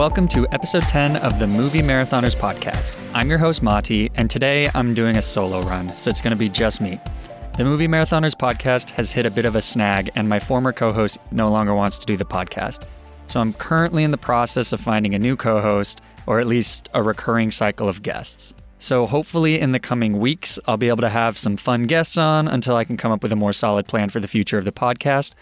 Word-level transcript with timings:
Welcome 0.00 0.28
to 0.28 0.48
episode 0.50 0.84
10 0.84 1.16
of 1.16 1.38
the 1.38 1.46
Movie 1.46 1.82
Marathoners 1.82 2.34
podcast. 2.34 2.96
I'm 3.12 3.28
your 3.28 3.36
host, 3.36 3.62
Mati, 3.62 4.10
and 4.14 4.30
today 4.30 4.70
I'm 4.74 4.94
doing 4.94 5.18
a 5.18 5.20
solo 5.20 5.60
run, 5.60 5.94
so 5.98 6.08
it's 6.08 6.22
going 6.22 6.30
to 6.30 6.38
be 6.38 6.48
just 6.48 6.80
me. 6.80 6.98
The 7.58 7.64
Movie 7.64 7.86
Marathoners 7.86 8.32
podcast 8.32 8.88
has 8.92 9.12
hit 9.12 9.26
a 9.26 9.30
bit 9.30 9.44
of 9.44 9.56
a 9.56 9.60
snag, 9.60 10.10
and 10.14 10.26
my 10.26 10.40
former 10.40 10.72
co 10.72 10.90
host 10.90 11.18
no 11.32 11.50
longer 11.50 11.74
wants 11.74 11.98
to 11.98 12.06
do 12.06 12.16
the 12.16 12.24
podcast. 12.24 12.86
So 13.26 13.42
I'm 13.42 13.52
currently 13.52 14.02
in 14.02 14.10
the 14.10 14.16
process 14.16 14.72
of 14.72 14.80
finding 14.80 15.12
a 15.12 15.18
new 15.18 15.36
co 15.36 15.60
host, 15.60 16.00
or 16.26 16.40
at 16.40 16.46
least 16.46 16.88
a 16.94 17.02
recurring 17.02 17.50
cycle 17.50 17.86
of 17.86 18.02
guests. 18.02 18.54
So 18.78 19.04
hopefully 19.04 19.60
in 19.60 19.72
the 19.72 19.78
coming 19.78 20.18
weeks, 20.18 20.58
I'll 20.66 20.78
be 20.78 20.88
able 20.88 21.02
to 21.02 21.10
have 21.10 21.36
some 21.36 21.58
fun 21.58 21.82
guests 21.82 22.16
on 22.16 22.48
until 22.48 22.74
I 22.74 22.84
can 22.84 22.96
come 22.96 23.12
up 23.12 23.22
with 23.22 23.34
a 23.34 23.36
more 23.36 23.52
solid 23.52 23.86
plan 23.86 24.08
for 24.08 24.18
the 24.18 24.28
future 24.28 24.56
of 24.56 24.64
the 24.64 24.72
podcast. 24.72 25.34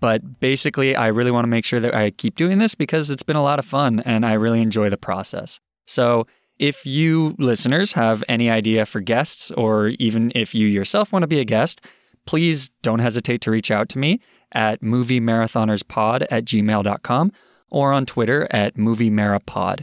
But 0.00 0.40
basically, 0.40 0.94
I 0.94 1.08
really 1.08 1.30
want 1.30 1.44
to 1.44 1.48
make 1.48 1.64
sure 1.64 1.80
that 1.80 1.94
I 1.94 2.10
keep 2.10 2.36
doing 2.36 2.58
this 2.58 2.74
because 2.74 3.10
it's 3.10 3.22
been 3.22 3.36
a 3.36 3.42
lot 3.42 3.58
of 3.58 3.64
fun 3.64 4.00
and 4.00 4.24
I 4.24 4.34
really 4.34 4.62
enjoy 4.62 4.90
the 4.90 4.96
process. 4.96 5.60
So, 5.86 6.26
if 6.58 6.84
you 6.84 7.36
listeners 7.38 7.92
have 7.92 8.24
any 8.28 8.50
idea 8.50 8.84
for 8.84 9.00
guests, 9.00 9.52
or 9.52 9.88
even 10.00 10.32
if 10.34 10.56
you 10.56 10.66
yourself 10.66 11.12
want 11.12 11.22
to 11.22 11.28
be 11.28 11.38
a 11.38 11.44
guest, 11.44 11.80
please 12.26 12.70
don't 12.82 12.98
hesitate 12.98 13.40
to 13.42 13.50
reach 13.50 13.70
out 13.70 13.88
to 13.90 13.98
me 13.98 14.20
at 14.52 14.80
moviemarathonerspod 14.80 16.26
at 16.30 16.44
gmail.com 16.44 17.32
or 17.70 17.92
on 17.92 18.06
Twitter 18.06 18.48
at 18.50 18.74
moviemarapod. 18.74 19.82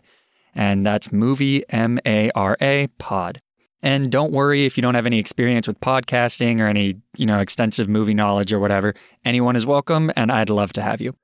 And 0.53 0.85
that's 0.85 1.11
movie 1.11 1.67
M 1.69 1.99
A 2.05 2.29
R 2.31 2.57
A 2.61 2.87
pod. 2.97 3.41
And 3.85 4.11
don't 4.11 4.31
worry 4.31 4.65
if 4.65 4.77
you 4.77 4.81
don't 4.81 4.95
have 4.95 5.05
any 5.05 5.19
experience 5.19 5.67
with 5.67 5.79
podcasting 5.79 6.59
or 6.59 6.65
any, 6.65 6.95
you 7.17 7.25
know, 7.27 7.37
extensive 7.37 7.87
movie 7.87 8.15
knowledge 8.15 8.51
or 8.51 8.59
whatever. 8.59 8.95
Anyone 9.23 9.55
is 9.55 9.67
welcome 9.67 10.11
and 10.15 10.31
I'd 10.31 10.49
love 10.49 10.73
to 10.73 10.81
have 10.81 11.01
you. 11.01 11.15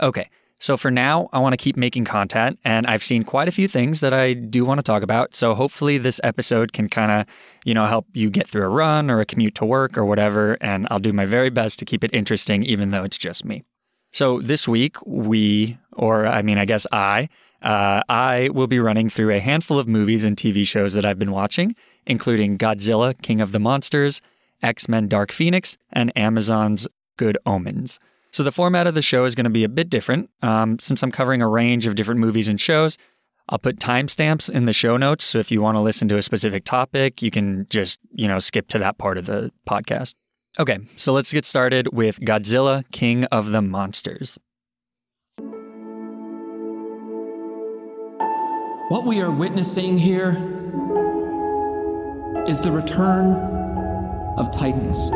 Okay. 0.00 0.28
So 0.58 0.76
for 0.76 0.90
now, 0.90 1.28
I 1.32 1.38
want 1.38 1.52
to 1.52 1.56
keep 1.56 1.76
making 1.76 2.06
content 2.06 2.58
and 2.64 2.88
I've 2.88 3.04
seen 3.04 3.22
quite 3.22 3.46
a 3.46 3.52
few 3.52 3.68
things 3.68 4.00
that 4.00 4.12
I 4.12 4.32
do 4.32 4.64
want 4.64 4.78
to 4.78 4.82
talk 4.82 5.04
about. 5.04 5.36
So 5.36 5.54
hopefully 5.54 5.96
this 5.96 6.20
episode 6.24 6.72
can 6.72 6.88
kind 6.88 7.12
of, 7.12 7.26
you 7.64 7.72
know, 7.72 7.86
help 7.86 8.06
you 8.14 8.30
get 8.30 8.48
through 8.48 8.64
a 8.64 8.68
run 8.68 9.12
or 9.12 9.20
a 9.20 9.24
commute 9.24 9.54
to 9.54 9.64
work 9.64 9.96
or 9.96 10.04
whatever 10.04 10.58
and 10.60 10.88
I'll 10.90 10.98
do 10.98 11.12
my 11.12 11.24
very 11.24 11.50
best 11.50 11.78
to 11.78 11.84
keep 11.84 12.02
it 12.02 12.12
interesting 12.12 12.64
even 12.64 12.88
though 12.88 13.04
it's 13.04 13.16
just 13.16 13.44
me. 13.44 13.62
So 14.10 14.40
this 14.40 14.66
week 14.66 14.96
we 15.06 15.78
or 15.92 16.26
I 16.26 16.42
mean 16.42 16.58
I 16.58 16.64
guess 16.64 16.84
I 16.90 17.28
uh, 17.62 18.02
I 18.08 18.50
will 18.52 18.66
be 18.66 18.78
running 18.78 19.08
through 19.08 19.34
a 19.34 19.40
handful 19.40 19.78
of 19.78 19.88
movies 19.88 20.24
and 20.24 20.36
TV 20.36 20.66
shows 20.66 20.92
that 20.92 21.04
I've 21.04 21.18
been 21.18 21.32
watching, 21.32 21.74
including 22.08 22.58
Godzilla, 22.58 23.14
King 23.22 23.40
of 23.40 23.52
the 23.52 23.60
Monsters, 23.60 24.20
X 24.62 24.88
Men 24.88 25.06
Dark 25.06 25.30
Phoenix, 25.30 25.76
and 25.92 26.16
Amazon's 26.16 26.88
Good 27.16 27.38
Omens. 27.46 28.00
So 28.32 28.42
the 28.42 28.52
format 28.52 28.86
of 28.86 28.94
the 28.94 29.02
show 29.02 29.24
is 29.24 29.34
going 29.34 29.44
to 29.44 29.50
be 29.50 29.64
a 29.64 29.68
bit 29.68 29.88
different. 29.88 30.30
Um, 30.42 30.78
since 30.78 31.02
I'm 31.02 31.12
covering 31.12 31.42
a 31.42 31.48
range 31.48 31.86
of 31.86 31.94
different 31.94 32.20
movies 32.20 32.48
and 32.48 32.60
shows, 32.60 32.98
I'll 33.48 33.58
put 33.58 33.78
timestamps 33.78 34.50
in 34.50 34.66
the 34.66 34.72
show 34.72 34.96
notes. 34.96 35.24
So 35.24 35.38
if 35.38 35.50
you 35.50 35.62
want 35.62 35.76
to 35.76 35.80
listen 35.80 36.08
to 36.08 36.18
a 36.18 36.22
specific 36.22 36.64
topic, 36.64 37.22
you 37.22 37.30
can 37.30 37.66
just, 37.70 37.98
you 38.12 38.28
know, 38.28 38.38
skip 38.38 38.68
to 38.68 38.78
that 38.78 38.98
part 38.98 39.16
of 39.16 39.26
the 39.26 39.50
podcast. 39.68 40.14
Okay, 40.58 40.78
so 40.96 41.12
let's 41.12 41.32
get 41.32 41.44
started 41.44 41.92
with 41.92 42.20
Godzilla, 42.20 42.84
King 42.90 43.24
of 43.26 43.50
the 43.50 43.62
Monsters. 43.62 44.38
What 48.88 49.04
we 49.04 49.20
are 49.20 49.30
witnessing 49.30 49.98
here 49.98 50.57
is 52.48 52.58
the 52.60 52.72
return 52.72 53.34
of 54.38 54.50
Titans. 54.50 55.10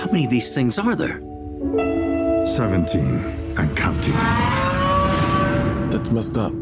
How 0.00 0.06
many 0.06 0.24
of 0.26 0.30
these 0.30 0.54
things 0.54 0.78
are 0.78 0.94
there? 0.94 1.18
17 2.46 3.56
and 3.58 3.76
counting. 3.76 4.12
That's 5.90 6.12
messed 6.12 6.38
up. 6.38 6.52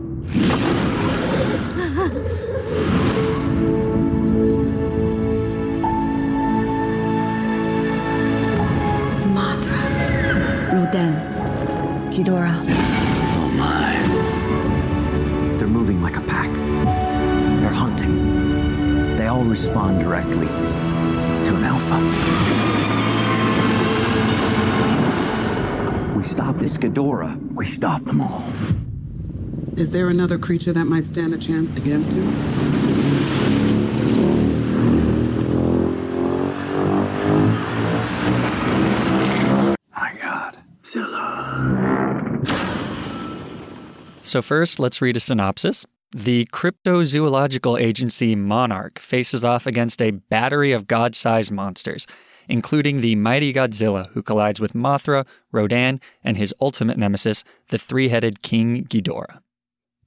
We 26.70 26.74
stop 26.74 26.82
Ghidorah. 26.92 27.52
We 27.52 27.66
stop 27.66 28.04
them 28.04 28.20
all. 28.20 28.52
Is 29.76 29.90
there 29.90 30.08
another 30.08 30.38
creature 30.38 30.72
that 30.72 30.84
might 30.84 31.08
stand 31.08 31.34
a 31.34 31.38
chance 31.38 31.74
against 31.74 32.12
him? 32.12 32.26
My 39.96 40.16
God. 40.22 40.58
Zilla. 40.86 42.40
So, 44.22 44.40
first, 44.40 44.78
let's 44.78 45.02
read 45.02 45.16
a 45.16 45.20
synopsis. 45.20 45.84
The 46.12 46.46
cryptozoological 46.52 47.80
agency 47.80 48.36
Monarch 48.36 49.00
faces 49.00 49.44
off 49.44 49.66
against 49.66 50.00
a 50.00 50.12
battery 50.12 50.70
of 50.70 50.86
god 50.86 51.16
sized 51.16 51.50
monsters, 51.50 52.06
including 52.50 53.00
the 53.00 53.14
mighty 53.14 53.52
Godzilla, 53.52 54.08
who 54.10 54.22
collides 54.22 54.60
with 54.60 54.74
Mothra, 54.74 55.26
Rodan, 55.52 56.00
and 56.24 56.36
his 56.36 56.52
ultimate 56.60 56.98
nemesis, 56.98 57.44
the 57.68 57.78
three 57.78 58.08
headed 58.08 58.42
King 58.42 58.84
Ghidorah. 58.84 59.40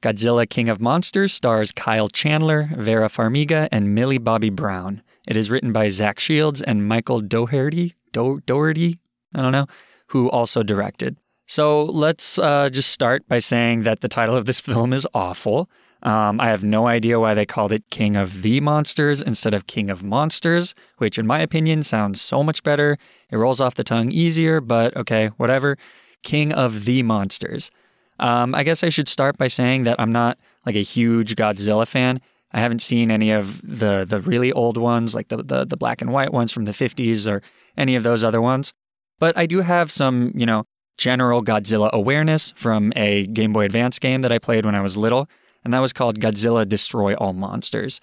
Godzilla 0.02 0.48
King 0.48 0.68
of 0.68 0.82
Monsters 0.82 1.34
stars 1.34 1.72
Kyle 1.72 2.10
Chandler, 2.10 2.70
Vera 2.76 3.08
Farmiga, 3.08 3.70
and 3.72 3.96
Millie 3.96 4.18
Bobby 4.18 4.50
Brown. 4.50 5.02
It 5.26 5.38
is 5.38 5.50
written 5.50 5.72
by 5.72 5.88
Zach 5.88 6.20
Shields 6.20 6.62
and 6.62 6.88
Michael 6.88 7.22
Dougherty, 7.22 7.96
Do- 8.12 8.42
Dougherty, 8.46 9.00
I 9.34 9.42
don't 9.42 9.54
know, 9.54 9.68
who 10.08 10.30
also 10.30 10.62
directed. 10.62 11.16
So 11.48 11.86
let's 11.86 12.38
uh, 12.38 12.70
just 12.70 12.90
start 12.90 13.28
by 13.28 13.40
saying 13.40 13.84
that 13.84 14.02
the 14.02 14.10
title 14.10 14.36
of 14.36 14.46
this 14.46 14.60
film 14.60 14.92
is 14.92 15.08
awful. 15.14 15.70
Um, 16.04 16.42
I 16.42 16.48
have 16.50 16.64
no 16.64 16.88
idea 16.88 17.20
why 17.20 17.34
they 17.34 17.46
called 17.46 17.72
it 17.72 17.90
King 17.90 18.18
of 18.18 18.42
the 18.42 18.60
Monsters 18.60 19.22
instead 19.22 19.54
of 19.54 19.68
King 19.68 19.90
of 19.90 20.04
Monsters, 20.04 20.76
which, 20.98 21.18
in 21.18 21.26
my 21.26 21.40
opinion, 21.40 21.84
sounds 21.84 22.22
so 22.22 22.44
much 22.44 22.62
better. 22.62 22.98
It 23.32 23.38
rolls 23.38 23.62
off 23.62 23.76
the 23.76 23.86
tongue 23.86 24.12
easier, 24.12 24.60
but 24.60 24.96
okay, 24.98 25.28
whatever. 25.38 25.78
King 26.22 26.52
of 26.52 26.84
the 26.84 27.04
Monsters. 27.04 27.72
Um, 28.20 28.54
I 28.54 28.64
guess 28.64 28.84
I 28.84 28.90
should 28.90 29.08
start 29.08 29.38
by 29.38 29.48
saying 29.48 29.86
that 29.86 30.00
I'm 30.00 30.12
not 30.12 30.38
like 30.66 30.76
a 30.76 30.84
huge 30.84 31.36
Godzilla 31.36 31.88
fan. 31.88 32.20
I 32.52 32.60
haven't 32.60 32.82
seen 32.82 33.10
any 33.10 33.32
of 33.32 33.62
the 33.64 34.06
the 34.08 34.22
really 34.22 34.52
old 34.52 34.78
ones, 34.78 35.16
like 35.16 35.30
the, 35.30 35.38
the 35.38 35.66
the 35.66 35.78
black 35.78 36.02
and 36.02 36.12
white 36.12 36.32
ones 36.32 36.52
from 36.52 36.66
the 36.66 36.72
50s 36.72 37.30
or 37.30 37.42
any 37.76 37.96
of 37.96 38.04
those 38.04 38.24
other 38.24 38.42
ones. 38.42 38.74
But 39.20 39.38
I 39.38 39.46
do 39.46 39.62
have 39.62 39.92
some, 39.92 40.32
you 40.36 40.46
know, 40.46 40.66
general 40.98 41.44
Godzilla 41.44 41.90
awareness 41.92 42.54
from 42.56 42.94
a 42.96 43.26
Game 43.28 43.54
Boy 43.54 43.66
Advance 43.66 44.00
game 44.00 44.22
that 44.22 44.32
I 44.32 44.38
played 44.38 44.66
when 44.66 44.76
I 44.76 44.82
was 44.82 44.96
little, 44.96 45.28
and 45.64 45.74
that 45.74 45.80
was 45.80 45.94
called 45.94 46.20
Godzilla 46.20 46.68
Destroy 46.68 47.16
All 47.16 47.34
Monsters. 47.34 48.00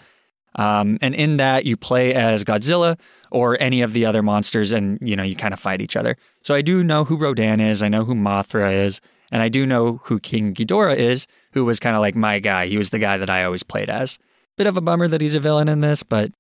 Um, 0.57 0.99
and 1.01 1.15
in 1.15 1.37
that, 1.37 1.65
you 1.65 1.77
play 1.77 2.13
as 2.13 2.43
Godzilla 2.43 2.99
or 3.31 3.61
any 3.63 3.83
of 3.83 3.93
the 3.93 4.05
other 4.05 4.23
monsters, 4.23 4.73
and 4.73 4.99
you 5.01 5.15
know 5.15 5.23
you 5.23 5.37
kind 5.37 5.55
of 5.55 5.61
fight 5.61 5.81
each 5.81 5.97
other. 5.97 6.17
So 6.43 6.55
I 6.55 6.63
do 6.63 6.83
know 6.83 7.05
who 7.05 7.17
Rodan 7.17 7.61
is, 7.61 7.83
I 7.83 7.89
know 7.89 8.05
who 8.05 8.15
Mothra 8.15 8.73
is, 8.73 9.01
and 9.31 9.43
I 9.43 9.49
do 9.49 9.65
know 9.65 10.01
who 10.05 10.19
King 10.19 10.55
Ghidorah 10.55 10.97
is, 10.97 11.27
who 11.53 11.65
was 11.65 11.79
kind 11.79 11.95
of 11.95 12.01
like 12.01 12.17
my 12.17 12.41
guy. 12.41 12.67
He 12.67 12.77
was 12.77 12.91
the 12.91 12.99
guy 12.99 13.17
that 13.17 13.31
I 13.31 13.45
always 13.45 13.63
played 13.63 13.89
as. 13.89 14.19
Bit 14.57 14.67
of 14.67 14.77
a 14.77 14.81
bummer 14.81 15.09
that 15.09 15.21
he's 15.21 15.37
a 15.37 15.41
villain 15.41 15.69
in 15.69 15.81
this, 15.81 16.03
but 16.03 16.33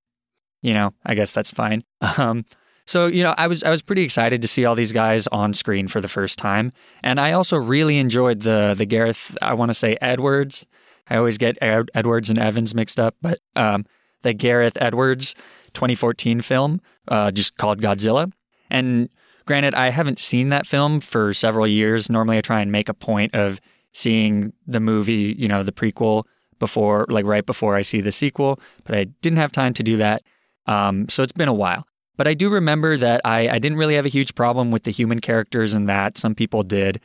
you 0.62 0.74
know, 0.74 0.92
I 1.06 1.14
guess 1.14 1.32
that's 1.32 1.50
fine. 1.50 1.84
Um, 2.18 2.44
so 2.86 3.06
you 3.06 3.22
know, 3.22 3.34
I 3.38 3.46
was 3.46 3.62
I 3.62 3.70
was 3.70 3.82
pretty 3.82 4.02
excited 4.02 4.42
to 4.42 4.48
see 4.48 4.64
all 4.64 4.74
these 4.74 4.90
guys 4.90 5.28
on 5.28 5.54
screen 5.54 5.86
for 5.86 6.00
the 6.00 6.08
first 6.08 6.40
time, 6.40 6.72
and 7.04 7.20
I 7.20 7.30
also 7.30 7.56
really 7.56 7.98
enjoyed 7.98 8.40
the 8.40 8.74
the 8.76 8.84
Gareth. 8.84 9.36
I 9.40 9.54
want 9.54 9.70
to 9.70 9.74
say 9.74 9.96
Edwards. 10.00 10.66
I 11.10 11.16
always 11.16 11.38
get 11.38 11.58
Ed- 11.60 11.90
Edwards 11.94 12.30
and 12.30 12.38
Evans 12.38 12.74
mixed 12.74 13.00
up, 13.00 13.16
but 13.20 13.40
um, 13.56 13.84
the 14.22 14.32
Gareth 14.32 14.78
Edwards 14.80 15.34
2014 15.74 16.40
film, 16.40 16.80
uh, 17.08 17.30
just 17.30 17.56
called 17.56 17.80
Godzilla. 17.82 18.32
And 18.70 19.08
granted, 19.46 19.74
I 19.74 19.90
haven't 19.90 20.18
seen 20.18 20.48
that 20.50 20.66
film 20.66 21.00
for 21.00 21.34
several 21.34 21.66
years. 21.66 22.08
Normally, 22.08 22.38
I 22.38 22.40
try 22.40 22.60
and 22.60 22.70
make 22.70 22.88
a 22.88 22.94
point 22.94 23.34
of 23.34 23.60
seeing 23.92 24.52
the 24.66 24.80
movie, 24.80 25.34
you 25.36 25.48
know, 25.48 25.62
the 25.62 25.72
prequel 25.72 26.24
before, 26.58 27.06
like 27.08 27.24
right 27.24 27.44
before 27.44 27.74
I 27.74 27.82
see 27.82 28.00
the 28.00 28.12
sequel, 28.12 28.60
but 28.84 28.94
I 28.94 29.04
didn't 29.22 29.38
have 29.38 29.50
time 29.50 29.74
to 29.74 29.82
do 29.82 29.96
that. 29.96 30.22
Um, 30.66 31.08
so 31.08 31.22
it's 31.22 31.32
been 31.32 31.48
a 31.48 31.54
while. 31.54 31.86
But 32.16 32.28
I 32.28 32.34
do 32.34 32.50
remember 32.50 32.96
that 32.98 33.22
I, 33.24 33.48
I 33.48 33.58
didn't 33.58 33.78
really 33.78 33.94
have 33.94 34.04
a 34.04 34.10
huge 34.10 34.34
problem 34.34 34.70
with 34.70 34.84
the 34.84 34.90
human 34.90 35.20
characters 35.20 35.72
and 35.72 35.88
that. 35.88 36.18
Some 36.18 36.34
people 36.34 36.62
did. 36.62 37.00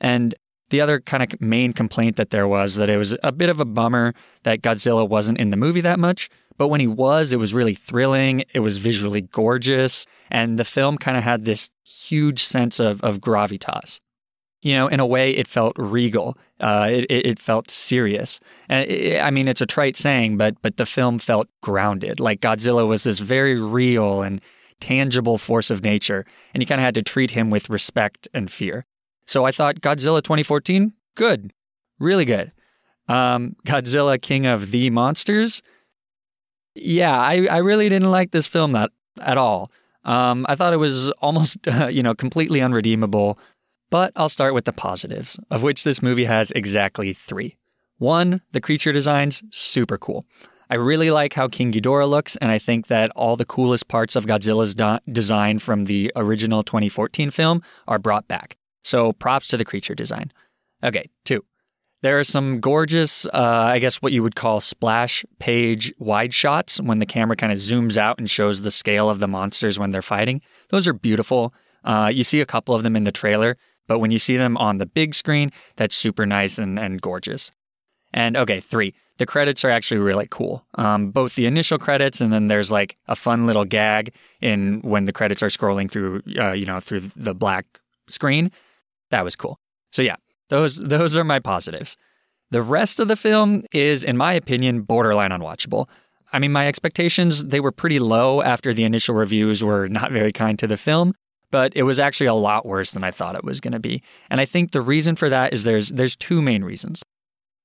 And 0.00 0.34
the 0.70 0.80
other 0.80 1.00
kind 1.00 1.22
of 1.22 1.40
main 1.40 1.72
complaint 1.72 2.16
that 2.16 2.30
there 2.30 2.48
was 2.48 2.76
that 2.76 2.88
it 2.88 2.96
was 2.96 3.14
a 3.22 3.32
bit 3.32 3.48
of 3.48 3.60
a 3.60 3.64
bummer 3.64 4.14
that 4.42 4.62
Godzilla 4.62 5.08
wasn't 5.08 5.38
in 5.38 5.50
the 5.50 5.56
movie 5.56 5.80
that 5.80 5.98
much. 5.98 6.28
But 6.58 6.68
when 6.68 6.80
he 6.80 6.86
was, 6.86 7.32
it 7.32 7.38
was 7.38 7.52
really 7.52 7.74
thrilling. 7.74 8.44
It 8.54 8.60
was 8.60 8.78
visually 8.78 9.20
gorgeous. 9.20 10.06
And 10.30 10.58
the 10.58 10.64
film 10.64 10.96
kind 10.98 11.16
of 11.16 11.22
had 11.22 11.44
this 11.44 11.70
huge 11.84 12.42
sense 12.42 12.80
of, 12.80 13.02
of 13.02 13.20
gravitas. 13.20 14.00
You 14.62 14.74
know, 14.74 14.88
in 14.88 14.98
a 14.98 15.06
way, 15.06 15.30
it 15.32 15.46
felt 15.46 15.76
regal. 15.78 16.36
Uh, 16.58 16.88
it, 16.90 17.06
it, 17.10 17.38
felt 17.38 17.70
serious. 17.70 18.40
It, 18.70 19.22
I 19.22 19.30
mean, 19.30 19.48
it's 19.48 19.60
a 19.60 19.66
trite 19.66 19.96
saying, 19.96 20.38
but 20.38 20.60
but 20.62 20.78
the 20.78 20.86
film 20.86 21.18
felt 21.18 21.46
grounded. 21.62 22.18
Like 22.18 22.40
Godzilla 22.40 22.86
was 22.86 23.04
this 23.04 23.18
very 23.18 23.60
real 23.60 24.22
and 24.22 24.40
tangible 24.80 25.38
force 25.38 25.70
of 25.70 25.84
nature, 25.84 26.24
and 26.52 26.62
you 26.62 26.66
kind 26.66 26.80
of 26.80 26.84
had 26.84 26.94
to 26.96 27.02
treat 27.02 27.32
him 27.32 27.50
with 27.50 27.70
respect 27.70 28.28
and 28.34 28.50
fear. 28.50 28.86
So 29.26 29.44
I 29.44 29.52
thought 29.52 29.80
Godzilla 29.80 30.22
2014, 30.22 30.92
good, 31.14 31.52
really 31.98 32.24
good. 32.24 32.52
Um, 33.08 33.56
Godzilla 33.66 34.20
King 34.20 34.46
of 34.46 34.70
the 34.70 34.90
Monsters, 34.90 35.62
yeah, 36.74 37.18
I, 37.18 37.46
I 37.46 37.58
really 37.58 37.88
didn't 37.88 38.10
like 38.10 38.30
this 38.30 38.46
film 38.46 38.72
that 38.72 38.90
at 39.20 39.38
all. 39.38 39.70
Um, 40.04 40.46
I 40.48 40.54
thought 40.54 40.72
it 40.72 40.78
was 40.78 41.10
almost, 41.22 41.66
uh, 41.68 41.86
you 41.90 42.02
know, 42.02 42.14
completely 42.14 42.60
unredeemable. 42.60 43.38
But 43.88 44.12
I'll 44.16 44.28
start 44.28 44.52
with 44.52 44.64
the 44.64 44.72
positives, 44.72 45.38
of 45.50 45.62
which 45.62 45.84
this 45.84 46.02
movie 46.02 46.24
has 46.24 46.50
exactly 46.52 47.12
three. 47.12 47.56
One, 47.98 48.42
the 48.52 48.60
creature 48.60 48.92
designs, 48.92 49.42
super 49.50 49.96
cool. 49.96 50.26
I 50.68 50.74
really 50.74 51.12
like 51.12 51.34
how 51.34 51.46
King 51.46 51.72
Ghidorah 51.72 52.10
looks, 52.10 52.34
and 52.36 52.50
I 52.50 52.58
think 52.58 52.88
that 52.88 53.12
all 53.14 53.36
the 53.36 53.44
coolest 53.44 53.86
parts 53.86 54.16
of 54.16 54.26
Godzilla's 54.26 54.74
do- 54.74 54.98
design 55.10 55.60
from 55.60 55.84
the 55.84 56.12
original 56.16 56.64
2014 56.64 57.30
film 57.30 57.62
are 57.86 58.00
brought 58.00 58.26
back. 58.26 58.56
So 58.86 59.12
props 59.12 59.48
to 59.48 59.56
the 59.56 59.64
creature 59.64 59.96
design. 59.96 60.32
Okay, 60.84 61.10
two. 61.24 61.42
There 62.02 62.20
are 62.20 62.24
some 62.24 62.60
gorgeous, 62.60 63.26
uh, 63.26 63.70
I 63.72 63.80
guess 63.80 63.96
what 63.96 64.12
you 64.12 64.22
would 64.22 64.36
call 64.36 64.60
splash 64.60 65.24
page 65.40 65.92
wide 65.98 66.32
shots 66.32 66.80
when 66.80 67.00
the 67.00 67.06
camera 67.06 67.34
kind 67.34 67.52
of 67.52 67.58
zooms 67.58 67.96
out 67.96 68.18
and 68.18 68.30
shows 68.30 68.62
the 68.62 68.70
scale 68.70 69.10
of 69.10 69.18
the 69.18 69.26
monsters 69.26 69.76
when 69.76 69.90
they're 69.90 70.02
fighting. 70.02 70.40
Those 70.68 70.86
are 70.86 70.92
beautiful. 70.92 71.52
Uh, 71.82 72.12
you 72.14 72.22
see 72.22 72.40
a 72.40 72.46
couple 72.46 72.76
of 72.76 72.84
them 72.84 72.94
in 72.94 73.02
the 73.02 73.10
trailer, 73.10 73.56
but 73.88 73.98
when 73.98 74.12
you 74.12 74.20
see 74.20 74.36
them 74.36 74.56
on 74.56 74.78
the 74.78 74.86
big 74.86 75.16
screen, 75.16 75.50
that's 75.74 75.96
super 75.96 76.24
nice 76.24 76.56
and, 76.56 76.78
and 76.78 77.02
gorgeous. 77.02 77.50
And 78.14 78.36
okay, 78.36 78.60
three, 78.60 78.94
the 79.18 79.26
credits 79.26 79.64
are 79.64 79.70
actually 79.70 79.98
really 79.98 80.28
cool. 80.30 80.64
Um, 80.76 81.10
both 81.10 81.34
the 81.34 81.46
initial 81.46 81.78
credits 81.78 82.20
and 82.20 82.32
then 82.32 82.46
there's 82.46 82.70
like 82.70 82.96
a 83.08 83.16
fun 83.16 83.46
little 83.46 83.64
gag 83.64 84.12
in 84.40 84.80
when 84.82 85.06
the 85.06 85.12
credits 85.12 85.42
are 85.42 85.48
scrolling 85.48 85.90
through, 85.90 86.22
uh, 86.38 86.52
you 86.52 86.66
know, 86.66 86.78
through 86.78 87.10
the 87.16 87.34
black 87.34 87.66
screen. 88.08 88.52
That 89.10 89.24
was 89.24 89.36
cool. 89.36 89.58
So 89.92 90.02
yeah, 90.02 90.16
those 90.48 90.76
those 90.76 91.16
are 91.16 91.24
my 91.24 91.38
positives. 91.38 91.96
The 92.50 92.62
rest 92.62 93.00
of 93.00 93.08
the 93.08 93.16
film 93.16 93.64
is, 93.72 94.04
in 94.04 94.16
my 94.16 94.32
opinion, 94.32 94.82
borderline 94.82 95.30
unwatchable. 95.30 95.88
I 96.32 96.38
mean, 96.38 96.52
my 96.52 96.68
expectations 96.68 97.44
they 97.44 97.60
were 97.60 97.72
pretty 97.72 97.98
low 97.98 98.42
after 98.42 98.72
the 98.72 98.84
initial 98.84 99.14
reviews 99.14 99.64
were 99.64 99.88
not 99.88 100.12
very 100.12 100.32
kind 100.32 100.58
to 100.58 100.66
the 100.66 100.76
film, 100.76 101.14
but 101.50 101.72
it 101.76 101.84
was 101.84 101.98
actually 101.98 102.26
a 102.26 102.34
lot 102.34 102.66
worse 102.66 102.92
than 102.92 103.04
I 103.04 103.10
thought 103.10 103.36
it 103.36 103.44
was 103.44 103.60
going 103.60 103.72
to 103.72 103.80
be. 103.80 104.02
And 104.30 104.40
I 104.40 104.44
think 104.44 104.72
the 104.72 104.80
reason 104.80 105.16
for 105.16 105.28
that 105.28 105.52
is 105.52 105.64
there's 105.64 105.90
there's 105.90 106.16
two 106.16 106.42
main 106.42 106.64
reasons. 106.64 107.02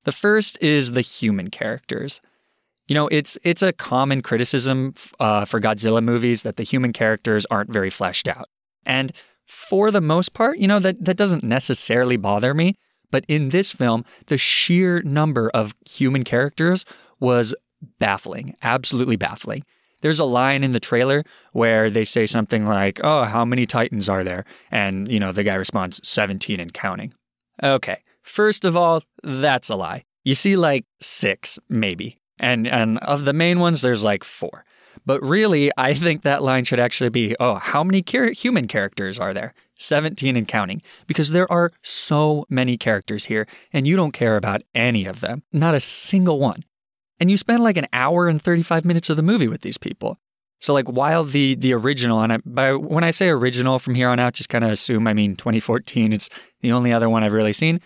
The 0.03 0.11
first 0.11 0.57
is 0.61 0.91
the 0.91 1.01
human 1.01 1.49
characters. 1.49 2.21
You 2.87 2.95
know, 2.95 3.07
it's 3.09 3.37
it's 3.43 3.61
a 3.61 3.73
common 3.73 4.21
criticism 4.21 4.95
uh, 5.19 5.45
for 5.45 5.59
Godzilla 5.59 6.03
movies 6.03 6.43
that 6.43 6.57
the 6.57 6.63
human 6.63 6.93
characters 6.93 7.45
aren't 7.51 7.71
very 7.71 7.89
fleshed 7.89 8.27
out. 8.27 8.47
And 8.85 9.11
for 9.51 9.91
the 9.91 9.99
most 9.99 10.33
part, 10.33 10.59
you 10.59 10.67
know, 10.67 10.79
that, 10.79 11.03
that 11.03 11.17
doesn't 11.17 11.43
necessarily 11.43 12.15
bother 12.15 12.53
me. 12.53 12.77
But 13.11 13.25
in 13.27 13.49
this 13.49 13.73
film, 13.73 14.05
the 14.27 14.37
sheer 14.37 15.01
number 15.01 15.49
of 15.53 15.75
human 15.85 16.23
characters 16.23 16.85
was 17.19 17.53
baffling, 17.99 18.55
absolutely 18.63 19.17
baffling. 19.17 19.65
There's 19.99 20.19
a 20.19 20.25
line 20.25 20.63
in 20.63 20.71
the 20.71 20.79
trailer 20.79 21.25
where 21.51 21.89
they 21.89 22.05
say 22.05 22.25
something 22.25 22.65
like, 22.65 23.01
Oh, 23.03 23.25
how 23.25 23.43
many 23.43 23.65
Titans 23.65 24.07
are 24.07 24.23
there? 24.23 24.45
And, 24.71 25.11
you 25.11 25.19
know, 25.19 25.33
the 25.33 25.43
guy 25.43 25.55
responds, 25.55 25.99
17 26.07 26.61
and 26.61 26.73
counting. 26.73 27.13
Okay, 27.61 27.97
first 28.23 28.63
of 28.63 28.77
all, 28.77 29.03
that's 29.21 29.69
a 29.69 29.75
lie. 29.75 30.05
You 30.23 30.33
see 30.33 30.55
like 30.55 30.85
six, 31.01 31.59
maybe. 31.67 32.21
And, 32.39 32.67
and 32.67 32.99
of 32.99 33.25
the 33.25 33.33
main 33.33 33.59
ones, 33.59 33.81
there's 33.81 34.03
like 34.03 34.23
four. 34.23 34.63
But 35.05 35.21
really, 35.23 35.71
I 35.77 35.93
think 35.93 36.21
that 36.21 36.43
line 36.43 36.63
should 36.63 36.79
actually 36.79 37.09
be 37.09 37.35
oh, 37.39 37.55
how 37.55 37.83
many 37.83 38.01
char- 38.01 38.31
human 38.31 38.67
characters 38.67 39.19
are 39.19 39.33
there? 39.33 39.53
17 39.77 40.35
and 40.35 40.47
counting. 40.47 40.81
Because 41.07 41.31
there 41.31 41.51
are 41.51 41.71
so 41.81 42.45
many 42.49 42.77
characters 42.77 43.25
here, 43.25 43.47
and 43.73 43.87
you 43.87 43.95
don't 43.95 44.11
care 44.11 44.37
about 44.37 44.61
any 44.75 45.05
of 45.05 45.21
them. 45.21 45.43
Not 45.51 45.75
a 45.75 45.79
single 45.79 46.39
one. 46.39 46.63
And 47.19 47.29
you 47.29 47.37
spend 47.37 47.63
like 47.63 47.77
an 47.77 47.87
hour 47.93 48.27
and 48.27 48.41
35 48.41 48.85
minutes 48.85 49.09
of 49.09 49.17
the 49.17 49.23
movie 49.23 49.47
with 49.47 49.61
these 49.61 49.77
people. 49.77 50.17
So 50.61 50.73
like 50.73 50.87
while 50.87 51.23
the 51.23 51.55
the 51.55 51.73
original 51.73 52.21
and 52.21 52.33
I, 52.33 52.37
by 52.45 52.73
when 52.73 53.03
I 53.03 53.11
say 53.11 53.29
original 53.29 53.79
from 53.79 53.95
here 53.95 54.09
on 54.09 54.19
out, 54.19 54.35
just 54.35 54.49
kind 54.49 54.63
of 54.63 54.69
assume 54.69 55.07
I 55.07 55.13
mean 55.13 55.35
2014. 55.35 56.13
It's 56.13 56.29
the 56.61 56.71
only 56.71 56.93
other 56.93 57.09
one 57.09 57.23
I've 57.23 57.33
really 57.33 57.53
seen. 57.53 57.81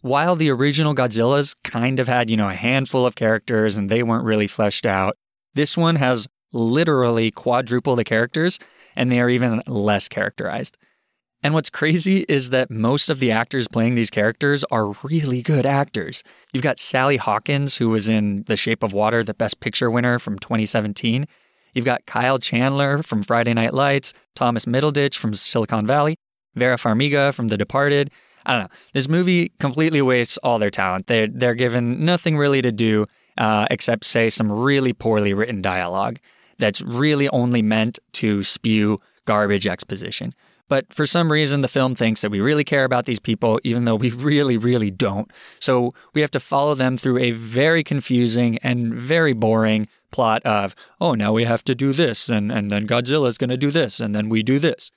While 0.00 0.36
the 0.36 0.50
original 0.50 0.94
Godzillas 0.94 1.54
kind 1.64 2.00
of 2.00 2.08
had 2.08 2.30
you 2.30 2.36
know 2.36 2.48
a 2.48 2.54
handful 2.54 3.06
of 3.06 3.14
characters 3.14 3.76
and 3.76 3.90
they 3.90 4.02
weren't 4.02 4.24
really 4.24 4.46
fleshed 4.46 4.86
out, 4.86 5.16
this 5.54 5.76
one 5.76 5.96
has 5.96 6.26
literally 6.52 7.30
quadruple 7.30 7.96
the 7.96 8.04
characters, 8.04 8.58
and 8.96 9.10
they 9.10 9.20
are 9.20 9.30
even 9.30 9.62
less 9.66 10.08
characterized. 10.08 10.76
And 11.42 11.54
what's 11.54 11.70
crazy 11.70 12.24
is 12.28 12.50
that 12.50 12.70
most 12.70 13.10
of 13.10 13.18
the 13.18 13.32
actors 13.32 13.66
playing 13.66 13.96
these 13.96 14.10
characters 14.10 14.62
are 14.70 14.92
really 15.02 15.42
good 15.42 15.66
actors. 15.66 16.22
You've 16.52 16.62
got 16.62 16.78
Sally 16.78 17.16
Hawkins, 17.16 17.76
who 17.76 17.88
was 17.88 18.08
in 18.08 18.44
The 18.46 18.56
Shape 18.56 18.84
of 18.84 18.92
Water, 18.92 19.24
the 19.24 19.34
Best 19.34 19.58
Picture 19.58 19.90
winner 19.90 20.20
from 20.20 20.38
2017. 20.38 21.26
You've 21.74 21.84
got 21.84 22.06
Kyle 22.06 22.38
Chandler 22.38 23.02
from 23.02 23.24
Friday 23.24 23.54
Night 23.54 23.74
Lights, 23.74 24.12
Thomas 24.36 24.66
Middleditch 24.66 25.16
from 25.16 25.34
Silicon 25.34 25.86
Valley, 25.86 26.16
Vera 26.54 26.76
Farmiga 26.76 27.34
from 27.34 27.48
The 27.48 27.56
Departed. 27.56 28.12
I 28.46 28.52
don't 28.52 28.62
know. 28.62 28.76
This 28.92 29.08
movie 29.08 29.52
completely 29.58 30.02
wastes 30.02 30.38
all 30.38 30.58
their 30.58 30.70
talent. 30.70 31.08
They're, 31.08 31.28
they're 31.28 31.54
given 31.54 32.04
nothing 32.04 32.36
really 32.36 32.62
to 32.62 32.70
do 32.70 33.06
uh, 33.38 33.66
except 33.70 34.04
say 34.04 34.28
some 34.28 34.50
really 34.50 34.92
poorly 34.92 35.34
written 35.34 35.62
dialogue 35.62 36.18
that's 36.58 36.80
really 36.80 37.28
only 37.30 37.62
meant 37.62 37.98
to 38.12 38.42
spew 38.42 38.98
garbage 39.24 39.66
exposition. 39.66 40.34
But 40.68 40.92
for 40.92 41.06
some 41.06 41.30
reason, 41.30 41.60
the 41.60 41.68
film 41.68 41.94
thinks 41.94 42.22
that 42.22 42.30
we 42.30 42.40
really 42.40 42.64
care 42.64 42.84
about 42.84 43.04
these 43.04 43.18
people, 43.18 43.60
even 43.62 43.84
though 43.84 43.94
we 43.96 44.10
really, 44.30 44.56
really 44.56 44.90
don't. 44.90 45.30
So 45.60 45.92
we 46.14 46.20
have 46.22 46.30
to 46.30 46.40
follow 46.40 46.74
them 46.74 46.96
through 46.96 47.18
a 47.18 47.32
very 47.32 47.84
confusing 47.84 48.58
and 48.62 48.94
very 48.94 49.32
boring 49.32 49.86
plot 50.10 50.42
of, 50.46 50.74
oh, 51.00 51.14
now 51.14 51.32
we 51.32 51.44
have 51.44 51.64
to 51.64 51.74
do 51.74 51.92
this, 51.92 52.28
and, 52.28 52.50
and 52.50 52.70
then 52.70 52.86
Godzilla's 52.86 53.38
going 53.38 53.50
to 53.50 53.56
do 53.56 53.70
this, 53.70 54.00
and 54.00 54.14
then 54.14 54.28
we 54.28 54.42
do 54.42 54.58
this. 54.58 54.90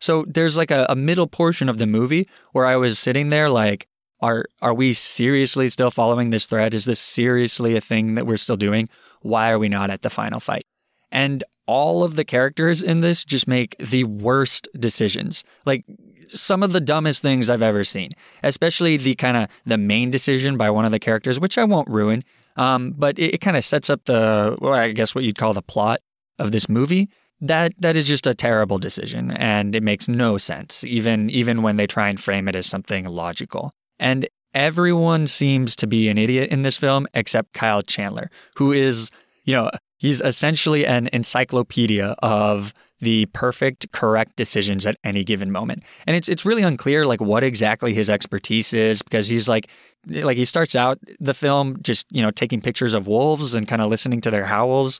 So 0.00 0.24
there's 0.28 0.56
like 0.56 0.70
a, 0.70 0.86
a 0.88 0.96
middle 0.96 1.26
portion 1.26 1.68
of 1.68 1.78
the 1.78 1.86
movie 1.86 2.28
where 2.52 2.66
I 2.66 2.76
was 2.76 2.98
sitting 2.98 3.30
there 3.30 3.50
like, 3.50 3.88
are 4.20 4.44
are 4.60 4.74
we 4.74 4.92
seriously 4.92 5.68
still 5.68 5.90
following 5.90 6.30
this 6.30 6.46
thread? 6.46 6.74
Is 6.74 6.84
this 6.84 7.00
seriously 7.00 7.76
a 7.76 7.80
thing 7.80 8.14
that 8.14 8.26
we're 8.26 8.36
still 8.36 8.56
doing? 8.56 8.88
Why 9.22 9.50
are 9.50 9.58
we 9.58 9.68
not 9.68 9.90
at 9.90 10.02
the 10.02 10.10
final 10.10 10.40
fight? 10.40 10.64
And 11.10 11.44
all 11.66 12.02
of 12.02 12.16
the 12.16 12.24
characters 12.24 12.82
in 12.82 13.00
this 13.00 13.24
just 13.24 13.46
make 13.46 13.76
the 13.78 14.04
worst 14.04 14.68
decisions. 14.78 15.44
Like 15.66 15.84
some 16.28 16.62
of 16.62 16.72
the 16.72 16.80
dumbest 16.80 17.22
things 17.22 17.48
I've 17.48 17.62
ever 17.62 17.84
seen, 17.84 18.10
especially 18.42 18.96
the 18.96 19.14
kind 19.14 19.36
of 19.36 19.48
the 19.66 19.78
main 19.78 20.10
decision 20.10 20.56
by 20.56 20.70
one 20.70 20.84
of 20.84 20.92
the 20.92 20.98
characters, 20.98 21.38
which 21.38 21.58
I 21.58 21.64
won't 21.64 21.88
ruin. 21.88 22.24
Um, 22.56 22.94
but 22.96 23.18
it, 23.18 23.34
it 23.34 23.40
kind 23.40 23.56
of 23.56 23.64
sets 23.64 23.88
up 23.88 24.04
the, 24.06 24.56
well, 24.60 24.74
I 24.74 24.92
guess 24.92 25.14
what 25.14 25.24
you'd 25.24 25.38
call 25.38 25.54
the 25.54 25.62
plot 25.62 26.00
of 26.38 26.52
this 26.52 26.68
movie. 26.68 27.08
That 27.40 27.72
that 27.78 27.96
is 27.96 28.04
just 28.04 28.26
a 28.26 28.34
terrible 28.34 28.78
decision, 28.78 29.30
and 29.30 29.76
it 29.76 29.82
makes 29.84 30.08
no 30.08 30.38
sense, 30.38 30.82
even 30.82 31.30
even 31.30 31.62
when 31.62 31.76
they 31.76 31.86
try 31.86 32.08
and 32.08 32.20
frame 32.20 32.48
it 32.48 32.56
as 32.56 32.66
something 32.66 33.04
logical. 33.04 33.72
And 33.98 34.28
everyone 34.54 35.26
seems 35.26 35.76
to 35.76 35.86
be 35.86 36.08
an 36.08 36.18
idiot 36.18 36.50
in 36.50 36.62
this 36.62 36.76
film 36.76 37.06
except 37.14 37.52
Kyle 37.52 37.82
Chandler, 37.82 38.30
who 38.56 38.72
is, 38.72 39.10
you 39.44 39.54
know, 39.54 39.70
he's 39.96 40.20
essentially 40.20 40.86
an 40.86 41.08
encyclopedia 41.12 42.16
of 42.20 42.72
the 43.00 43.26
perfect 43.26 43.92
correct 43.92 44.34
decisions 44.36 44.84
at 44.84 44.96
any 45.04 45.22
given 45.22 45.52
moment. 45.52 45.84
And 46.06 46.16
it's 46.16 46.28
it's 46.28 46.44
really 46.44 46.62
unclear 46.62 47.06
like 47.06 47.20
what 47.20 47.44
exactly 47.44 47.94
his 47.94 48.10
expertise 48.10 48.72
is 48.72 49.02
because 49.02 49.28
he's 49.28 49.48
like 49.48 49.68
like 50.06 50.36
he 50.36 50.44
starts 50.44 50.74
out 50.74 50.98
the 51.20 51.34
film 51.34 51.78
just, 51.82 52.06
you 52.10 52.22
know, 52.22 52.30
taking 52.30 52.60
pictures 52.60 52.94
of 52.94 53.06
wolves 53.06 53.54
and 53.54 53.68
kind 53.68 53.82
of 53.82 53.88
listening 53.88 54.20
to 54.22 54.30
their 54.30 54.46
howls. 54.46 54.98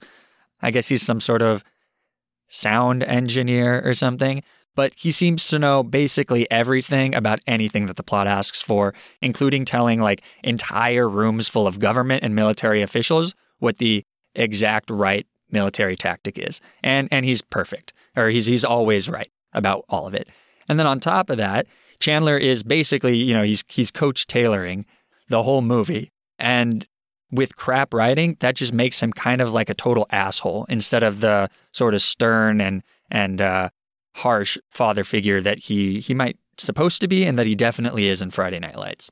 I 0.62 0.71
guess 0.71 0.88
he's 0.88 1.02
some 1.02 1.21
sort 1.21 1.43
of 1.43 1.64
sound 2.50 3.02
engineer 3.02 3.83
or 3.85 3.95
something 3.95 4.43
but 4.78 4.92
he 4.94 5.11
seems 5.11 5.49
to 5.49 5.58
know 5.58 5.82
basically 5.82 6.49
everything 6.52 7.12
about 7.16 7.40
anything 7.49 7.87
that 7.87 7.97
the 7.97 8.02
plot 8.04 8.28
asks 8.28 8.62
for, 8.62 8.94
including 9.20 9.64
telling 9.64 10.00
like 10.00 10.23
entire 10.44 11.08
rooms 11.08 11.49
full 11.49 11.66
of 11.66 11.80
government 11.80 12.23
and 12.23 12.32
military 12.32 12.80
officials 12.80 13.35
what 13.58 13.78
the 13.78 14.04
exact 14.37 14.88
right 14.88 15.26
military 15.50 15.97
tactic 15.97 16.38
is. 16.38 16.61
And 16.85 17.08
and 17.11 17.26
he's 17.26 17.42
perfect. 17.42 17.92
Or 18.14 18.28
he's 18.28 18.47
he's 18.47 18.64
always 18.64 19.08
right 19.08 19.32
about 19.52 19.85
all 19.88 20.06
of 20.06 20.14
it. 20.14 20.28
And 20.68 20.78
then 20.78 20.87
on 20.87 21.00
top 21.00 21.28
of 21.28 21.38
that, 21.38 21.66
Chandler 21.99 22.38
is 22.38 22.62
basically, 22.62 23.16
you 23.16 23.35
know, 23.35 23.42
he's 23.42 23.64
he's 23.66 23.90
Coach 23.90 24.28
Tayloring 24.28 24.87
the 25.28 25.42
whole 25.42 25.61
movie. 25.61 26.12
And 26.38 26.87
with 27.32 27.56
crap 27.56 27.92
writing, 27.92 28.37
that 28.38 28.54
just 28.54 28.73
makes 28.73 29.02
him 29.02 29.12
kind 29.12 29.40
of 29.40 29.50
like 29.50 29.70
a 29.70 29.75
total 29.75 30.06
asshole 30.12 30.66
instead 30.68 31.02
of 31.02 31.18
the 31.18 31.50
sort 31.73 31.94
of 31.94 32.00
stern 32.00 32.61
and 32.61 32.85
and 33.11 33.40
uh, 33.40 33.70
harsh 34.19 34.59
father 34.71 35.05
figure 35.05 35.41
that 35.41 35.59
he 35.61 36.01
he 36.01 36.15
might 36.15 36.37
supposed 36.57 37.01
to 37.01 37.09
be 37.09 37.25
and 37.25 37.39
that 37.39 37.47
he 37.47 37.55
definitely 37.55 38.09
is 38.09 38.21
in 38.21 38.31
Friday 38.31 38.59
Night 38.59 38.77
Lights. 38.77 39.11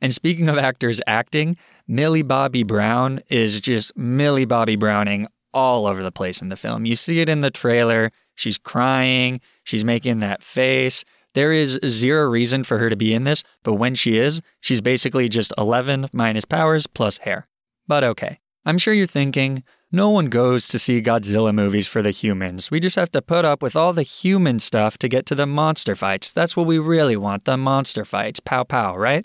And 0.00 0.12
speaking 0.12 0.48
of 0.48 0.58
actors 0.58 1.00
acting, 1.06 1.56
Millie 1.86 2.22
Bobby 2.22 2.62
Brown 2.62 3.20
is 3.28 3.60
just 3.60 3.96
Millie 3.96 4.44
Bobby 4.44 4.76
Browning 4.76 5.28
all 5.54 5.86
over 5.86 6.02
the 6.02 6.12
place 6.12 6.42
in 6.42 6.48
the 6.48 6.56
film. 6.56 6.84
You 6.84 6.96
see 6.96 7.20
it 7.20 7.28
in 7.28 7.40
the 7.40 7.50
trailer. 7.50 8.12
She's 8.34 8.58
crying, 8.58 9.40
she's 9.64 9.84
making 9.84 10.18
that 10.20 10.42
face. 10.42 11.04
There 11.32 11.52
is 11.52 11.78
zero 11.84 12.28
reason 12.28 12.64
for 12.64 12.78
her 12.78 12.90
to 12.90 12.96
be 12.96 13.14
in 13.14 13.24
this, 13.24 13.42
but 13.62 13.74
when 13.74 13.94
she 13.94 14.16
is, 14.16 14.40
she's 14.60 14.80
basically 14.80 15.28
just 15.28 15.52
11 15.58 16.08
minus 16.12 16.44
powers 16.44 16.86
plus 16.86 17.18
hair. 17.18 17.46
But 17.86 18.04
okay. 18.04 18.40
I'm 18.64 18.78
sure 18.78 18.92
you're 18.92 19.06
thinking, 19.06 19.62
no 19.92 20.10
one 20.10 20.26
goes 20.26 20.68
to 20.68 20.78
see 20.78 21.00
Godzilla 21.00 21.54
movies 21.54 21.86
for 21.86 22.02
the 22.02 22.10
humans. 22.10 22.70
We 22.70 22.80
just 22.80 22.96
have 22.96 23.10
to 23.12 23.22
put 23.22 23.44
up 23.44 23.62
with 23.62 23.76
all 23.76 23.92
the 23.92 24.02
human 24.02 24.58
stuff 24.60 24.98
to 24.98 25.08
get 25.08 25.26
to 25.26 25.34
the 25.34 25.46
monster 25.46 25.94
fights. 25.94 26.32
That's 26.32 26.56
what 26.56 26.66
we 26.66 26.78
really 26.78 27.16
want, 27.16 27.44
the 27.44 27.56
monster 27.56 28.04
fights. 28.04 28.40
Pow 28.40 28.64
pow, 28.64 28.96
right? 28.96 29.24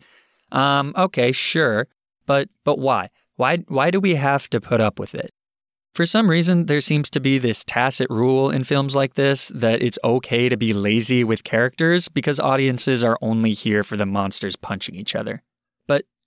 Um, 0.51 0.93
okay, 0.97 1.31
sure. 1.31 1.87
But 2.25 2.49
but 2.63 2.79
why? 2.79 3.09
Why 3.35 3.57
why 3.67 3.91
do 3.91 3.99
we 3.99 4.15
have 4.15 4.49
to 4.51 4.61
put 4.61 4.81
up 4.81 4.99
with 4.99 5.15
it? 5.15 5.31
For 5.93 6.05
some 6.05 6.29
reason, 6.29 6.67
there 6.67 6.79
seems 6.79 7.09
to 7.09 7.19
be 7.19 7.37
this 7.37 7.65
tacit 7.65 8.09
rule 8.09 8.49
in 8.49 8.63
films 8.63 8.95
like 8.95 9.15
this 9.15 9.51
that 9.53 9.81
it's 9.81 9.99
okay 10.05 10.47
to 10.47 10.55
be 10.55 10.71
lazy 10.71 11.23
with 11.25 11.43
characters 11.43 12.07
because 12.07 12.39
audiences 12.39 13.03
are 13.03 13.17
only 13.21 13.53
here 13.53 13.83
for 13.83 13.97
the 13.97 14.05
monsters 14.05 14.55
punching 14.55 14.95
each 14.95 15.15
other. 15.15 15.43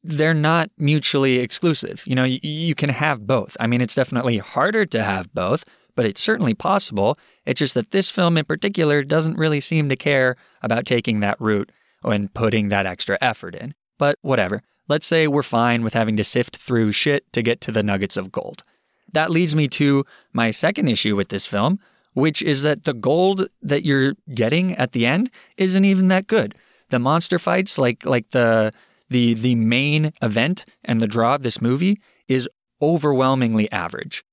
They're 0.05 0.35
not 0.35 0.71
mutually 0.77 1.37
exclusive. 1.39 2.03
You 2.07 2.15
know, 2.15 2.25
you, 2.25 2.39
you 2.43 2.75
can 2.75 2.91
have 2.91 3.27
both. 3.27 3.57
I 3.59 3.67
mean, 3.67 3.81
it's 3.81 3.95
definitely 3.95 4.39
harder 4.39 4.85
to 4.85 5.03
have 5.03 5.33
both, 5.33 5.65
but 5.95 6.05
it's 6.05 6.21
certainly 6.21 6.53
possible. 6.53 7.19
It's 7.47 7.59
just 7.59 7.75
that 7.75 7.91
this 7.91 8.11
film 8.11 8.37
in 8.37 8.45
particular 8.45 9.03
doesn't 9.03 9.39
really 9.39 9.61
seem 9.61 9.89
to 9.89 9.97
care 9.97 10.37
about 10.63 10.85
taking 10.85 11.21
that 11.21 11.41
route 11.41 11.73
and 12.03 12.33
putting 12.35 12.69
that 12.69 12.85
extra 12.87 13.17
effort 13.21 13.55
in. 13.55 13.75
But 13.99 14.19
whatever. 14.21 14.63
Let's 14.89 15.07
say 15.07 15.27
we're 15.27 15.43
fine 15.43 15.83
with 15.83 15.95
having 15.95 16.17
to 16.19 16.25
sift 16.25 16.59
through 16.59 16.93
shit 16.93 17.33
to 17.33 17.43
get 17.43 17.63
to 17.63 17.73
the 17.73 17.83
nuggets 17.83 18.19
of 18.19 18.31
gold. 18.31 18.63
That 19.13 19.31
leads 19.31 19.57
me 19.57 19.69
to 19.69 20.05
my 20.35 20.51
second 20.51 20.89
issue 20.89 21.17
with 21.17 21.31
this 21.31 21.47
film, 21.47 21.79
which 22.13 22.43
is 22.43 22.63
that 22.63 22.85
the 22.85 22.93
gold 22.93 23.49
that 23.63 23.85
you're 23.85 24.15
getting 24.35 24.75
at 24.77 24.93
the 24.93 25.07
end 25.07 25.31
isn't 25.57 25.85
even 25.85 26.09
that 26.09 26.27
good. 26.27 26.55
The 26.91 26.99
monster 26.99 27.39
fights, 27.39 27.79
like 27.79 28.05
like 28.05 28.31
the 28.33 28.73
the 29.15 29.35
the 29.35 29.55
main 29.55 30.13
event 30.21 30.65
and 30.85 31.01
the 31.01 31.07
draw 31.07 31.37
of 31.37 31.45
this 31.45 31.63
movie 31.63 32.01
is 32.27 32.49
overwhelmingly 32.83 33.71
average. 33.71 34.25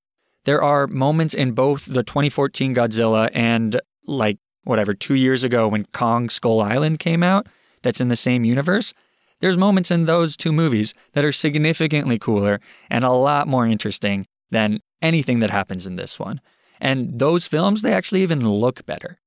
There 0.44 0.60
are 0.60 0.88
moments 0.88 1.34
in 1.34 1.52
both 1.52 1.86
the 1.86 2.02
2014 2.02 2.74
Godzilla 2.74 3.30
and 3.32 3.80
like 4.06 4.38
whatever 4.64 4.92
2 4.92 5.14
years 5.14 5.44
ago 5.44 5.68
when 5.68 5.86
Kong 5.92 6.28
Skull 6.28 6.60
Island 6.60 6.98
came 6.98 7.22
out 7.22 7.46
that's 7.82 8.00
in 8.00 8.08
the 8.08 8.16
same 8.16 8.44
universe. 8.44 8.92
There's 9.38 9.56
moments 9.56 9.92
in 9.92 10.06
those 10.06 10.36
two 10.36 10.52
movies 10.52 10.94
that 11.12 11.24
are 11.24 11.32
significantly 11.32 12.18
cooler 12.18 12.60
and 12.90 13.04
a 13.04 13.12
lot 13.12 13.46
more 13.46 13.66
interesting 13.66 14.26
than 14.50 14.80
anything 15.00 15.38
that 15.40 15.50
happens 15.50 15.86
in 15.86 15.94
this 15.94 16.18
one. 16.18 16.40
And 16.80 17.20
those 17.20 17.46
films, 17.46 17.82
they 17.82 17.92
actually 17.92 18.22
even 18.22 18.48
look 18.48 18.84
better. 18.84 19.20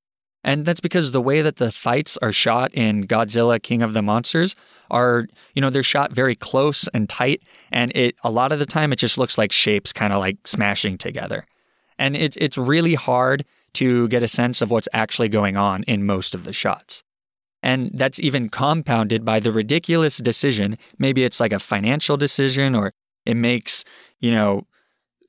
And 0.46 0.64
that's 0.64 0.78
because 0.78 1.10
the 1.10 1.20
way 1.20 1.42
that 1.42 1.56
the 1.56 1.72
fights 1.72 2.16
are 2.22 2.30
shot 2.30 2.72
in 2.72 3.08
Godzilla 3.08 3.60
King 3.60 3.82
of 3.82 3.94
the 3.94 4.00
Monsters 4.00 4.54
are, 4.92 5.26
you 5.54 5.60
know, 5.60 5.70
they're 5.70 5.82
shot 5.82 6.12
very 6.12 6.36
close 6.36 6.88
and 6.94 7.08
tight 7.08 7.42
and 7.72 7.90
it 7.96 8.14
a 8.22 8.30
lot 8.30 8.52
of 8.52 8.60
the 8.60 8.64
time 8.64 8.92
it 8.92 8.96
just 8.96 9.18
looks 9.18 9.36
like 9.36 9.50
shapes 9.50 9.92
kind 9.92 10.12
of 10.12 10.20
like 10.20 10.46
smashing 10.46 10.98
together. 10.98 11.44
And 11.98 12.16
it's 12.16 12.36
it's 12.40 12.56
really 12.56 12.94
hard 12.94 13.44
to 13.74 14.06
get 14.06 14.22
a 14.22 14.28
sense 14.28 14.62
of 14.62 14.70
what's 14.70 14.88
actually 14.92 15.28
going 15.28 15.56
on 15.56 15.82
in 15.82 16.06
most 16.06 16.32
of 16.32 16.44
the 16.44 16.52
shots. 16.52 17.02
And 17.60 17.90
that's 17.92 18.20
even 18.20 18.48
compounded 18.48 19.24
by 19.24 19.40
the 19.40 19.50
ridiculous 19.50 20.18
decision, 20.18 20.78
maybe 20.98 21.24
it's 21.24 21.40
like 21.40 21.52
a 21.52 21.58
financial 21.58 22.16
decision 22.16 22.76
or 22.76 22.92
it 23.24 23.34
makes, 23.34 23.82
you 24.20 24.30
know, 24.30 24.68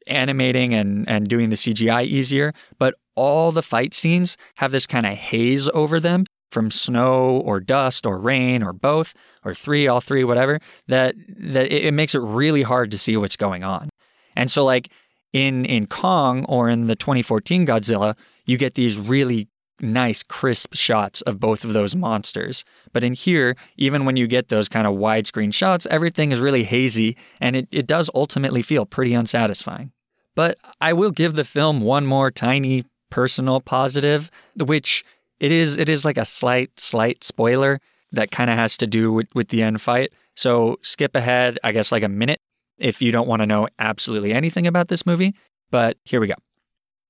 animating 0.05 0.75
and, 0.75 1.09
and 1.09 1.27
doing 1.27 1.49
the 1.49 1.55
CGI 1.55 2.05
easier, 2.05 2.53
but 2.77 2.93
all 3.17 3.51
the 3.51 3.63
fight 3.63 3.93
scenes 3.93 4.37
have 4.55 4.71
this 4.71 4.87
kind 4.87 5.05
of 5.05 5.17
haze 5.17 5.67
over 5.73 5.99
them 5.99 6.25
from 6.51 6.71
snow 6.71 7.41
or 7.43 7.59
dust 7.59 8.05
or 8.05 8.17
rain 8.17 8.63
or 8.63 8.71
both 8.71 9.13
or 9.43 9.53
three, 9.53 9.87
all 9.87 9.99
three, 9.99 10.23
whatever, 10.23 10.59
that 10.87 11.15
that 11.37 11.65
it, 11.65 11.87
it 11.87 11.93
makes 11.93 12.15
it 12.15 12.21
really 12.21 12.61
hard 12.61 12.91
to 12.91 12.97
see 12.97 13.17
what's 13.17 13.35
going 13.35 13.63
on. 13.63 13.89
And 14.35 14.49
so 14.49 14.63
like 14.63 14.89
in 15.33 15.65
in 15.65 15.87
Kong 15.87 16.45
or 16.45 16.69
in 16.69 16.87
the 16.87 16.95
2014 16.95 17.65
Godzilla, 17.65 18.15
you 18.45 18.57
get 18.57 18.75
these 18.75 18.97
really 18.97 19.49
nice 19.79 20.23
crisp 20.23 20.73
shots 20.73 21.21
of 21.21 21.39
both 21.39 21.63
of 21.63 21.73
those 21.73 21.95
monsters. 21.95 22.63
But 22.93 23.03
in 23.03 23.13
here, 23.13 23.55
even 23.77 24.05
when 24.05 24.15
you 24.15 24.27
get 24.27 24.49
those 24.49 24.69
kind 24.69 24.87
of 24.87 24.95
widescreen 24.95 25.53
shots, 25.53 25.85
everything 25.91 26.31
is 26.31 26.39
really 26.39 26.63
hazy 26.63 27.17
and 27.41 27.55
it, 27.55 27.67
it 27.71 27.87
does 27.87 28.09
ultimately 28.15 28.61
feel 28.61 28.85
pretty 28.85 29.13
unsatisfying. 29.13 29.91
But 30.35 30.57
I 30.79 30.93
will 30.93 31.11
give 31.11 31.35
the 31.35 31.43
film 31.43 31.81
one 31.81 32.05
more 32.05 32.31
tiny 32.31 32.85
personal 33.09 33.61
positive, 33.61 34.29
which 34.55 35.05
it 35.39 35.51
is 35.51 35.77
it 35.77 35.89
is 35.89 36.05
like 36.05 36.17
a 36.17 36.25
slight, 36.25 36.79
slight 36.79 37.23
spoiler 37.23 37.79
that 38.11 38.31
kind 38.31 38.49
of 38.49 38.55
has 38.55 38.77
to 38.77 38.87
do 38.87 39.11
with, 39.11 39.27
with 39.35 39.49
the 39.49 39.61
end 39.61 39.81
fight. 39.81 40.11
So 40.35 40.79
skip 40.81 41.15
ahead, 41.15 41.59
I 41.63 41.71
guess 41.71 41.91
like 41.91 42.03
a 42.03 42.09
minute 42.09 42.39
if 42.77 43.01
you 43.01 43.11
don't 43.11 43.27
want 43.27 43.41
to 43.41 43.45
know 43.45 43.67
absolutely 43.79 44.33
anything 44.33 44.67
about 44.67 44.87
this 44.87 45.05
movie. 45.05 45.35
But 45.71 45.97
here 46.03 46.19
we 46.19 46.27
go. 46.27 46.35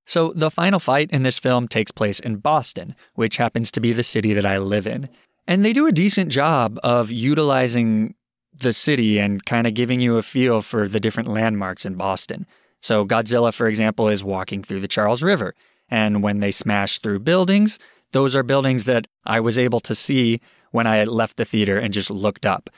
So, 0.05 0.31
the 0.33 0.49
final 0.49 0.79
fight 0.79 1.11
in 1.11 1.23
this 1.23 1.37
film 1.37 1.67
takes 1.67 1.91
place 1.91 2.21
in 2.21 2.37
Boston, 2.37 2.95
which 3.15 3.35
happens 3.35 3.71
to 3.71 3.81
be 3.81 3.91
the 3.91 4.03
city 4.03 4.33
that 4.33 4.45
I 4.45 4.57
live 4.57 4.87
in. 4.87 5.09
And 5.45 5.65
they 5.65 5.73
do 5.73 5.85
a 5.85 5.91
decent 5.91 6.31
job 6.31 6.79
of 6.81 7.11
utilizing 7.11 8.15
the 8.53 8.71
city 8.71 9.19
and 9.19 9.45
kind 9.45 9.67
of 9.67 9.73
giving 9.73 9.99
you 9.99 10.15
a 10.15 10.23
feel 10.23 10.61
for 10.61 10.87
the 10.87 11.01
different 11.01 11.29
landmarks 11.29 11.85
in 11.85 11.95
Boston. 11.95 12.47
So, 12.81 13.05
Godzilla, 13.05 13.53
for 13.53 13.67
example, 13.67 14.07
is 14.07 14.23
walking 14.23 14.63
through 14.63 14.79
the 14.79 14.87
Charles 14.87 15.21
River. 15.21 15.53
And 15.89 16.21
when 16.21 16.39
they 16.39 16.51
smash 16.51 16.99
through 16.99 17.19
buildings, 17.19 17.79
those 18.11 18.35
are 18.35 18.43
buildings 18.43 18.85
that 18.85 19.07
I 19.25 19.39
was 19.39 19.57
able 19.57 19.79
to 19.81 19.95
see 19.95 20.39
when 20.71 20.87
I 20.87 21.03
left 21.03 21.37
the 21.37 21.45
theater 21.45 21.77
and 21.77 21.93
just 21.93 22.09
looked 22.09 22.45
up. 22.45 22.69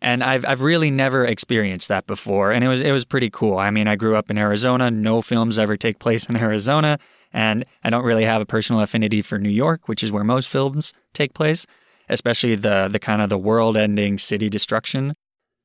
And 0.00 0.22
I've 0.22 0.44
I've 0.46 0.60
really 0.60 0.92
never 0.92 1.24
experienced 1.24 1.88
that 1.88 2.06
before, 2.06 2.52
and 2.52 2.62
it 2.62 2.68
was 2.68 2.80
it 2.80 2.92
was 2.92 3.04
pretty 3.04 3.30
cool. 3.30 3.58
I 3.58 3.70
mean, 3.70 3.88
I 3.88 3.96
grew 3.96 4.14
up 4.14 4.30
in 4.30 4.38
Arizona. 4.38 4.92
No 4.92 5.22
films 5.22 5.58
ever 5.58 5.76
take 5.76 5.98
place 5.98 6.26
in 6.26 6.36
Arizona, 6.48 7.00
and 7.32 7.64
I 7.82 7.90
don't 7.90 8.04
really 8.04 8.24
have 8.24 8.40
a 8.40 8.46
personal 8.46 8.80
affinity 8.80 9.22
for 9.22 9.38
New 9.38 9.48
York, 9.48 9.88
which 9.88 10.04
is 10.04 10.12
where 10.12 10.22
most 10.22 10.48
films 10.48 10.92
take 11.14 11.34
place, 11.34 11.66
especially 12.08 12.54
the 12.54 12.88
the 12.88 13.00
kind 13.00 13.20
of 13.22 13.28
the 13.28 13.38
world-ending 13.38 14.18
city 14.18 14.48
destruction 14.48 15.14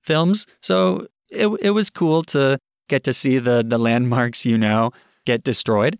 films. 0.01 0.47
So 0.61 1.07
it 1.29 1.47
it 1.61 1.71
was 1.71 1.91
cool 1.91 2.23
to 2.23 2.57
get 2.89 3.03
to 3.03 3.13
see 3.13 3.37
the 3.37 3.63
the 3.63 3.77
landmarks 3.77 4.45
you 4.45 4.57
know 4.57 4.91
get 5.25 5.43
destroyed. 5.43 5.99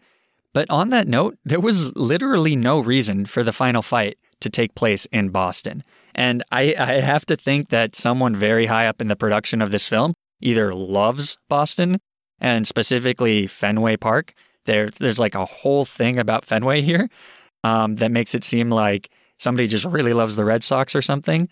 But 0.54 0.70
on 0.70 0.90
that 0.90 1.08
note, 1.08 1.38
there 1.44 1.60
was 1.60 1.96
literally 1.96 2.56
no 2.56 2.80
reason 2.80 3.26
for 3.26 3.44
the 3.44 3.52
final 3.52 3.82
fight 3.82 4.18
to 4.42 4.50
take 4.50 4.76
place 4.76 5.06
in 5.06 5.30
Boston. 5.30 5.84
And 6.14 6.44
I, 6.52 6.76
I 6.78 7.02
have 7.02 7.26
to 7.26 7.36
think 7.36 7.70
that 7.70 7.96
someone 7.96 8.36
very 8.36 8.68
high 8.68 8.88
up 8.88 9.02
in 9.02 9.08
the 9.08 9.16
production 9.16 9.62
of 9.62 9.72
this 9.72 9.88
film 9.88 10.14
either 10.42 10.76
loves 10.76 11.38
Boston 11.50 12.00
and 12.40 12.68
specifically 12.68 13.48
Fenway 13.48 13.98
Park. 13.98 14.34
There, 14.66 14.90
there's 14.92 15.20
like 15.20 15.36
a 15.36 15.46
whole 15.46 15.86
thing 15.86 16.20
about 16.20 16.46
Fenway 16.46 16.82
here 16.82 17.10
um, 17.64 17.96
that 17.96 18.12
makes 18.12 18.36
it 18.36 18.44
seem 18.44 18.70
like 18.70 19.10
somebody 19.40 19.68
just 19.68 19.86
really 19.86 20.14
loves 20.14 20.36
the 20.36 20.46
Red 20.46 20.64
Sox 20.64 20.96
or 20.96 21.02
something. 21.02 21.50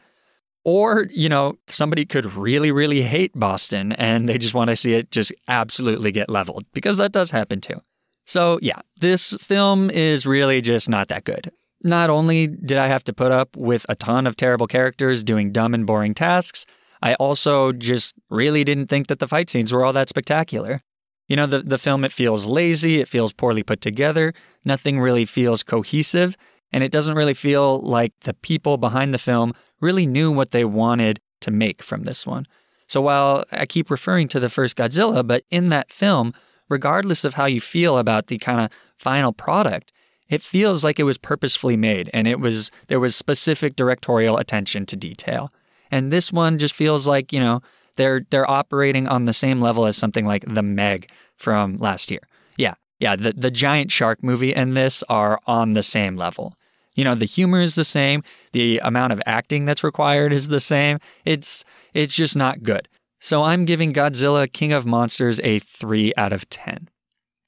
Or, 0.64 1.08
you 1.10 1.28
know, 1.28 1.58
somebody 1.68 2.06
could 2.06 2.36
really, 2.36 2.72
really 2.72 3.02
hate 3.02 3.32
Boston 3.34 3.94
and 3.94 4.30
they 4.30 4.38
just 4.38 4.54
want 4.54 4.70
to 4.70 4.76
see 4.76 4.94
it 4.94 5.10
just 5.10 5.34
absolutely 5.48 6.12
get 6.12 6.30
leveled 6.30 6.66
because 6.74 6.98
that 6.98 7.12
does 7.12 7.32
happen 7.32 7.62
too. 7.62 7.82
So, 8.26 8.60
yeah, 8.62 8.80
this 9.00 9.36
film 9.42 9.90
is 9.90 10.26
really 10.26 10.62
just 10.62 10.90
not 10.90 11.08
that 11.10 11.24
good. 11.24 11.50
Not 11.84 12.10
only 12.10 12.48
did 12.48 12.78
I 12.78 12.88
have 12.88 13.04
to 13.06 13.14
put 13.14 13.32
up 13.32 13.58
with 13.58 13.86
a 13.90 13.96
ton 13.96 14.28
of 14.28 14.36
terrible 14.36 14.68
characters 14.68 15.24
doing 15.24 15.52
dumb 15.52 15.74
and 15.74 15.86
boring 15.86 16.14
tasks, 16.14 16.66
I 17.02 17.16
also 17.16 17.72
just 17.72 18.14
really 18.30 18.64
didn't 18.64 18.88
think 18.88 19.08
that 19.08 19.20
the 19.20 19.28
fight 19.28 19.50
scenes 19.50 19.74
were 19.74 19.84
all 19.84 19.94
that 19.94 20.10
spectacular. 20.10 20.82
You 21.28 21.36
know, 21.36 21.48
the, 21.48 21.60
the 21.60 21.78
film, 21.78 22.04
it 22.04 22.12
feels 22.12 22.46
lazy, 22.46 23.00
it 23.00 23.08
feels 23.08 23.34
poorly 23.34 23.64
put 23.64 23.82
together, 23.82 24.34
nothing 24.66 25.00
really 25.00 25.26
feels 25.26 25.64
cohesive, 25.64 26.36
and 26.72 26.84
it 26.84 26.92
doesn't 26.92 27.16
really 27.16 27.34
feel 27.34 27.80
like 27.80 28.14
the 28.22 28.34
people 28.34 28.78
behind 28.78 29.14
the 29.14 29.18
film 29.18 29.54
really 29.80 30.06
knew 30.06 30.32
what 30.32 30.52
they 30.52 30.66
wanted 30.66 31.20
to 31.42 31.50
make 31.50 31.82
from 31.82 32.04
this 32.04 32.28
one. 32.28 32.46
So 32.88 33.02
while 33.02 33.46
I 33.52 33.66
keep 33.66 33.90
referring 33.90 34.28
to 34.30 34.40
the 34.40 34.50
first 34.50 34.76
Godzilla, 34.76 35.26
but 35.26 35.44
in 35.50 35.70
that 35.70 35.92
film, 35.92 36.34
regardless 36.72 37.24
of 37.24 37.34
how 37.36 37.46
you 37.46 37.62
feel 37.62 37.98
about 37.98 38.28
the 38.28 38.38
kind 38.38 38.62
of 38.62 38.72
final 38.98 39.34
product, 39.34 39.92
it 40.30 40.42
feels 40.42 40.84
like 40.84 41.00
it 41.00 41.04
was 41.04 41.18
purposefully 41.18 41.78
made 41.78 42.10
and 42.14 42.28
it 42.28 42.40
was 42.40 42.72
there 42.88 43.00
was 43.00 43.16
specific 43.16 43.76
directorial 43.76 44.38
attention 44.38 44.86
to 44.88 44.96
detail. 44.96 45.52
And 45.92 46.12
this 46.12 46.32
one 46.32 46.58
just 46.58 46.74
feels 46.74 47.06
like, 47.06 47.34
you 47.34 47.40
know, 47.40 47.62
They're 47.98 48.22
they're 48.32 48.50
operating 48.50 49.08
on 49.08 49.26
the 49.26 49.34
same 49.34 49.60
level 49.62 49.86
as 49.86 49.98
something 49.98 50.26
like 50.26 50.46
The 50.48 50.64
Meg 50.64 51.10
from 51.36 51.78
last 51.78 52.10
year. 52.10 52.24
Yeah, 52.58 52.76
yeah. 53.00 53.18
The 53.18 53.34
the 53.34 53.52
giant 53.52 53.92
shark 53.92 54.24
movie 54.24 54.56
and 54.56 54.76
this 54.78 55.04
are 55.10 55.40
on 55.46 55.74
the 55.74 55.84
same 55.84 56.16
level. 56.16 56.54
You 56.96 57.04
know, 57.04 57.16
the 57.16 57.26
humor 57.26 57.62
is 57.62 57.76
the 57.76 57.86
same, 57.86 58.24
the 58.52 58.80
amount 58.84 59.14
of 59.14 59.22
acting 59.26 59.66
that's 59.66 59.84
required 59.84 60.32
is 60.34 60.48
the 60.48 60.60
same. 60.60 61.00
It's 61.26 61.66
it's 61.94 62.16
just 62.16 62.36
not 62.36 62.64
good. 62.64 62.88
So 63.24 63.44
I'm 63.44 63.66
giving 63.66 63.94
Godzilla 63.94 64.52
King 64.52 64.74
of 64.74 64.88
Monsters 64.88 65.40
a 65.44 65.60
3 65.60 66.12
out 66.18 66.34
of 66.34 66.50
10. 66.50 66.90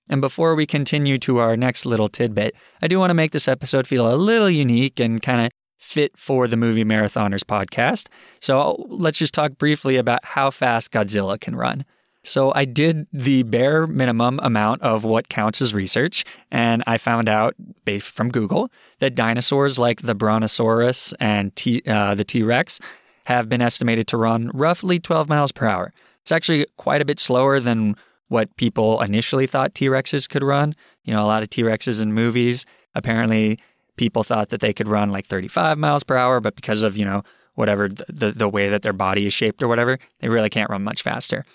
And 0.08 0.22
before 0.22 0.54
we 0.54 0.68
continue 0.68 1.18
to 1.18 1.40
our 1.40 1.58
next 1.58 1.84
little 1.88 2.08
tidbit, 2.08 2.54
I 2.84 2.88
do 2.88 3.00
want 3.00 3.10
to 3.10 3.16
make 3.16 3.32
this 3.32 3.48
episode 3.48 3.88
feel 3.88 4.08
a 4.08 4.16
little 4.16 4.52
unique 4.52 5.00
and 5.00 5.20
kind 5.20 5.48
of 5.48 5.52
fit 5.80 6.12
for 6.16 6.48
the 6.48 6.58
Movie 6.58 6.84
Marathoners 6.84 7.44
podcast. 7.44 8.08
So 8.40 8.86
let's 8.88 9.18
just 9.18 9.34
talk 9.34 9.58
briefly 9.58 9.98
about 9.98 10.24
how 10.24 10.52
fast 10.52 10.92
Godzilla 10.92 11.42
can 11.42 11.56
run. 11.56 11.86
So 12.24 12.54
I 12.54 12.66
did 12.66 13.08
the 13.12 13.42
bare 13.42 13.88
minimum 13.88 14.40
amount 14.44 14.84
of 14.84 15.04
what 15.04 15.28
counts 15.28 15.60
as 15.60 15.74
research, 15.74 16.24
and 16.52 16.84
I 16.86 17.00
found 17.00 17.28
out, 17.28 17.56
based 17.84 18.06
from 18.06 18.30
Google, 18.30 18.72
that 19.00 19.16
dinosaurs 19.16 19.80
like 19.80 20.04
the 20.04 20.14
Brontosaurus 20.14 21.16
and 21.20 21.54
T, 21.56 21.82
uh, 21.88 22.14
the 22.14 22.24
T 22.24 22.44
Rex 22.44 22.80
have 23.26 23.50
been 23.50 23.62
estimated 23.62 24.08
to 24.08 24.18
run 24.18 24.52
roughly 24.54 25.00
12 25.00 25.30
miles 25.30 25.52
per 25.52 25.68
hour. 25.68 25.94
It's 26.22 26.32
actually 26.32 26.66
quite 26.78 27.02
a 27.02 27.06
bit 27.06 27.20
slower 27.20 27.60
than 27.60 27.96
what 28.28 28.56
people 28.58 29.02
initially 29.02 29.48
thought 29.48 29.76
T 29.76 29.88
Rexes 29.88 30.28
could 30.28 30.44
run. 30.44 30.76
You 31.04 31.14
know, 31.14 31.24
a 31.24 31.28
lot 31.28 31.44
of 31.44 31.50
T 31.50 31.64
Rexes 31.64 32.02
in 32.02 32.14
movies, 32.14 32.66
apparently 32.96 33.60
people 33.96 34.24
thought 34.24 34.50
that 34.50 34.62
they 34.62 34.74
could 34.74 34.88
run 34.88 35.12
like 35.12 35.28
35 35.28 35.78
miles 35.78 36.04
per 36.04 36.16
hour, 36.16 36.40
but 36.40 36.56
because 36.56 36.82
of, 36.82 36.98
you 36.98 37.06
know, 37.06 37.24
whatever 37.56 37.88
the, 37.88 38.32
the 38.32 38.50
way 38.50 38.70
that 38.70 38.82
their 38.82 38.94
body 38.94 39.28
is 39.28 39.34
shaped 39.34 39.62
or 39.62 39.68
whatever, 39.68 40.00
they 40.20 40.30
really 40.30 40.50
can't 40.50 40.70
run 40.70 40.84
much 40.84 41.04
faster. 41.04 41.46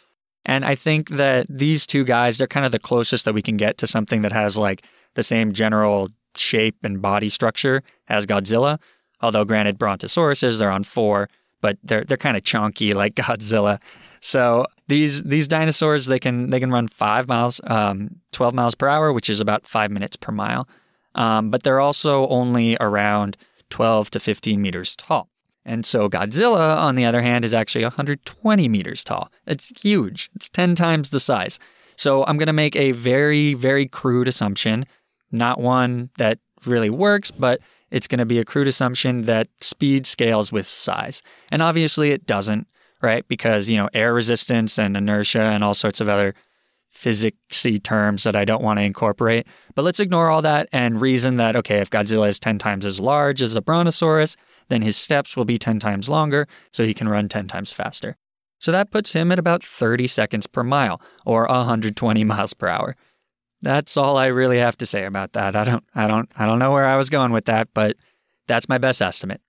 And 0.45 0.65
I 0.65 0.75
think 0.75 1.11
that 1.11 1.47
these 1.49 1.87
two 1.87 2.05
guys, 2.05 2.39
they're 2.39 2.47
kind 2.47 2.65
of 2.65 2.73
the 2.73 2.79
closest 2.79 3.25
that 3.25 3.35
we 3.35 3.43
can 3.43 3.57
get 3.57 3.79
to 3.79 3.87
something 3.87 4.23
that 4.23 4.33
has 4.33 4.57
like 4.57 4.85
the 5.15 5.23
same 5.23 5.53
general 5.53 6.09
shape 6.37 6.77
and 6.85 7.03
body 7.03 7.29
structure 7.29 7.83
as 8.09 8.27
Godzilla. 8.27 8.79
Although 9.21 9.45
granted, 9.45 9.79
Brontosauruses, 9.79 10.59
they're 10.59 10.71
on 10.71 10.85
four, 10.85 11.29
but 11.61 11.79
they're 11.83 12.05
they're 12.05 12.17
kind 12.17 12.37
of 12.37 12.45
chunky 12.45 12.95
like 12.95 13.15
Godzilla. 13.17 13.81
So 14.21 14.67
these 14.88 15.23
these 15.23 15.49
dinosaurs 15.49 16.07
they 16.07 16.19
can 16.19 16.50
they 16.50 16.61
can 16.61 16.71
run 16.71 16.88
five 16.88 17.29
miles, 17.29 17.61
um, 17.65 18.17
twelve 18.33 18.55
miles 18.55 18.75
per 18.75 18.88
hour, 18.88 19.12
which 19.12 19.31
is 19.31 19.41
about 19.41 19.67
five 19.67 19.91
minutes 19.91 20.17
per 20.17 20.33
mile. 20.33 20.69
Um, 21.15 21.50
but 21.50 21.62
they're 21.62 21.81
also 21.81 22.27
only 22.29 22.77
around 22.81 23.37
twelve 23.71 24.11
to 24.11 24.21
fifteen 24.21 24.62
meters 24.62 24.97
tall. 24.97 25.29
And 25.65 25.85
so 25.85 26.09
Godzilla, 26.09 26.79
on 26.79 26.95
the 26.95 27.05
other 27.05 27.21
hand, 27.21 27.45
is 27.45 27.53
actually 27.53 27.85
120 27.85 28.69
meters 28.69 29.05
tall. 29.05 29.31
It's 29.47 29.71
huge. 29.79 30.31
It's 30.35 30.49
10 30.49 30.75
times 30.75 31.11
the 31.11 31.21
size. 31.21 31.59
So 31.95 32.25
I'm 32.25 32.38
going 32.38 32.47
to 32.47 32.55
make 32.55 32.75
a 32.75 32.93
very, 32.93 33.53
very 33.53 33.87
crude 33.87 34.29
assumption, 34.29 34.87
not 35.31 35.61
one 35.61 36.09
that 36.17 36.38
really 36.65 36.88
works, 36.88 37.31
but 37.31 37.61
it's 37.90 38.07
going 38.07 38.18
to 38.18 38.26
be 38.26 38.38
a 38.38 38.45
crude 38.45 38.68
assumption 38.68 39.23
that 39.23 39.49
speed 39.61 40.07
scales 40.07 40.52
with 40.52 40.66
size. 40.66 41.23
And 41.50 41.62
obviously 41.62 42.11
it 42.11 42.26
doesn't, 42.26 42.66
right? 43.02 43.26
Because, 43.28 43.68
you 43.68 43.76
know, 43.76 43.88
air 43.95 44.12
resistance 44.12 44.78
and 44.78 44.97
inertia 44.97 45.42
and 45.42 45.64
all 45.64 45.75
sorts 45.75 46.00
of 46.00 46.09
other 46.09 46.35
physicsy 46.95 47.83
terms 47.83 48.25
that 48.25 48.35
I 48.35 48.45
don't 48.45 48.62
want 48.62 48.78
to 48.78 48.85
incorporate. 48.85 49.47
But 49.75 49.85
let's 49.85 50.00
ignore 50.00 50.30
all 50.30 50.42
that 50.42 50.68
and 50.73 51.00
reason 51.00 51.37
that, 51.37 51.54
okay, 51.57 51.78
if 51.78 51.90
Godzilla 51.90 52.28
is 52.28 52.38
10 52.38 52.59
times 52.59 52.85
as 52.85 52.99
large 52.99 53.40
as 53.40 53.54
a 53.54 53.62
brontosaurus, 53.62 54.37
then 54.68 54.83
his 54.83 54.97
steps 54.97 55.37
will 55.37 55.45
be 55.45 55.58
10 55.58 55.78
times 55.78 56.08
longer, 56.08 56.47
so 56.73 56.84
he 56.84 56.95
can 56.95 57.08
run 57.08 57.28
10 57.28 57.47
times 57.47 57.73
faster. 57.73 58.17
So 58.58 58.73
that 58.73 58.91
puts 58.91 59.13
him 59.13 59.30
at 59.30 59.39
about 59.39 59.63
30 59.63 60.08
seconds 60.08 60.47
per 60.47 60.65
mile, 60.65 61.00
or 61.25 61.47
120 61.47 62.25
miles 62.25 62.54
per 62.54 62.67
hour. 62.67 62.97
That's 63.62 63.97
all 63.97 64.16
I 64.16 64.26
really 64.26 64.58
have 64.58 64.78
to 64.78 64.86
say 64.86 65.04
about 65.04 65.32
that. 65.32 65.56
I 65.56 65.64
don't 65.64 65.84
I 65.94 66.06
don't 66.06 66.30
I 66.36 66.47
don't 66.47 66.58
know 66.58 66.71
where 66.73 66.86
I 66.86 66.97
was 66.97 67.10
going 67.10 67.32
with 67.32 67.47
that, 67.47 67.68
but 67.75 67.97
that's 68.47 68.68
my 68.68 68.78
best 68.78 69.02
estimate. 69.02 69.40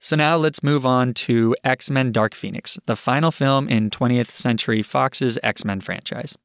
So 0.00 0.16
now 0.16 0.36
let's 0.36 0.64
move 0.64 0.84
on 0.84 1.14
to 1.14 1.54
X-Men 1.62 2.10
Dark 2.10 2.34
Phoenix, 2.34 2.76
the 2.86 2.96
final 2.96 3.30
film 3.30 3.68
in 3.68 3.88
20th 3.88 4.30
Century 4.30 4.82
Fox's 4.82 5.38
X-Men 5.44 5.80
franchise. 5.80 6.36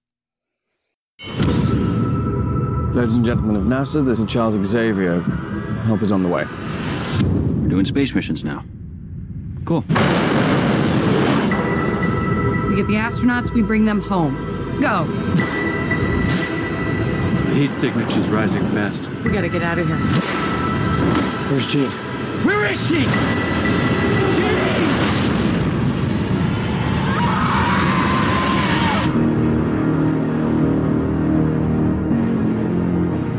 Ladies 2.94 3.16
and 3.16 3.26
gentlemen 3.26 3.56
of 3.56 3.64
NASA, 3.64 4.06
this 4.06 4.20
is 4.20 4.28
Charles 4.28 4.64
Xavier. 4.64 5.22
Help 5.86 6.04
is 6.04 6.12
on 6.12 6.22
the 6.22 6.30
way. 6.30 6.46
We're 7.64 7.70
doing 7.70 7.86
space 7.86 8.14
missions 8.14 8.44
now. 8.44 8.64
Cool. 9.66 9.82
We 9.82 9.96
get 12.76 12.86
the 12.86 12.94
astronauts, 12.94 13.52
we 13.52 13.64
bring 13.64 13.86
them 13.86 14.02
home. 14.02 14.36
Go. 14.80 15.06
The 17.58 17.64
heat 17.64 17.74
signature's 17.74 18.30
rising 18.30 18.64
fast. 18.68 19.10
We 19.24 19.32
gotta 19.32 19.50
get 19.50 19.64
out 19.64 19.80
of 19.80 19.88
here. 19.88 19.98
Where's 21.50 21.66
Jean? 21.66 21.90
Where 22.46 22.72
is 22.72 22.80
she? 22.88 23.02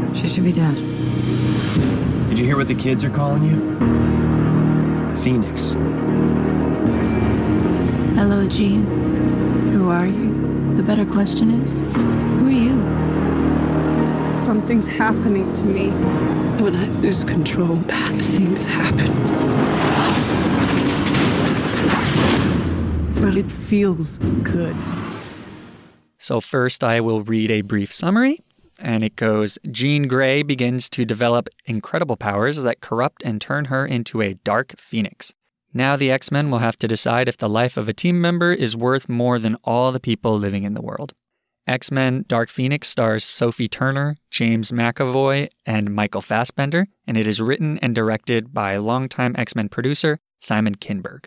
Jean! 0.00 0.16
She 0.16 0.26
should 0.26 0.42
be 0.42 0.52
dead. 0.52 0.74
Did 2.28 2.40
you 2.40 2.44
hear 2.44 2.56
what 2.56 2.66
the 2.66 2.74
kids 2.74 3.04
are 3.04 3.10
calling 3.10 3.44
you? 3.44 3.60
Phoenix. 5.22 5.74
Hello, 8.18 8.48
Jean. 8.48 8.84
Who 9.70 9.90
are 9.90 10.06
you? 10.06 10.74
The 10.74 10.82
better 10.82 11.06
question 11.06 11.62
is, 11.62 11.82
who 11.82 12.48
are 12.48 12.50
you? 12.50 12.97
Something's 14.48 14.86
happening 14.86 15.52
to 15.52 15.62
me. 15.62 15.90
When 16.62 16.74
I 16.74 16.86
lose 17.00 17.22
control, 17.22 17.76
bad 17.76 18.24
things 18.24 18.64
happen. 18.64 19.12
But 23.20 23.36
it 23.36 23.52
feels 23.52 24.16
good. 24.42 24.74
So, 26.18 26.40
first, 26.40 26.82
I 26.82 26.98
will 26.98 27.20
read 27.22 27.50
a 27.50 27.60
brief 27.60 27.92
summary. 27.92 28.42
And 28.78 29.04
it 29.04 29.16
goes 29.16 29.58
Jean 29.70 30.08
Grey 30.08 30.42
begins 30.42 30.88
to 30.88 31.04
develop 31.04 31.50
incredible 31.66 32.16
powers 32.16 32.56
that 32.56 32.80
corrupt 32.80 33.22
and 33.22 33.42
turn 33.42 33.66
her 33.66 33.84
into 33.84 34.22
a 34.22 34.32
dark 34.32 34.76
phoenix. 34.78 35.34
Now, 35.74 35.94
the 35.94 36.10
X 36.10 36.32
Men 36.32 36.50
will 36.50 36.60
have 36.60 36.78
to 36.78 36.88
decide 36.88 37.28
if 37.28 37.36
the 37.36 37.50
life 37.50 37.76
of 37.76 37.86
a 37.86 37.92
team 37.92 38.18
member 38.18 38.54
is 38.54 38.74
worth 38.74 39.10
more 39.10 39.38
than 39.38 39.56
all 39.62 39.92
the 39.92 40.00
people 40.00 40.38
living 40.38 40.62
in 40.62 40.72
the 40.72 40.80
world. 40.80 41.12
X 41.68 41.90
Men 41.90 42.24
Dark 42.26 42.48
Phoenix 42.48 42.88
stars 42.88 43.24
Sophie 43.24 43.68
Turner, 43.68 44.16
James 44.30 44.72
McAvoy, 44.72 45.48
and 45.66 45.94
Michael 45.94 46.22
Fassbender, 46.22 46.86
and 47.06 47.16
it 47.16 47.28
is 47.28 47.40
written 47.40 47.78
and 47.78 47.94
directed 47.94 48.54
by 48.54 48.78
longtime 48.78 49.36
X 49.36 49.54
Men 49.54 49.68
producer 49.68 50.18
Simon 50.40 50.74
Kinberg. 50.74 51.26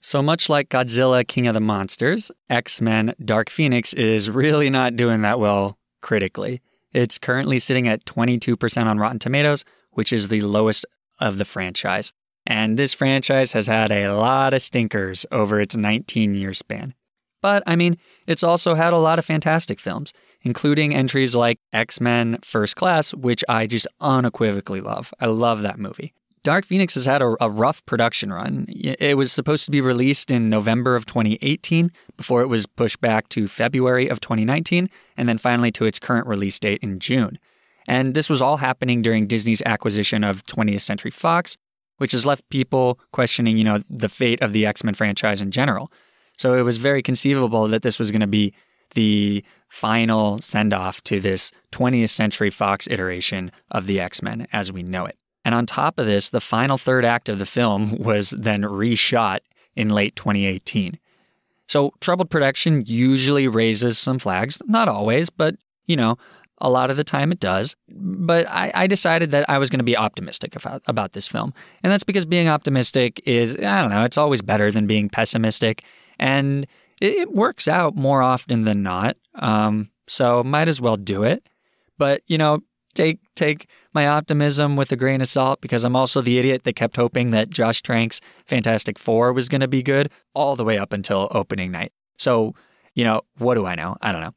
So 0.00 0.22
much 0.22 0.48
like 0.48 0.70
Godzilla 0.70 1.26
King 1.26 1.46
of 1.46 1.54
the 1.54 1.60
Monsters, 1.60 2.30
X 2.48 2.80
Men 2.80 3.14
Dark 3.22 3.50
Phoenix 3.50 3.92
is 3.92 4.30
really 4.30 4.70
not 4.70 4.96
doing 4.96 5.22
that 5.22 5.38
well 5.38 5.76
critically. 6.00 6.62
It's 6.92 7.18
currently 7.18 7.58
sitting 7.58 7.86
at 7.88 8.06
22% 8.06 8.86
on 8.86 8.98
Rotten 8.98 9.18
Tomatoes, 9.18 9.64
which 9.90 10.12
is 10.12 10.28
the 10.28 10.40
lowest 10.40 10.86
of 11.18 11.36
the 11.36 11.44
franchise. 11.44 12.12
And 12.46 12.78
this 12.78 12.94
franchise 12.94 13.52
has 13.52 13.66
had 13.66 13.90
a 13.90 14.14
lot 14.14 14.54
of 14.54 14.62
stinkers 14.62 15.26
over 15.30 15.60
its 15.60 15.76
19 15.76 16.34
year 16.34 16.54
span. 16.54 16.94
But 17.46 17.62
I 17.64 17.76
mean, 17.76 17.96
it's 18.26 18.42
also 18.42 18.74
had 18.74 18.92
a 18.92 18.98
lot 18.98 19.20
of 19.20 19.24
fantastic 19.24 19.78
films, 19.78 20.12
including 20.42 20.92
entries 20.92 21.32
like 21.36 21.60
X 21.72 22.00
Men 22.00 22.38
First 22.42 22.74
Class, 22.74 23.14
which 23.14 23.44
I 23.48 23.68
just 23.68 23.86
unequivocally 24.00 24.80
love. 24.80 25.14
I 25.20 25.26
love 25.26 25.62
that 25.62 25.78
movie. 25.78 26.12
Dark 26.42 26.64
Phoenix 26.66 26.94
has 26.94 27.04
had 27.04 27.22
a, 27.22 27.36
a, 27.40 27.48
rough 27.48 27.86
production 27.86 28.32
run. 28.32 28.66
It 28.68 29.16
was 29.16 29.30
supposed 29.30 29.64
to 29.66 29.70
be 29.70 29.80
released 29.80 30.32
in 30.32 30.50
November 30.50 30.96
of 30.96 31.06
2018 31.06 31.92
before 32.16 32.42
it 32.42 32.48
was 32.48 32.66
pushed 32.66 33.00
back 33.00 33.28
to 33.28 33.46
February 33.46 34.08
of 34.08 34.18
2019 34.18 34.90
and 35.16 35.28
then 35.28 35.38
finally 35.38 35.70
to 35.70 35.84
its 35.84 36.00
current 36.00 36.26
release 36.26 36.58
date 36.58 36.82
in 36.82 36.98
June. 36.98 37.38
And 37.86 38.14
this 38.14 38.28
was 38.28 38.42
all 38.42 38.56
happening 38.56 39.02
during 39.02 39.28
Disney's 39.28 39.62
acquisition 39.64 40.24
of 40.24 40.42
20th 40.46 40.80
Century 40.80 41.12
Fox, 41.12 41.56
which 41.98 42.10
has 42.10 42.26
left 42.26 42.42
people 42.50 42.98
questioning, 43.12 43.56
you 43.56 43.62
know, 43.62 43.84
the 43.88 44.08
fate 44.08 44.42
of 44.42 44.52
the 44.52 44.66
X-Men 44.66 44.94
franchise 44.94 45.40
in 45.40 45.52
general. 45.52 45.92
So 46.36 46.54
it 46.54 46.62
was 46.62 46.76
very 46.76 47.02
conceivable 47.02 47.68
that 47.68 47.82
this 47.82 47.98
was 47.98 48.10
going 48.10 48.20
to 48.20 48.26
be 48.26 48.52
the 48.94 49.44
final 49.68 50.40
send-off 50.40 51.02
to 51.04 51.20
this 51.20 51.52
20th 51.72 52.10
Century 52.10 52.50
Fox 52.50 52.86
iteration 52.88 53.50
of 53.70 53.86
the 53.86 54.00
X-Men 54.00 54.46
as 54.52 54.72
we 54.72 54.82
know 54.82 55.06
it. 55.06 55.16
And 55.44 55.54
on 55.54 55.64
top 55.64 55.98
of 55.98 56.06
this, 56.06 56.30
the 56.30 56.40
final 56.40 56.78
third 56.78 57.04
act 57.04 57.28
of 57.28 57.38
the 57.38 57.46
film 57.46 57.96
was 57.98 58.30
then 58.30 58.62
reshot 58.62 59.38
in 59.74 59.90
late 59.90 60.16
2018. 60.16 60.98
So, 61.68 61.92
troubled 62.00 62.30
production 62.30 62.84
usually 62.86 63.48
raises 63.48 63.98
some 63.98 64.20
flags. 64.20 64.62
Not 64.66 64.88
always, 64.88 65.30
but, 65.30 65.56
you 65.86 65.96
know, 65.96 66.16
a 66.60 66.70
lot 66.70 66.90
of 66.90 66.96
the 66.96 67.04
time 67.04 67.32
it 67.32 67.40
does. 67.40 67.76
But 67.88 68.48
I, 68.48 68.70
I 68.74 68.86
decided 68.86 69.32
that 69.32 69.48
I 69.50 69.58
was 69.58 69.68
going 69.68 69.78
to 69.78 69.84
be 69.84 69.96
optimistic 69.96 70.54
about, 70.54 70.82
about 70.86 71.12
this 71.12 71.26
film. 71.26 71.52
And 71.82 71.92
that's 71.92 72.04
because 72.04 72.24
being 72.24 72.48
optimistic 72.48 73.20
is, 73.26 73.56
I 73.56 73.80
don't 73.80 73.90
know, 73.90 74.04
it's 74.04 74.16
always 74.16 74.42
better 74.42 74.70
than 74.70 74.86
being 74.86 75.08
pessimistic. 75.08 75.82
And 76.18 76.66
it, 77.00 77.12
it 77.12 77.34
works 77.34 77.68
out 77.68 77.96
more 77.96 78.22
often 78.22 78.64
than 78.64 78.82
not. 78.82 79.16
Um, 79.34 79.90
so 80.08 80.42
might 80.42 80.68
as 80.68 80.80
well 80.80 80.96
do 80.96 81.22
it. 81.22 81.48
But, 81.98 82.22
you 82.26 82.38
know, 82.38 82.60
take 82.94 83.20
take 83.34 83.68
my 83.92 84.06
optimism 84.06 84.76
with 84.76 84.90
a 84.92 84.96
grain 84.96 85.20
of 85.20 85.28
salt 85.28 85.60
because 85.60 85.84
I'm 85.84 85.96
also 85.96 86.20
the 86.20 86.38
idiot 86.38 86.64
that 86.64 86.74
kept 86.74 86.96
hoping 86.96 87.30
that 87.30 87.50
Josh 87.50 87.82
Trank's 87.82 88.20
Fantastic 88.46 88.98
Four 88.98 89.32
was 89.32 89.48
going 89.48 89.60
to 89.60 89.68
be 89.68 89.82
good 89.82 90.10
all 90.34 90.56
the 90.56 90.64
way 90.64 90.78
up 90.78 90.92
until 90.92 91.28
opening 91.30 91.70
night. 91.70 91.92
So, 92.18 92.54
you 92.94 93.04
know, 93.04 93.22
what 93.38 93.54
do 93.54 93.66
I 93.66 93.74
know? 93.74 93.96
I 94.00 94.12
don't 94.12 94.20
know. 94.20 94.32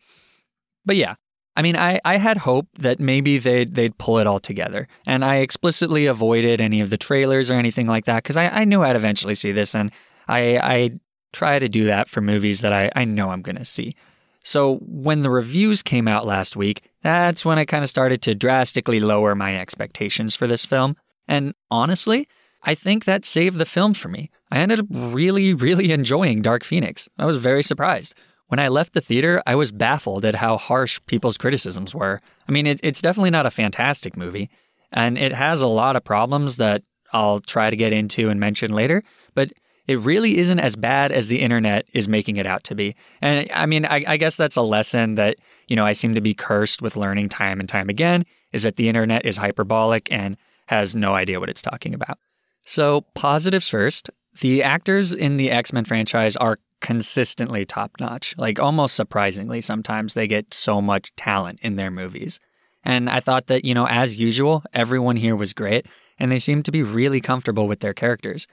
But 0.85 0.95
yeah, 0.95 1.15
I 1.55 1.61
mean, 1.61 1.75
I, 1.75 1.99
I 2.05 2.17
had 2.17 2.37
hope 2.37 2.67
that 2.77 2.99
maybe 2.99 3.37
they'd, 3.37 3.75
they'd 3.75 3.97
pull 3.97 4.19
it 4.19 4.27
all 4.27 4.39
together. 4.39 4.87
And 5.05 5.25
I 5.25 5.37
explicitly 5.37 6.05
avoided 6.05 6.61
any 6.61 6.79
of 6.79 6.89
the 6.89 6.97
trailers 6.97 7.49
or 7.49 7.55
anything 7.55 7.87
like 7.87 8.05
that 8.05 8.23
because 8.23 8.37
I, 8.37 8.47
I 8.47 8.63
knew 8.63 8.81
I'd 8.81 8.95
eventually 8.95 9.35
see 9.35 9.51
this. 9.51 9.75
And 9.75 9.91
I, 10.27 10.57
I 10.57 10.89
try 11.33 11.59
to 11.59 11.69
do 11.69 11.85
that 11.85 12.09
for 12.09 12.21
movies 12.21 12.61
that 12.61 12.73
I, 12.73 12.89
I 12.95 13.05
know 13.05 13.29
I'm 13.29 13.41
going 13.41 13.57
to 13.57 13.65
see. 13.65 13.95
So 14.43 14.77
when 14.77 15.21
the 15.21 15.29
reviews 15.29 15.83
came 15.83 16.07
out 16.07 16.25
last 16.25 16.55
week, 16.55 16.89
that's 17.03 17.45
when 17.45 17.59
I 17.59 17.65
kind 17.65 17.83
of 17.83 17.89
started 17.89 18.21
to 18.23 18.35
drastically 18.35 18.99
lower 18.99 19.35
my 19.35 19.55
expectations 19.55 20.35
for 20.35 20.47
this 20.47 20.65
film. 20.65 20.95
And 21.27 21.53
honestly, 21.69 22.27
I 22.63 22.75
think 22.75 23.05
that 23.05 23.25
saved 23.25 23.57
the 23.57 23.65
film 23.65 23.93
for 23.93 24.07
me. 24.09 24.29
I 24.51 24.59
ended 24.59 24.79
up 24.79 24.87
really, 24.89 25.53
really 25.53 25.91
enjoying 25.91 26.41
Dark 26.41 26.63
Phoenix. 26.63 27.07
I 27.17 27.25
was 27.25 27.37
very 27.37 27.63
surprised. 27.63 28.13
When 28.47 28.59
I 28.59 28.67
left 28.67 28.93
the 28.93 29.01
theater, 29.01 29.43
I 29.45 29.55
was 29.55 29.71
baffled 29.71 30.25
at 30.25 30.35
how 30.35 30.57
harsh 30.57 30.99
people's 31.05 31.37
criticisms 31.37 31.93
were. 31.93 32.19
I 32.47 32.51
mean, 32.51 32.65
it, 32.65 32.79
it's 32.81 33.01
definitely 33.01 33.29
not 33.29 33.45
a 33.45 33.51
fantastic 33.51 34.17
movie, 34.17 34.49
and 34.91 35.17
it 35.17 35.33
has 35.33 35.61
a 35.61 35.67
lot 35.67 35.95
of 35.95 36.03
problems 36.03 36.57
that 36.57 36.81
I'll 37.13 37.39
try 37.41 37.69
to 37.69 37.75
get 37.75 37.93
into 37.93 38.29
and 38.29 38.39
mention 38.39 38.71
later, 38.71 39.03
but 39.35 39.51
it 39.89 39.99
really 40.01 40.37
isn't 40.37 40.59
as 40.59 40.75
bad 40.75 41.11
as 41.11 41.29
the 41.29 41.41
internet 41.41 41.87
is 41.93 42.07
making 42.07 42.37
it 42.37 42.45
out 42.45 42.63
to 42.63 42.75
be. 42.75 42.95
And 43.23 43.49
I 43.51 43.65
mean, 43.65 43.87
I, 43.87 44.03
I, 44.07 44.17
guess 44.17 44.35
that's 44.35 44.55
a 44.55 44.61
lesson 44.61 45.15
that, 45.15 45.37
you 45.67 45.75
know, 45.75 45.83
I 45.83 45.93
seem 45.93 46.13
to 46.13 46.21
be 46.21 46.35
cursed 46.35 46.83
with 46.83 46.95
learning 46.95 47.29
time 47.29 47.59
and 47.59 47.67
time 47.67 47.89
again 47.89 48.23
is 48.53 48.61
that 48.61 48.75
the 48.75 48.87
internet 48.87 49.25
is 49.25 49.35
hyperbolic 49.35 50.07
and 50.11 50.37
has 50.67 50.95
no 50.95 51.15
idea 51.15 51.39
what 51.39 51.49
it's 51.49 51.63
talking 51.63 51.95
about. 51.95 52.19
So, 52.65 53.01
positives 53.15 53.67
first. 53.67 54.11
The 54.41 54.61
actors 54.61 55.11
in 55.11 55.37
the 55.37 55.49
X 55.49 55.73
Men 55.73 55.85
franchise 55.85 56.37
are 56.37 56.59
consistently 56.81 57.65
top 57.65 57.93
notch. 57.99 58.35
Like 58.37 58.59
almost 58.59 58.93
surprisingly, 58.93 59.59
sometimes 59.59 60.13
they 60.13 60.27
get 60.27 60.53
so 60.53 60.83
much 60.83 61.11
talent 61.15 61.61
in 61.63 61.77
their 61.77 61.89
movies. 61.89 62.39
And 62.83 63.09
I 63.09 63.21
thought 63.21 63.47
that, 63.47 63.65
you 63.65 63.73
know, 63.73 63.87
as 63.87 64.19
usual, 64.19 64.63
everyone 64.71 65.15
here 65.15 65.35
was 65.35 65.51
great 65.51 65.87
and 66.19 66.31
they 66.31 66.37
seemed 66.37 66.65
to 66.65 66.71
be 66.71 66.83
really 66.83 67.21
comfortable 67.21 67.67
with 67.67 67.79
their 67.79 67.95
characters. 67.95 68.45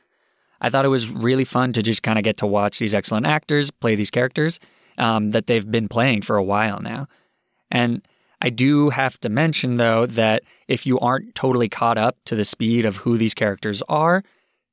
I 0.60 0.70
thought 0.70 0.84
it 0.84 0.88
was 0.88 1.10
really 1.10 1.44
fun 1.44 1.72
to 1.74 1.82
just 1.82 2.02
kind 2.02 2.18
of 2.18 2.24
get 2.24 2.36
to 2.38 2.46
watch 2.46 2.78
these 2.78 2.94
excellent 2.94 3.26
actors 3.26 3.70
play 3.70 3.94
these 3.94 4.10
characters 4.10 4.58
um, 4.98 5.30
that 5.30 5.46
they've 5.46 5.70
been 5.70 5.88
playing 5.88 6.22
for 6.22 6.36
a 6.36 6.42
while 6.44 6.80
now. 6.80 7.08
And 7.70 8.06
I 8.40 8.50
do 8.50 8.90
have 8.90 9.18
to 9.20 9.28
mention, 9.28 9.76
though, 9.76 10.06
that 10.06 10.42
if 10.68 10.86
you 10.86 10.98
aren't 11.00 11.34
totally 11.34 11.68
caught 11.68 11.98
up 11.98 12.16
to 12.26 12.34
the 12.34 12.44
speed 12.44 12.84
of 12.84 12.98
who 12.98 13.16
these 13.16 13.34
characters 13.34 13.82
are, 13.88 14.22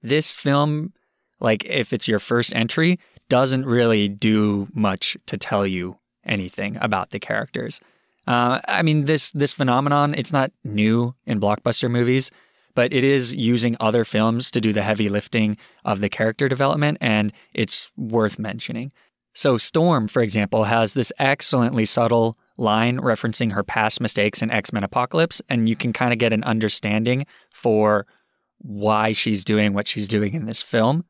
this 0.02 0.36
film, 0.36 0.94
like 1.40 1.66
if 1.66 1.94
it's 1.94 2.08
your 2.08 2.20
first 2.20 2.54
entry, 2.56 3.00
doesn't 3.30 3.66
really 3.66 4.10
do 4.10 4.68
much 4.74 5.18
to 5.26 5.38
tell 5.38 5.66
you 5.66 5.98
anything 6.26 6.78
about 6.82 7.12
the 7.12 7.20
characters. 7.20 7.80
Uh, 8.28 8.60
I 8.68 8.82
mean, 8.84 9.06
this 9.06 9.32
this 9.32 9.54
phenomenon 9.54 10.14
it's 10.14 10.32
not 10.32 10.52
new 10.64 11.16
in 11.26 11.40
blockbuster 11.40 11.90
movies, 11.90 12.32
but 12.76 12.94
it 12.94 13.04
is 13.04 13.36
using 13.36 13.78
other 13.80 14.06
films 14.06 14.50
to 14.52 14.62
do 14.62 14.74
the 14.74 14.84
heavy 14.84 15.10
lifting 15.10 15.58
of 15.86 16.02
the 16.02 16.10
character 16.10 16.48
development, 16.50 16.98
and 17.02 17.32
it's 17.54 17.92
worth 17.98 18.40
mentioning. 18.40 18.92
So, 19.34 19.58
Storm, 19.58 20.08
for 20.08 20.22
example, 20.22 20.66
has 20.66 20.94
this 20.94 21.12
excellently 21.18 21.86
subtle 21.86 22.38
line 22.58 23.00
referencing 23.00 23.54
her 23.54 23.64
past 23.64 24.00
mistakes 24.00 24.42
in 24.42 24.52
X 24.52 24.72
Men 24.72 24.84
Apocalypse, 24.84 25.42
and 25.50 25.68
you 25.68 25.76
can 25.76 25.94
kind 25.94 26.14
of 26.14 26.20
get 26.20 26.34
an 26.34 26.44
understanding 26.44 27.26
for 27.52 28.06
why 28.60 29.12
she's 29.12 29.44
doing 29.44 29.74
what 29.74 29.88
she's 29.88 30.08
doing 30.08 30.34
in 30.34 30.46
this 30.46 30.62
film 30.62 31.04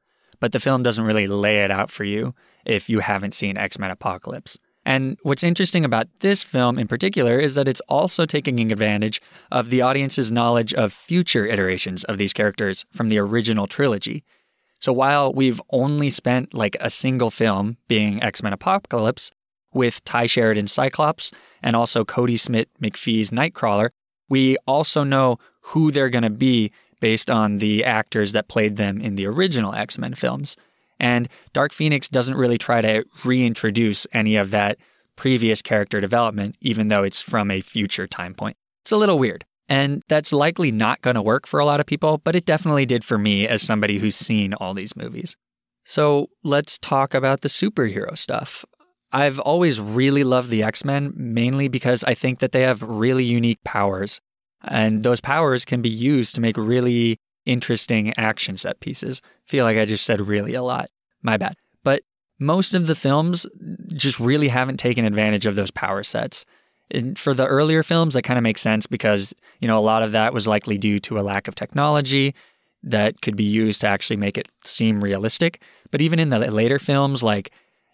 but 0.43 0.51
the 0.51 0.59
film 0.59 0.83
doesn't 0.83 1.05
really 1.05 1.25
lay 1.25 1.63
it 1.63 1.71
out 1.71 1.89
for 1.89 2.03
you 2.03 2.35
if 2.65 2.89
you 2.89 2.99
haven't 2.99 3.33
seen 3.33 3.55
X 3.55 3.79
Men 3.79 3.91
Apocalypse. 3.91 4.59
And 4.85 5.17
what's 5.23 5.43
interesting 5.43 5.85
about 5.85 6.07
this 6.19 6.43
film 6.43 6.77
in 6.77 6.87
particular 6.87 7.39
is 7.39 7.55
that 7.55 7.67
it's 7.67 7.81
also 7.87 8.25
taking 8.25 8.71
advantage 8.71 9.21
of 9.51 9.69
the 9.69 9.81
audience's 9.81 10.31
knowledge 10.31 10.73
of 10.73 10.91
future 10.91 11.45
iterations 11.45 12.03
of 12.03 12.17
these 12.17 12.33
characters 12.33 12.85
from 12.91 13.09
the 13.09 13.17
original 13.17 13.67
trilogy. 13.67 14.23
So 14.81 14.91
while 14.91 15.31
we've 15.31 15.61
only 15.69 16.09
spent 16.09 16.53
like 16.53 16.75
a 16.81 16.89
single 16.89 17.31
film 17.31 17.77
being 17.87 18.21
X 18.21 18.43
Men 18.43 18.51
Apocalypse 18.51 19.31
with 19.73 20.03
Tye 20.03 20.25
Sheridan's 20.25 20.73
Cyclops 20.73 21.31
and 21.61 21.75
also 21.75 22.03
Cody 22.03 22.35
Smith 22.35 22.67
McPhee's 22.81 23.31
Nightcrawler, 23.31 23.89
we 24.27 24.57
also 24.67 25.05
know 25.05 25.37
who 25.61 25.91
they're 25.91 26.09
going 26.09 26.23
to 26.23 26.29
be 26.29 26.71
based 26.99 27.31
on 27.31 27.59
the 27.59 27.85
actors 27.85 28.33
that 28.33 28.49
played 28.49 28.75
them 28.75 28.99
in 28.99 29.15
the 29.15 29.25
original 29.25 29.73
X 29.73 29.97
Men 29.97 30.13
films. 30.13 30.57
And 31.03 31.27
Dark 31.51 31.73
Phoenix 31.73 32.07
doesn't 32.07 32.37
really 32.37 32.57
try 32.57 32.79
to 32.79 33.03
reintroduce 33.25 34.07
any 34.13 34.37
of 34.37 34.51
that 34.51 34.77
previous 35.17 35.61
character 35.61 35.99
development, 35.99 36.55
even 36.61 36.87
though 36.87 37.03
it's 37.03 37.21
from 37.21 37.51
a 37.51 37.59
future 37.59 38.07
time 38.07 38.33
point. 38.33 38.55
It's 38.85 38.93
a 38.93 38.97
little 38.97 39.19
weird. 39.19 39.43
And 39.67 40.01
that's 40.07 40.31
likely 40.31 40.71
not 40.71 41.01
going 41.01 41.15
to 41.15 41.21
work 41.21 41.45
for 41.45 41.59
a 41.59 41.65
lot 41.65 41.81
of 41.81 41.85
people, 41.85 42.19
but 42.19 42.37
it 42.37 42.45
definitely 42.45 42.85
did 42.85 43.03
for 43.03 43.17
me 43.17 43.45
as 43.45 43.61
somebody 43.61 43.99
who's 43.99 44.15
seen 44.15 44.53
all 44.53 44.73
these 44.73 44.95
movies. 44.95 45.35
So 45.83 46.27
let's 46.41 46.77
talk 46.77 47.13
about 47.13 47.41
the 47.41 47.49
superhero 47.49 48.17
stuff. 48.17 48.63
I've 49.11 49.39
always 49.39 49.81
really 49.81 50.23
loved 50.23 50.51
the 50.51 50.63
X 50.63 50.85
Men, 50.85 51.11
mainly 51.17 51.67
because 51.67 52.05
I 52.05 52.13
think 52.13 52.39
that 52.39 52.53
they 52.53 52.61
have 52.61 52.81
really 52.81 53.25
unique 53.25 53.61
powers 53.65 54.21
and 54.63 55.03
those 55.03 55.19
powers 55.19 55.65
can 55.65 55.81
be 55.81 55.89
used 55.89 56.33
to 56.35 56.41
make 56.41 56.55
really 56.55 57.19
interesting 57.45 58.13
action 58.17 58.57
set 58.57 58.79
pieces. 58.79 59.21
feel 59.45 59.65
like 59.65 59.77
I 59.77 59.85
just 59.85 60.05
said 60.05 60.27
really 60.27 60.53
a 60.53 60.63
lot. 60.63 60.89
My 61.21 61.37
bad. 61.37 61.55
But 61.83 62.03
most 62.39 62.73
of 62.73 62.87
the 62.87 62.95
films 62.95 63.45
just 63.95 64.19
really 64.19 64.47
haven't 64.47 64.77
taken 64.77 65.05
advantage 65.05 65.45
of 65.45 65.55
those 65.55 65.71
power 65.71 66.03
sets. 66.03 66.45
And 66.91 67.17
for 67.17 67.33
the 67.33 67.47
earlier 67.47 67.83
films, 67.83 68.13
that 68.13 68.23
kind 68.23 68.37
of 68.37 68.43
makes 68.43 68.61
sense 68.61 68.87
because, 68.87 69.33
you 69.59 69.67
know, 69.67 69.77
a 69.77 69.81
lot 69.81 70.03
of 70.03 70.11
that 70.11 70.33
was 70.33 70.47
likely 70.47 70.77
due 70.77 70.99
to 71.01 71.19
a 71.19 71.21
lack 71.21 71.47
of 71.47 71.55
technology 71.55 72.35
that 72.83 73.21
could 73.21 73.35
be 73.35 73.43
used 73.43 73.81
to 73.81 73.87
actually 73.87 74.17
make 74.17 74.37
it 74.37 74.49
seem 74.63 75.01
realistic. 75.01 75.61
But 75.91 76.01
even 76.01 76.19
in 76.19 76.29
the 76.29 76.39
later 76.51 76.79
films 76.79 77.23
like 77.23 77.51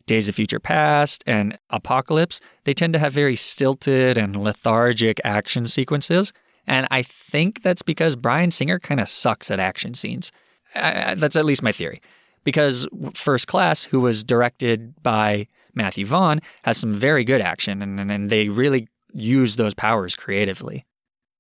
Days 0.08 0.28
of 0.28 0.36
Future 0.36 0.60
Past 0.60 1.24
and 1.28 1.58
Apocalypse, 1.70 2.42
they 2.64 2.74
tend 2.74 2.94
to 2.94 3.00
have 3.00 3.14
very 3.14 3.36
stilted 3.36 4.18
and 4.18 4.36
lethargic 4.36 5.22
action 5.24 5.68
sequences 5.68 6.34
and 6.70 6.88
I 6.92 7.02
think 7.02 7.64
that's 7.64 7.82
because 7.82 8.16
Bryan 8.16 8.52
Singer 8.52 8.80
kind 8.80 9.00
of 9.00 9.10
sucks 9.10 9.50
at 9.50 9.60
action 9.60 9.96
scenes. 9.96 10.32
Uh, 10.76 11.16
that's 11.16 11.36
at 11.36 11.44
least 11.44 11.64
my 11.64 11.72
theory. 11.72 12.00
Because 12.44 12.88
First 13.16 13.48
Class, 13.48 13.84
who 13.84 14.00
was 14.00 14.24
directed 14.24 14.94
by 15.02 15.48
Matthew 15.74 16.06
Vaughn, 16.06 16.40
has 16.64 16.78
some 16.78 16.94
very 16.94 17.24
good 17.24 17.42
action, 17.42 17.82
and, 17.82 18.00
and, 18.00 18.12
and 18.12 18.30
they 18.30 18.50
really 18.50 18.88
use 19.14 19.56
those 19.56 19.74
powers 19.74 20.16
creatively. 20.16 20.86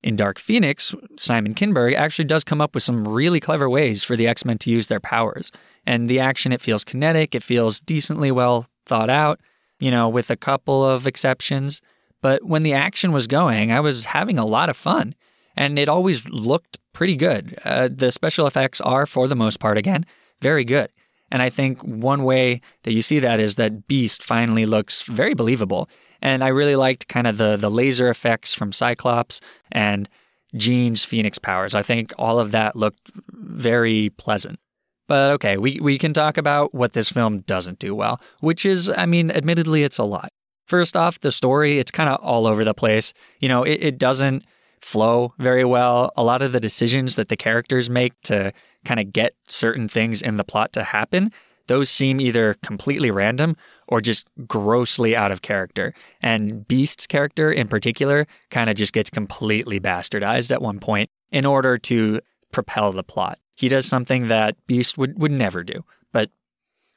In 0.01 0.15
Dark 0.15 0.39
Phoenix, 0.39 0.95
Simon 1.17 1.53
Kinberg 1.53 1.95
actually 1.95 2.25
does 2.25 2.43
come 2.43 2.59
up 2.59 2.73
with 2.73 2.83
some 2.83 3.07
really 3.07 3.39
clever 3.39 3.69
ways 3.69 4.03
for 4.03 4.15
the 4.15 4.27
X 4.27 4.43
Men 4.43 4.57
to 4.59 4.71
use 4.71 4.87
their 4.87 4.99
powers. 4.99 5.51
And 5.85 6.09
the 6.09 6.19
action, 6.19 6.51
it 6.51 6.61
feels 6.61 6.83
kinetic, 6.83 7.35
it 7.35 7.43
feels 7.43 7.79
decently 7.79 8.31
well 8.31 8.65
thought 8.87 9.09
out, 9.11 9.39
you 9.79 9.91
know, 9.91 10.09
with 10.09 10.31
a 10.31 10.35
couple 10.35 10.83
of 10.83 11.05
exceptions. 11.05 11.81
But 12.21 12.43
when 12.43 12.63
the 12.63 12.73
action 12.73 13.11
was 13.11 13.27
going, 13.27 13.71
I 13.71 13.79
was 13.79 14.05
having 14.05 14.37
a 14.37 14.45
lot 14.45 14.69
of 14.69 14.77
fun, 14.77 15.15
and 15.55 15.79
it 15.79 15.89
always 15.89 16.27
looked 16.27 16.77
pretty 16.93 17.15
good. 17.15 17.57
Uh, 17.63 17.89
the 17.91 18.11
special 18.11 18.47
effects 18.47 18.81
are, 18.81 19.05
for 19.05 19.27
the 19.27 19.35
most 19.35 19.59
part, 19.59 19.77
again, 19.77 20.05
very 20.41 20.65
good. 20.65 20.89
And 21.31 21.41
I 21.41 21.49
think 21.49 21.81
one 21.81 22.23
way 22.23 22.61
that 22.83 22.93
you 22.93 23.01
see 23.01 23.19
that 23.19 23.39
is 23.39 23.55
that 23.55 23.87
Beast 23.87 24.23
finally 24.23 24.65
looks 24.65 25.03
very 25.03 25.33
believable. 25.33 25.89
And 26.21 26.43
I 26.43 26.47
really 26.47 26.75
liked 26.75 27.07
kind 27.07 27.27
of 27.27 27.37
the 27.37 27.55
the 27.55 27.69
laser 27.69 28.09
effects 28.09 28.53
from 28.53 28.73
Cyclops 28.73 29.39
and 29.71 30.09
Jean's 30.55 31.05
Phoenix 31.05 31.37
powers. 31.37 31.75
I 31.75 31.83
think 31.83 32.11
all 32.17 32.39
of 32.39 32.51
that 32.51 32.75
looked 32.75 33.11
very 33.31 34.09
pleasant. 34.11 34.59
But 35.07 35.31
okay, 35.31 35.57
we, 35.57 35.79
we 35.81 35.97
can 35.97 36.13
talk 36.13 36.37
about 36.37 36.73
what 36.73 36.93
this 36.93 37.09
film 37.09 37.39
doesn't 37.39 37.79
do 37.79 37.95
well, 37.95 38.21
which 38.41 38.65
is, 38.65 38.89
I 38.89 39.05
mean, 39.05 39.31
admittedly, 39.31 39.83
it's 39.83 39.97
a 39.97 40.03
lot. 40.03 40.31
First 40.69 40.95
off, 40.95 41.19
the 41.21 41.31
story, 41.31 41.79
it's 41.79 41.89
kind 41.89 42.11
of 42.11 42.21
all 42.21 42.45
over 42.45 42.63
the 42.63 42.75
place. 42.75 43.11
You 43.39 43.49
know, 43.49 43.63
it, 43.63 43.83
it 43.83 43.97
doesn't 43.97 44.45
flow 44.81 45.33
very 45.39 45.65
well. 45.65 46.11
A 46.15 46.23
lot 46.23 46.43
of 46.43 46.51
the 46.51 46.59
decisions 46.59 47.15
that 47.15 47.27
the 47.27 47.35
characters 47.35 47.89
make 47.89 48.13
to 48.25 48.53
kind 48.85 48.99
of 48.99 49.11
get 49.11 49.33
certain 49.47 49.87
things 49.87 50.21
in 50.21 50.37
the 50.37 50.43
plot 50.43 50.71
to 50.73 50.83
happen, 50.83 51.31
those 51.65 51.89
seem 51.89 52.21
either 52.21 52.53
completely 52.63 53.09
random 53.09 53.57
or 53.87 53.99
just 53.99 54.27
grossly 54.45 55.15
out 55.15 55.31
of 55.31 55.41
character. 55.41 55.91
And 56.21 56.67
Beast's 56.67 57.07
character 57.07 57.51
in 57.51 57.67
particular 57.67 58.27
kind 58.51 58.69
of 58.69 58.75
just 58.75 58.93
gets 58.93 59.09
completely 59.09 59.79
bastardized 59.79 60.51
at 60.51 60.61
one 60.61 60.79
point 60.79 61.09
in 61.31 61.47
order 61.47 61.79
to 61.79 62.21
propel 62.51 62.91
the 62.91 63.03
plot. 63.03 63.39
He 63.55 63.69
does 63.69 63.87
something 63.87 64.27
that 64.27 64.55
Beast 64.67 64.99
would, 64.99 65.19
would 65.19 65.31
never 65.31 65.63
do, 65.63 65.83
but 66.11 66.29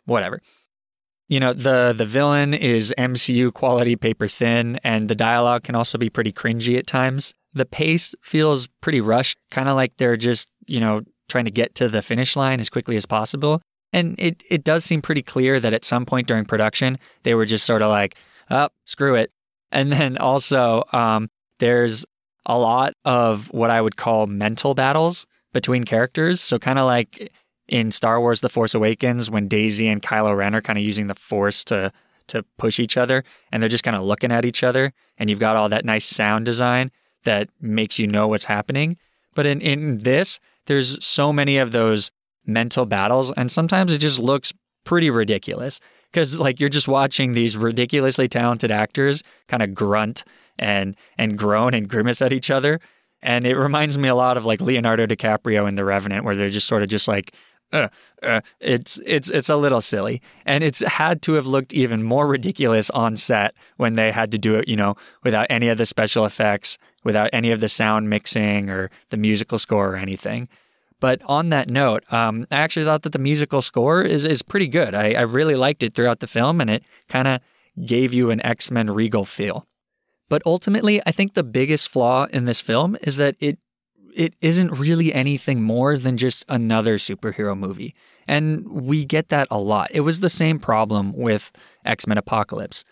whatever 0.04 0.42
you 1.32 1.40
know, 1.40 1.54
the 1.54 1.94
the 1.96 2.04
villain 2.04 2.52
is 2.52 2.92
MCU 2.98 3.54
quality 3.54 3.96
paper 3.96 4.28
thin, 4.28 4.78
and 4.84 5.08
the 5.08 5.14
dialogue 5.14 5.62
can 5.64 5.74
also 5.74 5.96
be 5.96 6.10
pretty 6.10 6.30
cringy 6.30 6.76
at 6.76 6.86
times. 6.86 7.32
The 7.54 7.64
pace 7.64 8.14
feels 8.20 8.66
pretty 8.82 9.00
rushed, 9.00 9.38
kind 9.50 9.70
of 9.70 9.74
like 9.74 9.96
they're 9.96 10.18
just, 10.18 10.50
you 10.66 10.78
know, 10.78 11.00
trying 11.30 11.46
to 11.46 11.50
get 11.50 11.74
to 11.76 11.88
the 11.88 12.02
finish 12.02 12.36
line 12.36 12.60
as 12.60 12.68
quickly 12.68 12.98
as 12.98 13.06
possible. 13.06 13.62
And 13.94 14.14
it, 14.18 14.42
it 14.50 14.62
does 14.62 14.84
seem 14.84 15.00
pretty 15.00 15.22
clear 15.22 15.58
that 15.58 15.72
at 15.72 15.86
some 15.86 16.04
point 16.04 16.28
during 16.28 16.44
production, 16.44 16.98
they 17.22 17.34
were 17.34 17.46
just 17.46 17.64
sort 17.64 17.80
of 17.80 17.88
like, 17.88 18.14
oh, 18.50 18.68
screw 18.84 19.14
it. 19.14 19.30
And 19.70 19.90
then 19.90 20.18
also, 20.18 20.84
um, 20.92 21.30
there's 21.60 22.04
a 22.44 22.58
lot 22.58 22.92
of 23.06 23.50
what 23.54 23.70
I 23.70 23.80
would 23.80 23.96
call 23.96 24.26
mental 24.26 24.74
battles 24.74 25.26
between 25.54 25.84
characters. 25.84 26.42
So, 26.42 26.58
kind 26.58 26.78
of 26.78 26.84
like 26.84 27.32
in 27.72 27.90
Star 27.90 28.20
Wars 28.20 28.42
The 28.42 28.50
Force 28.50 28.74
Awakens, 28.74 29.30
when 29.30 29.48
Daisy 29.48 29.88
and 29.88 30.02
Kylo 30.02 30.36
Ren 30.36 30.54
are 30.54 30.60
kind 30.60 30.78
of 30.78 30.84
using 30.84 31.06
the 31.06 31.14
Force 31.14 31.64
to, 31.64 31.90
to 32.26 32.42
push 32.58 32.78
each 32.78 32.98
other, 32.98 33.24
and 33.50 33.62
they're 33.62 33.70
just 33.70 33.82
kind 33.82 33.96
of 33.96 34.02
looking 34.02 34.30
at 34.30 34.44
each 34.44 34.62
other, 34.62 34.92
and 35.16 35.30
you've 35.30 35.40
got 35.40 35.56
all 35.56 35.70
that 35.70 35.86
nice 35.86 36.04
sound 36.04 36.44
design 36.44 36.90
that 37.24 37.48
makes 37.62 37.98
you 37.98 38.06
know 38.06 38.28
what's 38.28 38.44
happening. 38.44 38.98
But 39.34 39.46
in, 39.46 39.62
in 39.62 40.02
this, 40.02 40.38
there's 40.66 41.02
so 41.02 41.32
many 41.32 41.56
of 41.56 41.72
those 41.72 42.10
mental 42.44 42.84
battles, 42.84 43.32
and 43.38 43.50
sometimes 43.50 43.90
it 43.90 43.98
just 43.98 44.18
looks 44.18 44.52
pretty 44.84 45.08
ridiculous 45.08 45.80
because 46.12 46.36
like 46.36 46.60
you're 46.60 46.68
just 46.68 46.88
watching 46.88 47.32
these 47.32 47.56
ridiculously 47.56 48.28
talented 48.28 48.70
actors 48.70 49.22
kind 49.48 49.62
of 49.62 49.72
grunt 49.72 50.24
and 50.58 50.96
and 51.16 51.38
groan 51.38 51.72
and 51.72 51.88
grimace 51.88 52.20
at 52.20 52.32
each 52.32 52.50
other 52.50 52.80
and 53.22 53.46
it 53.46 53.56
reminds 53.56 53.96
me 53.96 54.08
a 54.08 54.14
lot 54.16 54.36
of 54.36 54.44
like 54.44 54.60
Leonardo 54.60 55.06
DiCaprio 55.06 55.68
in 55.68 55.76
The 55.76 55.84
Revenant 55.84 56.24
where 56.24 56.34
they're 56.34 56.50
just 56.50 56.66
sort 56.66 56.82
of 56.82 56.88
just 56.88 57.06
like 57.06 57.32
uh, 57.72 57.88
uh, 58.22 58.40
it's 58.60 58.98
it's 59.04 59.30
it's 59.30 59.48
a 59.48 59.56
little 59.56 59.80
silly, 59.80 60.20
and 60.44 60.62
it's 60.62 60.80
had 60.80 61.22
to 61.22 61.32
have 61.34 61.46
looked 61.46 61.72
even 61.72 62.02
more 62.02 62.26
ridiculous 62.26 62.90
on 62.90 63.16
set 63.16 63.54
when 63.76 63.94
they 63.94 64.12
had 64.12 64.30
to 64.32 64.38
do 64.38 64.56
it, 64.56 64.68
you 64.68 64.76
know, 64.76 64.94
without 65.24 65.46
any 65.50 65.68
of 65.68 65.78
the 65.78 65.86
special 65.86 66.24
effects, 66.24 66.78
without 67.04 67.30
any 67.32 67.50
of 67.50 67.60
the 67.60 67.68
sound 67.68 68.08
mixing 68.08 68.70
or 68.70 68.90
the 69.10 69.16
musical 69.16 69.58
score 69.58 69.94
or 69.94 69.96
anything. 69.96 70.48
But 71.00 71.20
on 71.26 71.48
that 71.48 71.68
note, 71.68 72.04
um, 72.12 72.46
I 72.52 72.60
actually 72.60 72.84
thought 72.84 73.02
that 73.02 73.12
the 73.12 73.18
musical 73.18 73.62
score 73.62 74.02
is 74.02 74.24
is 74.24 74.42
pretty 74.42 74.68
good. 74.68 74.94
I, 74.94 75.14
I 75.14 75.22
really 75.22 75.56
liked 75.56 75.82
it 75.82 75.94
throughout 75.94 76.20
the 76.20 76.26
film, 76.28 76.60
and 76.60 76.70
it 76.70 76.84
kind 77.08 77.26
of 77.26 77.40
gave 77.84 78.14
you 78.14 78.30
an 78.30 78.44
X 78.44 78.70
Men 78.70 78.88
regal 78.88 79.24
feel. 79.24 79.66
But 80.28 80.42
ultimately, 80.46 81.02
I 81.04 81.10
think 81.10 81.34
the 81.34 81.42
biggest 81.42 81.88
flaw 81.88 82.26
in 82.26 82.44
this 82.44 82.60
film 82.60 82.96
is 83.02 83.16
that 83.16 83.34
it 83.40 83.58
it 84.14 84.34
isn't 84.40 84.72
really 84.72 85.12
anything 85.12 85.62
more 85.62 85.96
than 85.96 86.16
just 86.16 86.44
another 86.48 86.98
superhero 86.98 87.58
movie. 87.58 87.94
And 88.28 88.68
we 88.68 89.04
get 89.04 89.28
that 89.30 89.48
a 89.50 89.58
lot. 89.58 89.90
It 89.92 90.00
was 90.00 90.20
the 90.20 90.30
same 90.30 90.58
problem 90.58 91.12
with 91.12 91.50
X 91.84 92.06
Men 92.06 92.18
Apocalypse. 92.18 92.84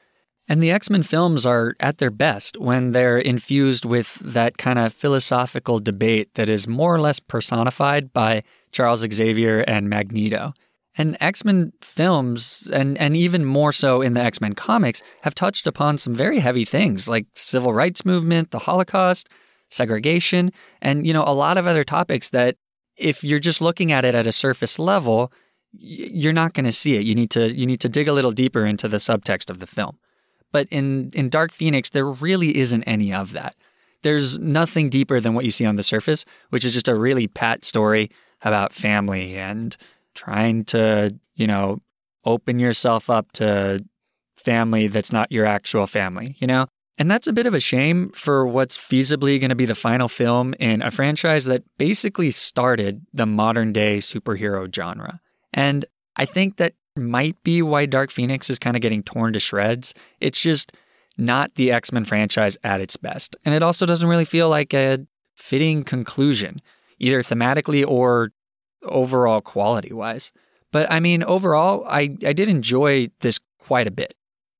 And 0.48 0.60
the 0.60 0.72
X 0.72 0.90
Men 0.90 1.04
films 1.04 1.46
are 1.46 1.76
at 1.78 1.98
their 1.98 2.10
best 2.10 2.58
when 2.58 2.90
they're 2.90 3.18
infused 3.18 3.84
with 3.84 4.14
that 4.16 4.58
kind 4.58 4.78
of 4.78 4.92
philosophical 4.92 5.78
debate 5.78 6.34
that 6.34 6.48
is 6.48 6.66
more 6.66 6.94
or 6.94 7.00
less 7.00 7.20
personified 7.20 8.12
by 8.12 8.42
Charles 8.72 9.06
Xavier 9.12 9.60
and 9.60 9.88
Magneto. 9.88 10.52
And 10.96 11.16
X 11.20 11.44
Men 11.44 11.72
films, 11.80 12.68
and, 12.72 12.98
and 12.98 13.16
even 13.16 13.44
more 13.44 13.72
so 13.72 14.02
in 14.02 14.14
the 14.14 14.20
X 14.20 14.40
Men 14.40 14.54
comics, 14.54 15.02
have 15.22 15.36
touched 15.36 15.68
upon 15.68 15.98
some 15.98 16.16
very 16.16 16.40
heavy 16.40 16.64
things 16.64 17.06
like 17.06 17.26
civil 17.36 17.72
rights 17.72 18.04
movement, 18.04 18.50
the 18.50 18.58
Holocaust, 18.58 19.28
segregation, 19.70 20.52
and 20.82 21.06
you 21.06 21.12
know 21.12 21.24
a 21.26 21.32
lot 21.34 21.56
of 21.56 21.66
other 21.66 21.84
topics 21.84 22.30
that 22.30 22.56
if 22.96 23.24
you're 23.24 23.38
just 23.38 23.60
looking 23.60 23.90
at 23.92 24.04
it 24.04 24.14
at 24.14 24.26
a 24.26 24.32
surface 24.32 24.78
level, 24.78 25.32
you're 25.72 26.32
not 26.32 26.52
going 26.52 26.66
to 26.66 26.72
see 26.72 26.96
it. 26.96 27.04
You 27.04 27.14
need 27.14 27.30
to 27.30 27.52
you 27.56 27.66
need 27.66 27.80
to 27.80 27.88
dig 27.88 28.08
a 28.08 28.12
little 28.12 28.32
deeper 28.32 28.66
into 28.66 28.88
the 28.88 28.98
subtext 28.98 29.50
of 29.50 29.58
the 29.58 29.66
film. 29.66 29.98
But 30.52 30.66
in, 30.70 31.10
in 31.14 31.28
Dark 31.28 31.52
Phoenix, 31.52 31.90
there 31.90 32.06
really 32.06 32.56
isn't 32.56 32.82
any 32.84 33.12
of 33.12 33.32
that. 33.32 33.54
There's 34.02 34.38
nothing 34.38 34.88
deeper 34.88 35.20
than 35.20 35.34
what 35.34 35.44
you 35.44 35.50
see 35.50 35.66
on 35.66 35.76
the 35.76 35.82
surface, 35.82 36.24
which 36.48 36.64
is 36.64 36.72
just 36.72 36.88
a 36.88 36.94
really 36.94 37.28
pat 37.28 37.64
story 37.64 38.10
about 38.42 38.72
family 38.72 39.36
and 39.36 39.76
trying 40.14 40.64
to, 40.64 41.14
you 41.36 41.46
know, 41.46 41.78
open 42.24 42.58
yourself 42.58 43.08
up 43.10 43.30
to 43.32 43.84
family 44.36 44.88
that's 44.88 45.12
not 45.12 45.30
your 45.30 45.46
actual 45.46 45.86
family, 45.86 46.36
you 46.38 46.46
know? 46.46 46.66
And 47.00 47.10
that's 47.10 47.26
a 47.26 47.32
bit 47.32 47.46
of 47.46 47.54
a 47.54 47.60
shame 47.60 48.10
for 48.10 48.46
what's 48.46 48.76
feasibly 48.76 49.40
going 49.40 49.48
to 49.48 49.56
be 49.56 49.64
the 49.64 49.74
final 49.74 50.06
film 50.06 50.52
in 50.60 50.82
a 50.82 50.90
franchise 50.90 51.46
that 51.46 51.64
basically 51.78 52.30
started 52.30 53.06
the 53.14 53.24
modern 53.24 53.72
day 53.72 53.98
superhero 53.98 54.72
genre. 54.72 55.18
And 55.54 55.86
I 56.16 56.26
think 56.26 56.58
that 56.58 56.74
might 56.94 57.42
be 57.42 57.62
why 57.62 57.86
Dark 57.86 58.10
Phoenix 58.10 58.50
is 58.50 58.58
kind 58.58 58.76
of 58.76 58.82
getting 58.82 59.02
torn 59.02 59.32
to 59.32 59.40
shreds. 59.40 59.94
It's 60.20 60.38
just 60.38 60.72
not 61.16 61.54
the 61.54 61.72
X 61.72 61.90
Men 61.90 62.04
franchise 62.04 62.58
at 62.64 62.82
its 62.82 62.98
best. 62.98 63.34
And 63.46 63.54
it 63.54 63.62
also 63.62 63.86
doesn't 63.86 64.08
really 64.08 64.26
feel 64.26 64.50
like 64.50 64.74
a 64.74 64.98
fitting 65.36 65.84
conclusion, 65.84 66.60
either 66.98 67.22
thematically 67.22 67.82
or 67.82 68.32
overall 68.82 69.40
quality 69.40 69.94
wise. 69.94 70.32
But 70.70 70.92
I 70.92 71.00
mean, 71.00 71.22
overall, 71.22 71.82
I, 71.88 72.14
I 72.26 72.34
did 72.34 72.50
enjoy 72.50 73.08
this 73.20 73.40
quite 73.58 73.86
a 73.86 73.90
bit. 73.90 74.14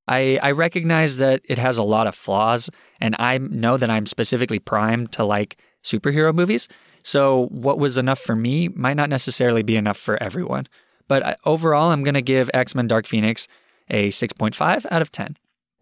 I, 0.07 0.39
I 0.41 0.51
recognize 0.51 1.17
that 1.17 1.41
it 1.45 1.57
has 1.57 1.77
a 1.77 1.83
lot 1.83 2.07
of 2.07 2.15
flaws, 2.15 2.69
and 2.99 3.15
I 3.19 3.37
know 3.37 3.77
that 3.77 3.89
I'm 3.89 4.05
specifically 4.05 4.59
primed 4.59 5.11
to 5.13 5.23
like 5.23 5.57
superhero 5.83 6.33
movies. 6.33 6.67
So, 7.03 7.47
what 7.47 7.79
was 7.79 7.97
enough 7.97 8.19
for 8.19 8.35
me 8.35 8.67
might 8.69 8.97
not 8.97 9.09
necessarily 9.09 9.63
be 9.63 9.75
enough 9.75 9.97
for 9.97 10.21
everyone. 10.21 10.67
But 11.07 11.39
overall, 11.45 11.91
I'm 11.91 12.03
going 12.03 12.13
to 12.13 12.21
give 12.21 12.49
X 12.53 12.75
Men 12.75 12.87
Dark 12.87 13.07
Phoenix 13.07 13.47
a 13.89 14.09
6.5 14.09 14.85
out 14.89 15.01
of 15.01 15.11
10. 15.11 15.37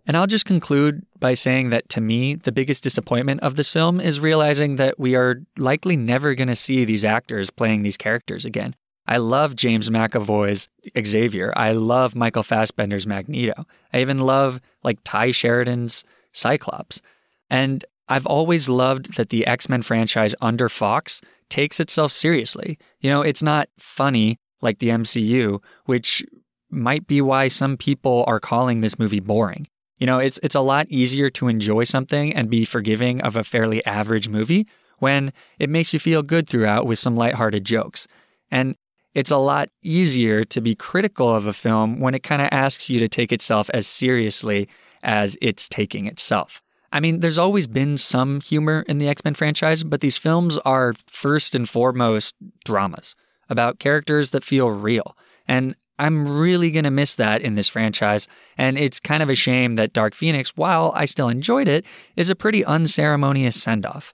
And 0.07 0.17
I'll 0.17 0.27
just 0.27 0.45
conclude 0.45 1.05
by 1.19 1.35
saying 1.35 1.69
that 1.69 1.87
to 1.89 2.01
me, 2.01 2.33
the 2.33 2.51
biggest 2.51 2.81
disappointment 2.81 3.41
of 3.41 3.55
this 3.55 3.71
film 3.71 4.01
is 4.01 4.19
realizing 4.19 4.77
that 4.77 4.99
we 4.99 5.15
are 5.15 5.43
likely 5.55 5.95
never 5.95 6.33
going 6.33 6.47
to 6.47 6.55
see 6.55 6.83
these 6.83 7.05
actors 7.05 7.51
playing 7.51 7.83
these 7.83 7.97
characters 7.97 8.43
again. 8.43 8.75
I 9.09 9.17
love 9.17 9.55
James 9.55 9.89
McAvoy's 9.89 10.69
Xavier. 11.03 11.51
I 11.57 11.71
love 11.71 12.13
Michael 12.13 12.43
Fassbender's 12.43 13.07
Magneto. 13.07 13.65
I 13.91 14.01
even 14.01 14.19
love 14.19 14.61
like 14.83 14.99
Tye 15.03 15.31
Sheridan's 15.31 16.03
Cyclops. 16.31 17.01
And 17.49 17.83
I've 18.07 18.27
always 18.27 18.69
loved 18.69 19.15
that 19.15 19.31
the 19.31 19.47
X 19.47 19.67
Men 19.67 19.81
franchise 19.81 20.35
under 20.41 20.69
Fox 20.69 21.21
takes 21.49 21.79
itself 21.79 22.11
seriously. 22.11 22.77
You 22.99 23.09
know, 23.09 23.23
it's 23.23 23.41
not 23.41 23.67
funny 23.79 24.37
like 24.61 24.77
the 24.77 24.89
MCU, 24.89 25.59
which 25.85 26.23
might 26.69 27.07
be 27.07 27.19
why 27.19 27.47
some 27.47 27.77
people 27.77 28.23
are 28.27 28.39
calling 28.39 28.81
this 28.81 28.99
movie 28.99 29.19
boring. 29.19 29.67
You 29.97 30.05
know, 30.05 30.19
it's 30.19 30.39
it's 30.43 30.53
a 30.53 30.61
lot 30.61 30.87
easier 30.89 31.31
to 31.31 31.47
enjoy 31.47 31.85
something 31.85 32.35
and 32.35 32.47
be 32.47 32.63
forgiving 32.63 33.21
of 33.21 33.35
a 33.35 33.43
fairly 33.43 33.83
average 33.87 34.29
movie 34.29 34.67
when 34.99 35.33
it 35.57 35.67
makes 35.67 35.95
you 35.95 35.99
feel 35.99 36.21
good 36.21 36.47
throughout 36.47 36.85
with 36.85 36.99
some 36.99 37.15
lighthearted 37.15 37.65
jokes. 37.65 38.07
And 38.51 38.75
it's 39.13 39.31
a 39.31 39.37
lot 39.37 39.69
easier 39.81 40.43
to 40.45 40.61
be 40.61 40.75
critical 40.75 41.33
of 41.33 41.47
a 41.47 41.53
film 41.53 41.99
when 41.99 42.13
it 42.13 42.23
kind 42.23 42.41
of 42.41 42.49
asks 42.51 42.89
you 42.89 42.99
to 42.99 43.07
take 43.07 43.31
itself 43.31 43.69
as 43.73 43.87
seriously 43.87 44.69
as 45.01 45.37
it's 45.41 45.67
taking 45.67 46.05
itself. 46.05 46.61
I 46.91 46.99
mean, 46.99 47.19
there's 47.19 47.37
always 47.37 47.67
been 47.67 47.97
some 47.97 48.41
humor 48.41 48.83
in 48.87 48.97
the 48.97 49.07
X 49.07 49.23
Men 49.23 49.35
franchise, 49.35 49.83
but 49.83 50.01
these 50.01 50.17
films 50.17 50.57
are 50.59 50.93
first 51.07 51.53
and 51.55 51.69
foremost 51.69 52.35
dramas 52.65 53.15
about 53.49 53.79
characters 53.79 54.31
that 54.31 54.43
feel 54.43 54.69
real. 54.69 55.15
And 55.47 55.75
I'm 55.97 56.27
really 56.27 56.71
going 56.71 56.85
to 56.85 56.91
miss 56.91 57.15
that 57.15 57.41
in 57.41 57.55
this 57.55 57.67
franchise. 57.67 58.27
And 58.57 58.77
it's 58.77 58.99
kind 58.99 59.21
of 59.21 59.29
a 59.29 59.35
shame 59.35 59.75
that 59.75 59.93
Dark 59.93 60.15
Phoenix, 60.15 60.55
while 60.55 60.93
I 60.95 61.05
still 61.05 61.29
enjoyed 61.29 61.67
it, 61.67 61.85
is 62.15 62.29
a 62.29 62.35
pretty 62.35 62.63
unceremonious 62.63 63.61
send 63.61 63.85
off. 63.85 64.13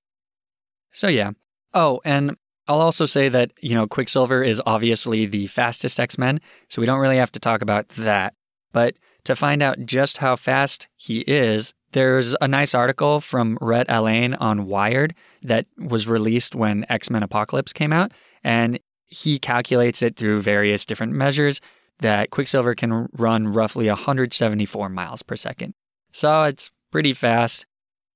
So, 0.92 1.08
yeah. 1.08 1.32
Oh, 1.74 2.02
and 2.04 2.38
I'll 2.68 2.82
also 2.82 3.06
say 3.06 3.30
that, 3.30 3.52
you 3.62 3.76
know, 3.76 3.88
Quicksilver 3.88 4.44
is 4.44 4.62
obviously 4.66 5.26
the 5.26 5.48
fastest 5.48 6.00
X 6.00 6.18
Men, 6.18 6.42
so 6.70 6.82
we 6.82 6.86
don't 6.86 7.00
really 7.00 7.18
have 7.18 7.32
to 7.34 7.40
talk 7.40 7.62
about 7.62 7.88
that. 7.98 8.34
But 8.72 8.96
to 9.26 9.36
find 9.36 9.62
out 9.62 9.86
just 9.86 10.18
how 10.18 10.36
fast 10.36 10.88
he 10.96 11.20
is, 11.22 11.74
there's 11.92 12.36
a 12.42 12.48
nice 12.48 12.76
article 12.76 13.22
from 13.22 13.58
Rhett 13.62 13.86
Allain 13.90 14.34
on 14.36 14.66
Wired 14.66 15.16
that 15.42 15.66
was 15.78 16.08
released 16.08 16.56
when 16.56 16.86
X 16.90 17.10
Men 17.10 17.24
Apocalypse 17.24 17.72
came 17.72 17.94
out. 17.94 18.12
And 18.44 18.80
he 19.06 19.40
calculates 19.40 20.02
it 20.02 20.18
through 20.18 20.42
various 20.42 20.86
different 20.86 21.14
measures 21.14 21.62
that 22.00 22.32
Quicksilver 22.32 22.76
can 22.76 23.08
run 23.14 23.48
roughly 23.48 23.88
174 23.88 24.90
miles 24.90 25.24
per 25.24 25.36
second. 25.36 25.74
So 26.12 26.44
it's 26.44 26.70
pretty 26.92 27.14
fast. 27.14 27.66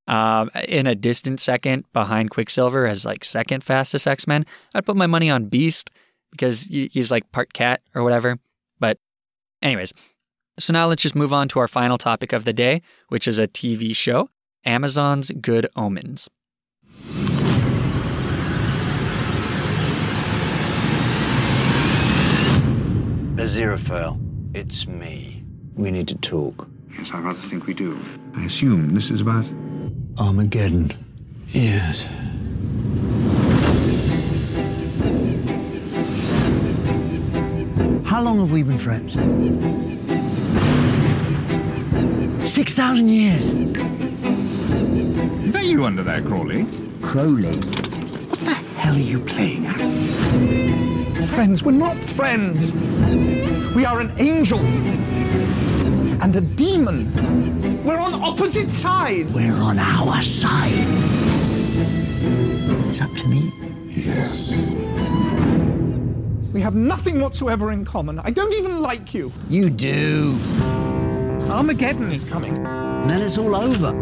Um, 0.09 0.49
in 0.67 0.87
a 0.87 0.95
distant 0.95 1.39
second 1.39 1.85
behind 1.93 2.31
Quicksilver 2.31 2.87
as 2.87 3.05
like 3.05 3.23
second 3.23 3.63
fastest 3.63 4.07
X 4.07 4.25
Men, 4.25 4.43
I'd 4.73 4.85
put 4.85 4.95
my 4.95 5.05
money 5.05 5.29
on 5.29 5.45
Beast 5.45 5.91
because 6.31 6.63
he's 6.63 7.11
like 7.11 7.31
part 7.31 7.53
cat 7.53 7.81
or 7.93 8.03
whatever. 8.03 8.39
But, 8.79 8.97
anyways, 9.61 9.93
so 10.57 10.73
now 10.73 10.87
let's 10.87 11.03
just 11.03 11.15
move 11.15 11.31
on 11.31 11.47
to 11.49 11.59
our 11.59 11.67
final 11.67 11.99
topic 11.99 12.33
of 12.33 12.43
the 12.43 12.53
day, 12.53 12.81
which 13.09 13.27
is 13.27 13.37
a 13.37 13.47
TV 13.47 13.95
show 13.95 14.29
Amazon's 14.65 15.29
Good 15.29 15.67
Omens. 15.75 16.27
Aziraphale, 23.35 24.19
it's 24.55 24.87
me. 24.87 25.43
We 25.75 25.91
need 25.91 26.07
to 26.07 26.15
talk. 26.15 26.67
Yes, 26.97 27.11
I 27.13 27.19
rather 27.19 27.47
think 27.47 27.67
we 27.67 27.73
do. 27.73 27.99
I 28.35 28.45
assume 28.45 28.95
this 28.95 29.11
is 29.11 29.21
about 29.21 29.45
Armageddon. 30.19 30.91
Yes. 31.47 32.05
How 38.05 38.21
long 38.21 38.39
have 38.39 38.51
we 38.51 38.63
been 38.63 38.77
friends? 38.79 39.13
6,000 42.51 43.07
years. 43.07 43.53
Is 45.45 45.53
that 45.53 45.63
you 45.63 45.85
under 45.85 46.03
there, 46.03 46.21
Crawley? 46.21 46.65
Crowley. 47.01 47.53
What 47.53 48.39
the 48.39 48.53
hell 48.53 48.95
are 48.95 48.99
you 48.99 49.21
playing 49.21 49.67
at? 49.67 49.77
Friends, 51.29 51.63
we're 51.63 51.71
not 51.71 51.97
friends. 51.97 52.73
We 53.73 53.85
are 53.85 54.01
an 54.01 54.11
angel 54.17 54.59
and 56.21 56.35
a 56.35 56.41
demon. 56.41 57.83
We're 57.83 57.99
on 57.99 58.13
opposite 58.13 58.71
sides. 58.71 59.31
We're 59.33 59.53
on 59.53 59.79
our 59.79 60.21
side. 60.23 60.73
It's 62.89 63.01
up 63.01 63.13
to 63.15 63.27
me. 63.27 63.53
Yes. 63.87 64.55
We 66.53 66.61
have 66.61 66.75
nothing 66.75 67.21
whatsoever 67.21 67.71
in 67.71 67.85
common. 67.85 68.19
I 68.19 68.31
don't 68.31 68.53
even 68.53 68.81
like 68.81 69.13
you. 69.13 69.31
You 69.49 69.69
do. 69.69 70.39
Armageddon 71.49 72.11
is 72.11 72.23
coming. 72.23 72.55
And 72.65 73.09
then 73.09 73.21
it's 73.21 73.37
all 73.37 73.55
over. 73.55 73.93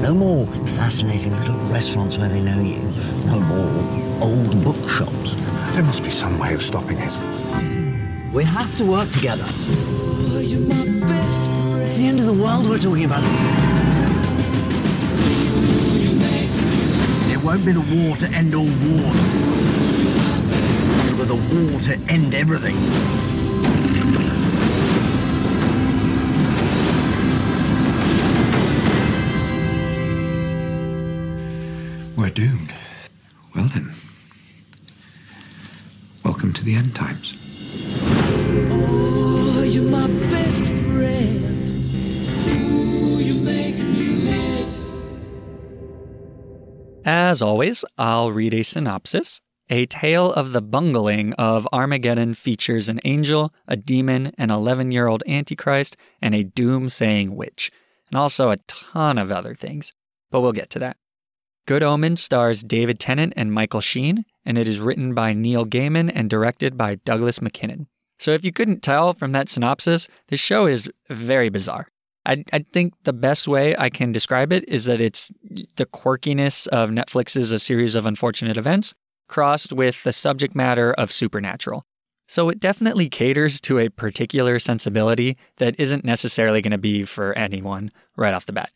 No 0.00 0.14
more 0.14 0.46
fascinating 0.66 1.34
little 1.38 1.56
restaurants 1.66 2.18
where 2.18 2.28
they 2.28 2.40
know 2.40 2.60
you. 2.60 2.80
No 3.26 3.40
more 3.40 4.22
old 4.22 4.64
bookshops. 4.64 5.34
There 5.74 5.82
must 5.82 6.02
be 6.02 6.10
some 6.10 6.38
way 6.38 6.52
of 6.54 6.62
stopping 6.62 6.98
it. 6.98 7.73
We 8.34 8.42
have 8.42 8.76
to 8.78 8.84
work 8.84 9.08
together. 9.12 9.46
It's 10.36 10.50
the 11.94 12.04
end 12.04 12.18
of 12.18 12.26
the 12.26 12.32
world 12.32 12.68
we're 12.68 12.78
talking 12.78 13.04
about. 13.04 13.22
It 17.30 17.40
won't 17.44 17.64
be 17.64 17.70
the 17.70 17.80
war 17.80 18.16
to 18.16 18.28
end 18.30 18.52
all 18.56 18.64
war. 18.64 19.14
It'll 21.06 21.18
be 21.18 21.24
the 21.26 21.36
war 21.70 21.80
to 21.82 21.94
end 22.12 22.34
everything. 22.34 22.74
We're 32.16 32.30
doomed. 32.30 32.74
Well 33.54 33.68
then. 33.72 33.94
Welcome 36.24 36.52
to 36.54 36.64
the 36.64 36.74
end 36.74 36.96
times. 36.96 37.53
As 47.04 47.42
always, 47.42 47.84
I'll 47.98 48.32
read 48.32 48.54
a 48.54 48.62
synopsis. 48.62 49.42
A 49.68 49.84
Tale 49.84 50.32
of 50.32 50.52
the 50.52 50.62
Bungling 50.62 51.34
of 51.34 51.68
Armageddon 51.70 52.32
features 52.32 52.88
an 52.88 52.98
angel, 53.04 53.52
a 53.68 53.76
demon, 53.76 54.32
an 54.38 54.50
11 54.50 54.90
year 54.90 55.06
old 55.06 55.22
antichrist, 55.26 55.98
and 56.22 56.34
a 56.34 56.44
doom-saying 56.44 57.36
witch, 57.36 57.70
and 58.10 58.18
also 58.18 58.50
a 58.50 58.56
ton 58.68 59.18
of 59.18 59.30
other 59.30 59.54
things. 59.54 59.92
But 60.30 60.40
we'll 60.40 60.52
get 60.52 60.70
to 60.70 60.78
that. 60.78 60.96
Good 61.66 61.82
Omen 61.82 62.16
stars 62.16 62.62
David 62.62 62.98
Tennant 62.98 63.34
and 63.36 63.52
Michael 63.52 63.82
Sheen, 63.82 64.24
and 64.44 64.56
it 64.56 64.66
is 64.66 64.80
written 64.80 65.12
by 65.12 65.34
Neil 65.34 65.66
Gaiman 65.66 66.10
and 66.14 66.30
directed 66.30 66.78
by 66.78 66.94
Douglas 66.96 67.42
Mackinnon. 67.42 67.86
So 68.18 68.30
if 68.30 68.46
you 68.46 68.52
couldn't 68.52 68.82
tell 68.82 69.12
from 69.12 69.32
that 69.32 69.50
synopsis, 69.50 70.08
the 70.28 70.38
show 70.38 70.66
is 70.66 70.90
very 71.10 71.50
bizarre. 71.50 71.88
I, 72.26 72.44
I 72.52 72.64
think 72.72 72.94
the 73.04 73.12
best 73.12 73.46
way 73.46 73.76
I 73.76 73.90
can 73.90 74.12
describe 74.12 74.52
it 74.52 74.66
is 74.68 74.86
that 74.86 75.00
it's 75.00 75.30
the 75.76 75.86
quirkiness 75.86 76.66
of 76.68 76.90
Netflix's 76.90 77.52
A 77.52 77.58
Series 77.58 77.94
of 77.94 78.06
Unfortunate 78.06 78.56
Events 78.56 78.94
crossed 79.28 79.72
with 79.72 80.02
the 80.04 80.12
subject 80.12 80.54
matter 80.54 80.92
of 80.94 81.12
Supernatural. 81.12 81.84
So 82.26 82.48
it 82.48 82.60
definitely 82.60 83.08
caters 83.10 83.60
to 83.62 83.78
a 83.78 83.90
particular 83.90 84.58
sensibility 84.58 85.36
that 85.58 85.78
isn't 85.78 86.04
necessarily 86.04 86.62
going 86.62 86.70
to 86.72 86.78
be 86.78 87.04
for 87.04 87.36
anyone 87.36 87.90
right 88.16 88.32
off 88.32 88.46
the 88.46 88.52
bat. 88.52 88.70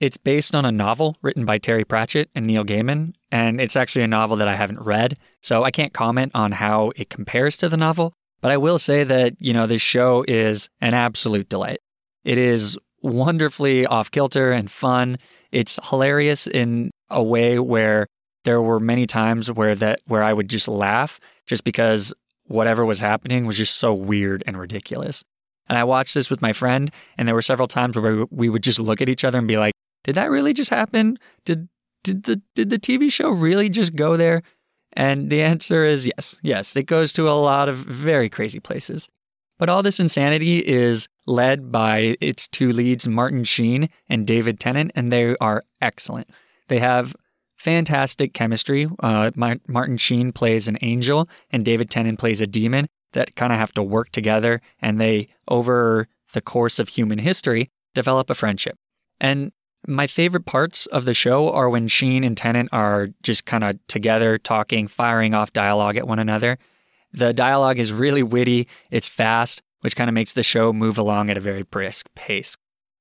It's 0.00 0.16
based 0.16 0.56
on 0.56 0.64
a 0.64 0.72
novel 0.72 1.16
written 1.22 1.44
by 1.44 1.58
Terry 1.58 1.84
Pratchett 1.84 2.28
and 2.34 2.46
Neil 2.46 2.64
Gaiman, 2.64 3.14
and 3.30 3.60
it's 3.60 3.76
actually 3.76 4.02
a 4.02 4.08
novel 4.08 4.36
that 4.36 4.48
I 4.48 4.56
haven't 4.56 4.80
read, 4.80 5.16
so 5.40 5.62
I 5.62 5.70
can't 5.70 5.92
comment 5.92 6.32
on 6.34 6.52
how 6.52 6.90
it 6.96 7.10
compares 7.10 7.56
to 7.58 7.68
the 7.68 7.76
novel, 7.76 8.12
but 8.40 8.50
I 8.50 8.56
will 8.56 8.80
say 8.80 9.04
that, 9.04 9.34
you 9.38 9.52
know, 9.52 9.68
this 9.68 9.80
show 9.80 10.24
is 10.26 10.68
an 10.80 10.94
absolute 10.94 11.48
delight. 11.48 11.78
It 12.24 12.38
is 12.38 12.78
wonderfully 13.02 13.86
off 13.86 14.10
kilter 14.10 14.50
and 14.50 14.70
fun. 14.70 15.18
It's 15.52 15.78
hilarious 15.88 16.46
in 16.46 16.90
a 17.10 17.22
way 17.22 17.58
where 17.58 18.06
there 18.44 18.62
were 18.62 18.80
many 18.80 19.06
times 19.06 19.50
where 19.50 19.74
that 19.74 20.00
where 20.06 20.22
I 20.22 20.32
would 20.32 20.48
just 20.48 20.68
laugh 20.68 21.20
just 21.46 21.64
because 21.64 22.12
whatever 22.46 22.84
was 22.84 23.00
happening 23.00 23.46
was 23.46 23.56
just 23.56 23.76
so 23.76 23.92
weird 23.92 24.42
and 24.46 24.58
ridiculous. 24.58 25.22
And 25.68 25.78
I 25.78 25.84
watched 25.84 26.14
this 26.14 26.28
with 26.28 26.42
my 26.42 26.52
friend, 26.52 26.90
and 27.16 27.26
there 27.26 27.34
were 27.34 27.42
several 27.42 27.68
times 27.68 27.96
where 27.96 28.26
we 28.30 28.48
would 28.48 28.62
just 28.62 28.78
look 28.78 29.00
at 29.00 29.08
each 29.08 29.24
other 29.24 29.38
and 29.38 29.48
be 29.48 29.56
like, 29.56 29.72
"Did 30.04 30.14
that 30.16 30.30
really 30.30 30.52
just 30.52 30.70
happen? 30.70 31.18
Did 31.44 31.68
did 32.02 32.24
the 32.24 32.42
did 32.54 32.70
the 32.70 32.78
TV 32.78 33.10
show 33.10 33.30
really 33.30 33.68
just 33.68 33.96
go 33.96 34.16
there?" 34.16 34.42
And 34.92 35.30
the 35.30 35.42
answer 35.42 35.84
is 35.84 36.06
yes. 36.06 36.38
Yes, 36.42 36.76
it 36.76 36.84
goes 36.84 37.12
to 37.14 37.28
a 37.28 37.32
lot 37.32 37.68
of 37.68 37.78
very 37.78 38.28
crazy 38.28 38.60
places. 38.60 39.08
But 39.58 39.68
all 39.68 39.82
this 39.82 40.00
insanity 40.00 40.58
is 40.58 41.08
led 41.26 41.70
by 41.70 42.16
its 42.20 42.48
two 42.48 42.72
leads, 42.72 43.06
Martin 43.06 43.44
Sheen 43.44 43.88
and 44.08 44.26
David 44.26 44.58
Tennant, 44.58 44.90
and 44.94 45.12
they 45.12 45.36
are 45.36 45.62
excellent. 45.80 46.28
They 46.68 46.80
have 46.80 47.14
fantastic 47.56 48.34
chemistry. 48.34 48.88
Uh, 49.00 49.30
Martin 49.36 49.96
Sheen 49.96 50.32
plays 50.32 50.68
an 50.68 50.78
angel, 50.82 51.28
and 51.50 51.64
David 51.64 51.88
Tennant 51.90 52.18
plays 52.18 52.40
a 52.40 52.46
demon 52.46 52.88
that 53.12 53.36
kind 53.36 53.52
of 53.52 53.58
have 53.58 53.72
to 53.74 53.82
work 53.82 54.10
together, 54.10 54.60
and 54.82 55.00
they, 55.00 55.28
over 55.48 56.08
the 56.32 56.40
course 56.40 56.78
of 56.78 56.88
human 56.88 57.18
history, 57.18 57.70
develop 57.94 58.28
a 58.28 58.34
friendship. 58.34 58.76
And 59.20 59.52
my 59.86 60.06
favorite 60.06 60.46
parts 60.46 60.86
of 60.86 61.04
the 61.04 61.14
show 61.14 61.50
are 61.50 61.70
when 61.70 61.88
Sheen 61.88 62.24
and 62.24 62.36
Tennant 62.36 62.70
are 62.72 63.08
just 63.22 63.44
kind 63.44 63.62
of 63.62 63.78
together, 63.86 64.36
talking, 64.38 64.88
firing 64.88 65.32
off 65.32 65.52
dialogue 65.52 65.96
at 65.96 66.08
one 66.08 66.18
another. 66.18 66.58
The 67.14 67.32
dialogue 67.32 67.78
is 67.78 67.92
really 67.92 68.24
witty, 68.24 68.66
it's 68.90 69.08
fast, 69.08 69.62
which 69.80 69.94
kind 69.94 70.10
of 70.10 70.14
makes 70.14 70.32
the 70.32 70.42
show 70.42 70.72
move 70.72 70.98
along 70.98 71.30
at 71.30 71.36
a 71.36 71.40
very 71.40 71.62
brisk 71.62 72.08
pace. 72.16 72.56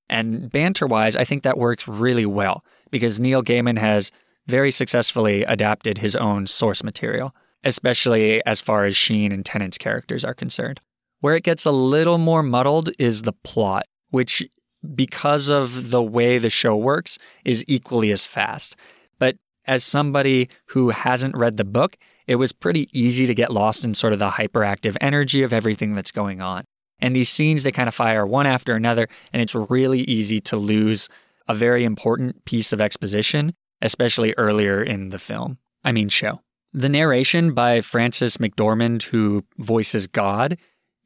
And 0.08 0.52
banter 0.52 0.86
wise, 0.86 1.16
I 1.16 1.24
think 1.24 1.42
that 1.44 1.58
works 1.58 1.88
really 1.88 2.26
well 2.26 2.64
because 2.92 3.20
Neil 3.20 3.42
Gaiman 3.42 3.80
has 3.80 4.12
very 4.46 4.70
successfully 4.70 5.44
adapted 5.44 5.98
his 5.98 6.16
own 6.16 6.46
source 6.46 6.84
material, 6.84 7.34
especially 7.64 8.46
as 8.46 8.62
far 8.62 8.86
as 8.86 8.96
Sheen 8.96 9.32
and 9.32 9.44
Tennant's 9.44 9.80
characters 9.80 10.24
are 10.24 10.36
concerned. 10.36 10.80
Where 11.22 11.36
it 11.36 11.44
gets 11.44 11.66
a 11.66 11.72
little 11.72 12.20
more 12.20 12.44
muddled 12.44 12.92
is 13.00 13.24
the 13.24 13.34
plot, 13.34 13.86
which, 14.12 14.44
because 14.94 15.50
of 15.50 15.90
the 15.90 16.04
way 16.04 16.38
the 16.38 16.52
show 16.52 16.76
works, 16.76 17.18
is 17.46 17.64
equally 17.68 18.12
as 18.12 18.28
fast. 18.28 18.76
But 19.18 19.38
as 19.66 19.84
somebody 19.84 20.50
who 20.68 20.90
hasn't 20.90 21.36
read 21.36 21.58
the 21.58 21.64
book, 21.64 21.98
it 22.28 22.36
was 22.36 22.52
pretty 22.52 22.90
easy 22.98 23.26
to 23.26 23.34
get 23.34 23.52
lost 23.52 23.84
in 23.84 23.94
sort 23.94 24.14
of 24.14 24.20
the 24.20 24.30
hyperactive 24.30 24.96
energy 25.02 25.44
of 25.44 25.54
everything 25.54 25.96
that's 25.96 26.12
going 26.12 26.42
on. 26.42 26.64
And 27.00 27.16
these 27.16 27.30
scenes, 27.30 27.64
they 27.64 27.72
kind 27.72 27.90
of 27.90 27.96
fire 27.96 28.26
one 28.26 28.48
after 28.48 28.76
another, 28.76 29.08
and 29.34 29.42
it's 29.42 29.56
really 29.56 30.02
easy 30.02 30.40
to 30.42 30.58
lose 30.58 31.10
a 31.48 31.54
very 31.54 31.84
important 31.84 32.46
piece 32.46 32.72
of 32.72 32.80
exposition 32.80 33.54
especially 33.84 34.34
earlier 34.38 34.82
in 34.82 35.10
the 35.10 35.20
film. 35.20 35.60
I 35.84 35.92
mean, 35.92 36.10
show. 36.10 36.40
The 36.72 36.90
narration 36.90 37.54
by 37.54 37.82
Frances 37.82 38.38
McDormand, 38.38 39.04
who 39.04 39.44
voices 39.60 40.08
God, 40.08 40.58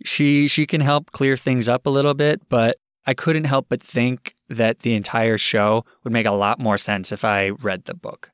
she 0.05 0.47
she 0.47 0.65
can 0.65 0.79
help 0.79 1.11
clear 1.11 1.35
things 1.35 1.67
up 1.67 1.85
a 1.85 1.89
little 1.89 2.13
bit, 2.13 2.47
but 2.47 2.77
I 3.05 3.13
couldn't 3.13 3.45
help 3.45 3.65
but 3.67 3.81
think 3.81 4.35
that 4.47 4.81
the 4.81 4.93
entire 4.93 5.37
show 5.37 5.83
would 6.03 6.13
make 6.13 6.25
a 6.25 6.31
lot 6.31 6.59
more 6.59 6.77
sense 6.77 7.11
if 7.11 7.25
I 7.25 7.49
read 7.49 7.85
the 7.85 7.95
book. 7.95 8.31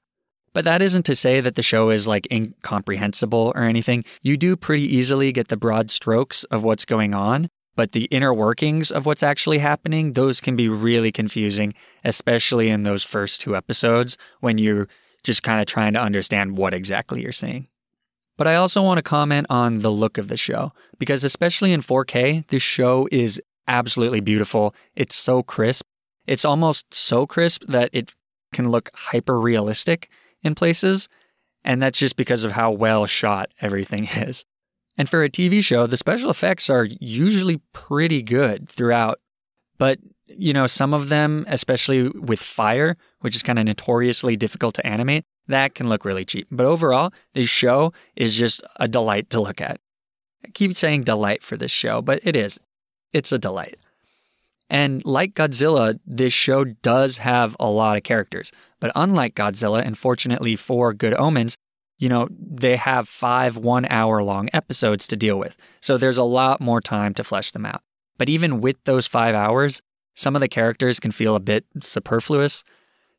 But 0.54 0.66
that 0.66 0.82
isn't 0.82 1.06
to 1.08 1.16
say 1.16 1.41
that 1.41 1.56
the 1.56 1.62
show 1.64 1.89
is 1.89 2.08
like 2.08 2.28
incomprehensible 2.32 3.51
or 3.56 3.64
anything. 3.64 4.04
You 4.22 4.38
do 4.38 4.56
pretty 4.56 4.84
easily 4.84 5.32
get 5.32 5.47
the 5.47 5.58
broad 5.58 5.89
strokes 5.89 6.43
of 6.45 6.64
what's 6.64 6.86
going 6.86 7.14
on, 7.14 7.49
but 7.76 7.91
the 7.91 8.06
inner 8.06 8.34
workings 8.34 8.91
of 8.91 9.06
what's 9.06 9.24
actually 9.24 9.58
happening, 9.58 10.14
those 10.14 10.39
can 10.39 10.56
be 10.56 10.70
really 10.70 11.12
confusing, 11.12 11.74
especially 12.04 12.70
in 12.70 12.84
those 12.84 13.04
first 13.04 13.41
two 13.41 13.56
episodes 13.56 14.16
when 14.41 14.60
you're 14.60 14.88
just 15.24 15.41
kind 15.41 15.60
of 15.60 15.66
trying 15.66 15.93
to 15.93 16.01
understand 16.01 16.58
what 16.58 16.74
exactly 16.74 17.22
you're 17.24 17.32
seeing. 17.32 17.68
But 18.38 18.47
I 18.47 18.56
also 18.56 18.82
want 18.82 18.97
to 18.97 19.04
comment 19.04 19.47
on 19.49 19.80
the 19.80 19.91
look 19.91 20.18
of 20.18 20.28
the 20.28 20.38
show, 20.38 20.72
because 20.99 21.24
especially 21.24 21.72
in 21.72 21.82
4K, 21.82 22.47
this 22.47 22.64
show 22.64 23.08
is 23.12 23.41
absolutely 23.68 24.20
beautiful. 24.20 24.76
It's 24.95 25.16
so 25.16 25.41
crisp. 25.41 25.86
It's 26.28 26.45
almost 26.45 26.93
so 26.93 27.26
crisp 27.26 27.64
that 27.68 27.89
it 27.93 28.14
can 28.51 28.70
look 28.70 28.91
hyper 28.93 29.39
realistic 29.39 30.10
in 30.43 30.55
places. 30.55 31.07
And 31.63 31.81
that's 31.81 31.97
just 31.97 32.15
because 32.15 32.43
of 32.43 32.51
how 32.51 32.71
well 32.71 33.05
shot 33.05 33.51
everything 33.61 34.05
is. 34.15 34.45
And 34.97 35.09
for 35.09 35.23
a 35.23 35.29
TV 35.29 35.63
show, 35.63 35.87
the 35.87 35.97
special 35.97 36.29
effects 36.29 36.69
are 36.69 36.85
usually 36.85 37.57
pretty 37.73 38.21
good 38.21 38.69
throughout. 38.69 39.19
But, 39.77 39.99
you 40.27 40.53
know, 40.53 40.67
some 40.67 40.93
of 40.93 41.09
them, 41.09 41.45
especially 41.47 42.09
with 42.09 42.39
fire, 42.39 42.95
which 43.21 43.35
is 43.35 43.41
kind 43.41 43.57
of 43.57 43.65
notoriously 43.65 44.35
difficult 44.35 44.75
to 44.75 44.85
animate, 44.85 45.25
that 45.47 45.75
can 45.75 45.89
look 45.89 46.05
really 46.05 46.25
cheap. 46.25 46.47
But 46.51 46.65
overall, 46.65 47.11
this 47.33 47.49
show 47.49 47.91
is 48.15 48.37
just 48.37 48.61
a 48.77 48.87
delight 48.87 49.29
to 49.31 49.41
look 49.41 49.59
at. 49.59 49.79
I 50.45 50.49
keep 50.49 50.75
saying 50.75 51.03
delight 51.03 51.43
for 51.43 51.57
this 51.57 51.71
show, 51.71 52.01
but 52.01 52.19
it 52.23 52.35
is. 52.35 52.59
It's 53.13 53.31
a 53.31 53.39
delight. 53.39 53.77
And 54.69 55.03
like 55.05 55.35
Godzilla, 55.35 55.99
this 56.05 56.33
show 56.33 56.63
does 56.63 57.17
have 57.17 57.55
a 57.59 57.69
lot 57.69 57.97
of 57.97 58.03
characters. 58.03 58.51
But 58.84 58.91
unlike 58.97 59.36
Godzilla, 59.36 59.81
and 59.81 59.97
fortunately 59.97 60.57
for 60.57 60.93
Good 60.93 61.13
Omens, 61.13 61.55
you 61.99 62.09
know, 62.09 62.27
they 62.29 62.75
have 62.75 63.07
five 63.07 63.55
one 63.55 63.86
hour 63.86 64.21
long 64.21 64.49
episodes 64.51 65.07
to 65.07 65.15
deal 65.15 65.39
with. 65.39 65.55
So 65.79 65.97
there's 65.97 66.17
a 66.17 66.23
lot 66.23 66.59
more 66.59 66.81
time 66.81 67.13
to 67.13 67.23
flesh 67.23 67.51
them 67.51 67.65
out. 67.65 67.81
But 68.17 68.27
even 68.27 68.59
with 68.59 68.75
those 68.84 69.07
five 69.07 69.36
hours, 69.36 69.81
some 70.15 70.36
of 70.36 70.41
the 70.41 70.49
characters 70.49 70.99
can 70.99 71.13
feel 71.13 71.34
a 71.34 71.39
bit 71.39 71.63
superfluous. 71.81 72.65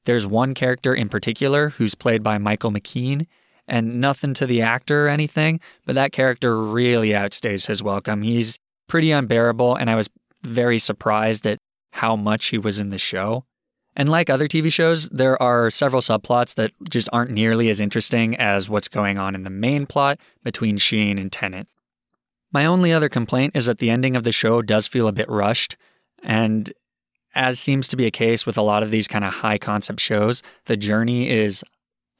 There's 0.04 0.26
one 0.26 0.52
character 0.52 0.94
in 0.94 1.08
particular 1.08 1.70
who's 1.70 1.94
played 1.94 2.22
by 2.22 2.36
Michael 2.36 2.70
McKean, 2.70 3.26
and 3.66 4.02
nothing 4.02 4.34
to 4.34 4.46
the 4.46 4.60
actor 4.60 5.06
or 5.06 5.08
anything, 5.08 5.60
but 5.86 5.94
that 5.94 6.12
character 6.12 6.62
really 6.62 7.12
outstays 7.12 7.68
his 7.68 7.82
welcome. 7.82 8.20
He's 8.20 8.58
pretty 8.86 9.12
unbearable, 9.12 9.76
and 9.76 9.88
I 9.88 9.94
was 9.94 10.10
very 10.42 10.78
surprised 10.78 11.46
at 11.46 11.56
how 11.92 12.16
much 12.16 12.48
he 12.48 12.58
was 12.58 12.78
in 12.78 12.90
the 12.90 12.98
show. 12.98 13.46
And 13.96 14.08
like 14.08 14.28
other 14.28 14.48
TV 14.48 14.72
shows, 14.72 15.08
there 15.10 15.40
are 15.40 15.70
several 15.70 16.02
subplots 16.02 16.54
that 16.56 16.72
just 16.88 17.08
aren't 17.12 17.30
nearly 17.30 17.68
as 17.68 17.80
interesting 17.80 18.36
as 18.36 18.68
what's 18.68 18.88
going 18.88 19.18
on 19.18 19.34
in 19.34 19.44
the 19.44 19.50
main 19.50 19.86
plot 19.86 20.18
between 20.42 20.78
Sheen 20.78 21.18
and 21.18 21.30
Tennant. 21.30 21.68
My 22.52 22.66
only 22.66 22.92
other 22.92 23.08
complaint 23.08 23.56
is 23.56 23.66
that 23.66 23.78
the 23.78 23.90
ending 23.90 24.16
of 24.16 24.24
the 24.24 24.32
show 24.32 24.62
does 24.62 24.88
feel 24.88 25.08
a 25.08 25.12
bit 25.12 25.28
rushed, 25.28 25.76
and 26.22 26.72
as 27.34 27.58
seems 27.58 27.88
to 27.88 27.96
be 27.96 28.06
a 28.06 28.12
case 28.12 28.46
with 28.46 28.56
a 28.56 28.62
lot 28.62 28.82
of 28.82 28.90
these 28.90 29.08
kind 29.08 29.24
of 29.24 29.32
high 29.32 29.58
concept 29.58 30.00
shows, 30.00 30.42
the 30.66 30.76
journey 30.76 31.28
is 31.28 31.64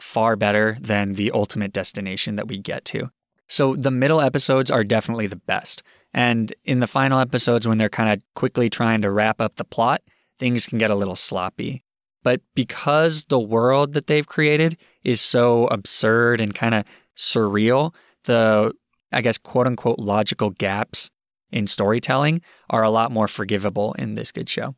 far 0.00 0.36
better 0.36 0.76
than 0.80 1.14
the 1.14 1.30
ultimate 1.30 1.72
destination 1.72 2.36
that 2.36 2.48
we 2.48 2.58
get 2.58 2.84
to. 2.86 3.10
So 3.46 3.76
the 3.76 3.90
middle 3.90 4.20
episodes 4.20 4.70
are 4.70 4.84
definitely 4.84 5.26
the 5.26 5.36
best. 5.36 5.82
And 6.12 6.54
in 6.64 6.80
the 6.80 6.86
final 6.86 7.20
episodes, 7.20 7.68
when 7.68 7.78
they're 7.78 7.88
kind 7.88 8.12
of 8.12 8.20
quickly 8.34 8.68
trying 8.68 9.02
to 9.02 9.10
wrap 9.10 9.40
up 9.40 9.56
the 9.56 9.64
plot, 9.64 10.02
things 10.38 10.66
can 10.66 10.78
get 10.78 10.90
a 10.90 10.94
little 10.94 11.16
sloppy. 11.16 11.84
But 12.22 12.40
because 12.54 13.24
the 13.24 13.38
world 13.38 13.92
that 13.92 14.06
they've 14.06 14.26
created 14.26 14.78
is 15.02 15.20
so 15.20 15.66
absurd 15.66 16.40
and 16.40 16.54
kind 16.54 16.74
of 16.74 16.84
surreal, 17.16 17.94
the, 18.24 18.72
I 19.12 19.20
guess, 19.20 19.38
quote 19.38 19.66
unquote, 19.66 19.98
logical 19.98 20.50
gaps 20.50 21.10
in 21.52 21.66
storytelling 21.66 22.40
are 22.70 22.82
a 22.82 22.90
lot 22.90 23.12
more 23.12 23.28
forgivable 23.28 23.92
in 23.94 24.14
this 24.14 24.32
good 24.32 24.48
show. 24.48 24.74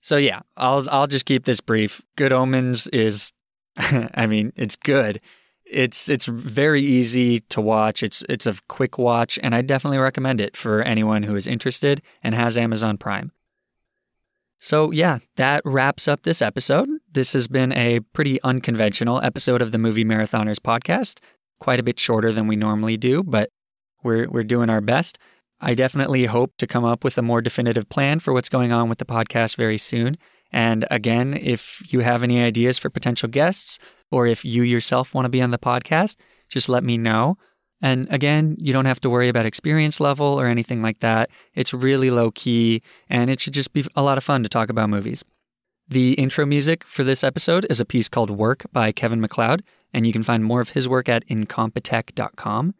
So 0.00 0.16
yeah, 0.16 0.40
I'll 0.56 0.88
I'll 0.90 1.06
just 1.06 1.26
keep 1.26 1.44
this 1.44 1.60
brief. 1.60 2.00
Good 2.16 2.32
Omens 2.32 2.86
is 2.88 3.32
I 3.76 4.26
mean, 4.26 4.52
it's 4.56 4.76
good. 4.76 5.20
It's 5.64 6.08
it's 6.08 6.26
very 6.26 6.82
easy 6.82 7.40
to 7.40 7.60
watch. 7.60 8.02
It's 8.02 8.22
it's 8.28 8.46
a 8.46 8.56
quick 8.68 8.98
watch 8.98 9.38
and 9.42 9.54
I 9.54 9.62
definitely 9.62 9.98
recommend 9.98 10.40
it 10.40 10.56
for 10.56 10.82
anyone 10.82 11.24
who 11.24 11.36
is 11.36 11.46
interested 11.46 12.02
and 12.22 12.34
has 12.34 12.56
Amazon 12.56 12.98
Prime. 12.98 13.32
So, 14.66 14.90
yeah, 14.90 15.20
that 15.36 15.62
wraps 15.64 16.08
up 16.08 16.24
this 16.24 16.42
episode. 16.42 16.88
This 17.12 17.34
has 17.34 17.46
been 17.46 17.70
a 17.70 18.00
pretty 18.00 18.42
unconventional 18.42 19.22
episode 19.22 19.62
of 19.62 19.70
the 19.70 19.78
Movie 19.78 20.04
Marathoners 20.04 20.58
podcast. 20.58 21.20
Quite 21.60 21.78
a 21.78 21.84
bit 21.84 22.00
shorter 22.00 22.32
than 22.32 22.48
we 22.48 22.56
normally 22.56 22.96
do, 22.96 23.22
but 23.22 23.50
we're 24.02 24.28
we're 24.28 24.42
doing 24.42 24.68
our 24.68 24.80
best. 24.80 25.18
I 25.60 25.74
definitely 25.74 26.24
hope 26.24 26.56
to 26.56 26.66
come 26.66 26.84
up 26.84 27.04
with 27.04 27.16
a 27.16 27.22
more 27.22 27.40
definitive 27.40 27.88
plan 27.88 28.18
for 28.18 28.32
what's 28.32 28.48
going 28.48 28.72
on 28.72 28.88
with 28.88 28.98
the 28.98 29.04
podcast 29.04 29.54
very 29.54 29.78
soon. 29.78 30.18
And 30.50 30.84
again, 30.90 31.34
if 31.34 31.80
you 31.92 32.00
have 32.00 32.24
any 32.24 32.42
ideas 32.42 32.76
for 32.76 32.90
potential 32.90 33.28
guests, 33.28 33.78
or 34.10 34.26
if 34.26 34.44
you 34.44 34.64
yourself 34.64 35.14
want 35.14 35.26
to 35.26 35.30
be 35.30 35.42
on 35.42 35.52
the 35.52 35.58
podcast, 35.58 36.16
just 36.48 36.68
let 36.68 36.82
me 36.82 36.98
know. 36.98 37.38
And 37.86 38.08
again, 38.10 38.56
you 38.58 38.72
don't 38.72 38.86
have 38.86 38.98
to 39.02 39.08
worry 39.08 39.28
about 39.28 39.46
experience 39.46 40.00
level 40.00 40.40
or 40.40 40.48
anything 40.48 40.82
like 40.82 40.98
that. 40.98 41.30
It's 41.54 41.72
really 41.72 42.10
low 42.10 42.32
key, 42.32 42.82
and 43.08 43.30
it 43.30 43.38
should 43.40 43.54
just 43.54 43.72
be 43.72 43.86
a 43.94 44.02
lot 44.02 44.18
of 44.18 44.24
fun 44.24 44.42
to 44.42 44.48
talk 44.48 44.70
about 44.70 44.90
movies. 44.90 45.22
The 45.86 46.14
intro 46.14 46.44
music 46.46 46.82
for 46.82 47.04
this 47.04 47.22
episode 47.22 47.64
is 47.70 47.78
a 47.78 47.84
piece 47.84 48.08
called 48.08 48.28
Work 48.28 48.66
by 48.72 48.90
Kevin 48.90 49.20
MacLeod, 49.20 49.62
and 49.94 50.04
you 50.04 50.12
can 50.12 50.24
find 50.24 50.42
more 50.44 50.60
of 50.60 50.70
his 50.70 50.88
work 50.88 51.08
at 51.08 51.24
incompetech.com. 51.28 52.74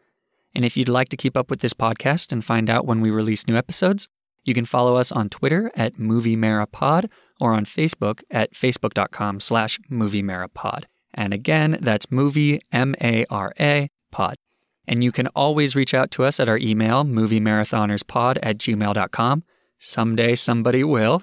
And 0.57 0.65
if 0.65 0.77
you'd 0.77 0.89
like 0.89 1.09
to 1.11 1.17
keep 1.17 1.37
up 1.37 1.51
with 1.51 1.61
this 1.61 1.73
podcast 1.73 2.33
and 2.33 2.45
find 2.45 2.69
out 2.69 2.85
when 2.85 3.01
we 3.01 3.11
release 3.13 3.47
new 3.47 3.55
episodes, 3.57 4.09
you 4.45 4.55
can 4.55 4.65
follow 4.65 4.97
us 4.97 5.13
on 5.13 5.29
Twitter 5.29 5.71
at 5.77 5.95
MovieMaraPod 5.95 7.09
or 7.41 7.53
on 7.53 7.65
Facebook 7.65 8.25
at 8.29 8.55
facebook.com 8.55 9.39
slash 9.39 9.79
MovieMaraPod. 9.89 10.83
And 11.15 11.33
again, 11.33 11.79
that's 11.81 12.11
movie, 12.11 12.61
M-A-R-A, 12.73 13.89
pod. 14.11 14.35
And 14.89 15.03
you 15.03 15.11
can 15.13 15.27
always 15.29 15.75
reach 15.75 15.95
out 15.95 16.11
to 16.13 16.25
us 16.25 16.39
at 16.41 16.49
our 16.49 16.59
email, 16.59 17.05
moviemarathonerspod 17.05 18.39
at 18.43 18.59
gmail.com. 18.59 19.45
Someday 19.79 20.35
somebody 20.37 20.85
will. 20.85 21.23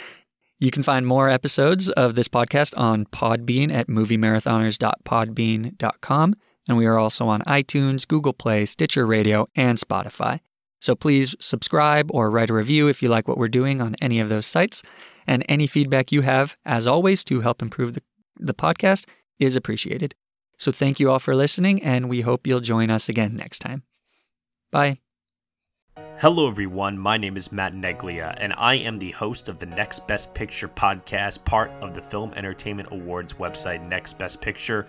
you 0.58 0.70
can 0.70 0.82
find 0.82 1.06
more 1.06 1.30
episodes 1.30 1.88
of 1.90 2.16
this 2.16 2.28
podcast 2.28 2.74
on 2.76 3.06
Podbean 3.06 3.72
at 3.72 3.88
moviemarathoners.podbean.com. 3.88 6.34
And 6.68 6.76
we 6.76 6.86
are 6.86 6.98
also 6.98 7.26
on 7.28 7.40
iTunes, 7.42 8.06
Google 8.06 8.34
Play, 8.34 8.66
Stitcher 8.66 9.06
Radio, 9.06 9.48
and 9.56 9.78
Spotify. 9.78 10.40
So 10.80 10.94
please 10.94 11.34
subscribe 11.40 12.10
or 12.12 12.30
write 12.30 12.50
a 12.50 12.54
review 12.54 12.88
if 12.88 13.02
you 13.02 13.08
like 13.08 13.26
what 13.26 13.38
we're 13.38 13.48
doing 13.48 13.80
on 13.80 13.96
any 14.00 14.20
of 14.20 14.28
those 14.28 14.46
sites. 14.46 14.82
And 15.26 15.44
any 15.48 15.66
feedback 15.66 16.12
you 16.12 16.20
have, 16.22 16.56
as 16.64 16.86
always, 16.86 17.24
to 17.24 17.40
help 17.40 17.62
improve 17.62 17.94
the, 17.94 18.02
the 18.36 18.54
podcast 18.54 19.06
is 19.38 19.56
appreciated. 19.56 20.14
So 20.58 20.72
thank 20.72 20.98
you 20.98 21.10
all 21.10 21.20
for 21.20 21.34
listening, 21.34 21.82
and 21.82 22.08
we 22.08 22.20
hope 22.20 22.46
you'll 22.46 22.60
join 22.60 22.90
us 22.90 23.08
again 23.08 23.36
next 23.36 23.60
time. 23.60 23.84
Bye. 24.70 24.98
Hello, 26.18 26.48
everyone. 26.48 26.98
My 26.98 27.16
name 27.16 27.36
is 27.36 27.52
Matt 27.52 27.74
Neglia, 27.74 28.34
and 28.38 28.52
I 28.56 28.74
am 28.74 28.98
the 28.98 29.12
host 29.12 29.48
of 29.48 29.60
the 29.60 29.66
Next 29.66 30.08
Best 30.08 30.34
Picture 30.34 30.66
podcast, 30.66 31.44
part 31.44 31.70
of 31.80 31.94
the 31.94 32.02
Film 32.02 32.34
Entertainment 32.34 32.88
Awards 32.90 33.34
website, 33.34 33.86
Next 33.86 34.18
Best 34.18 34.40
Picture 34.40 34.88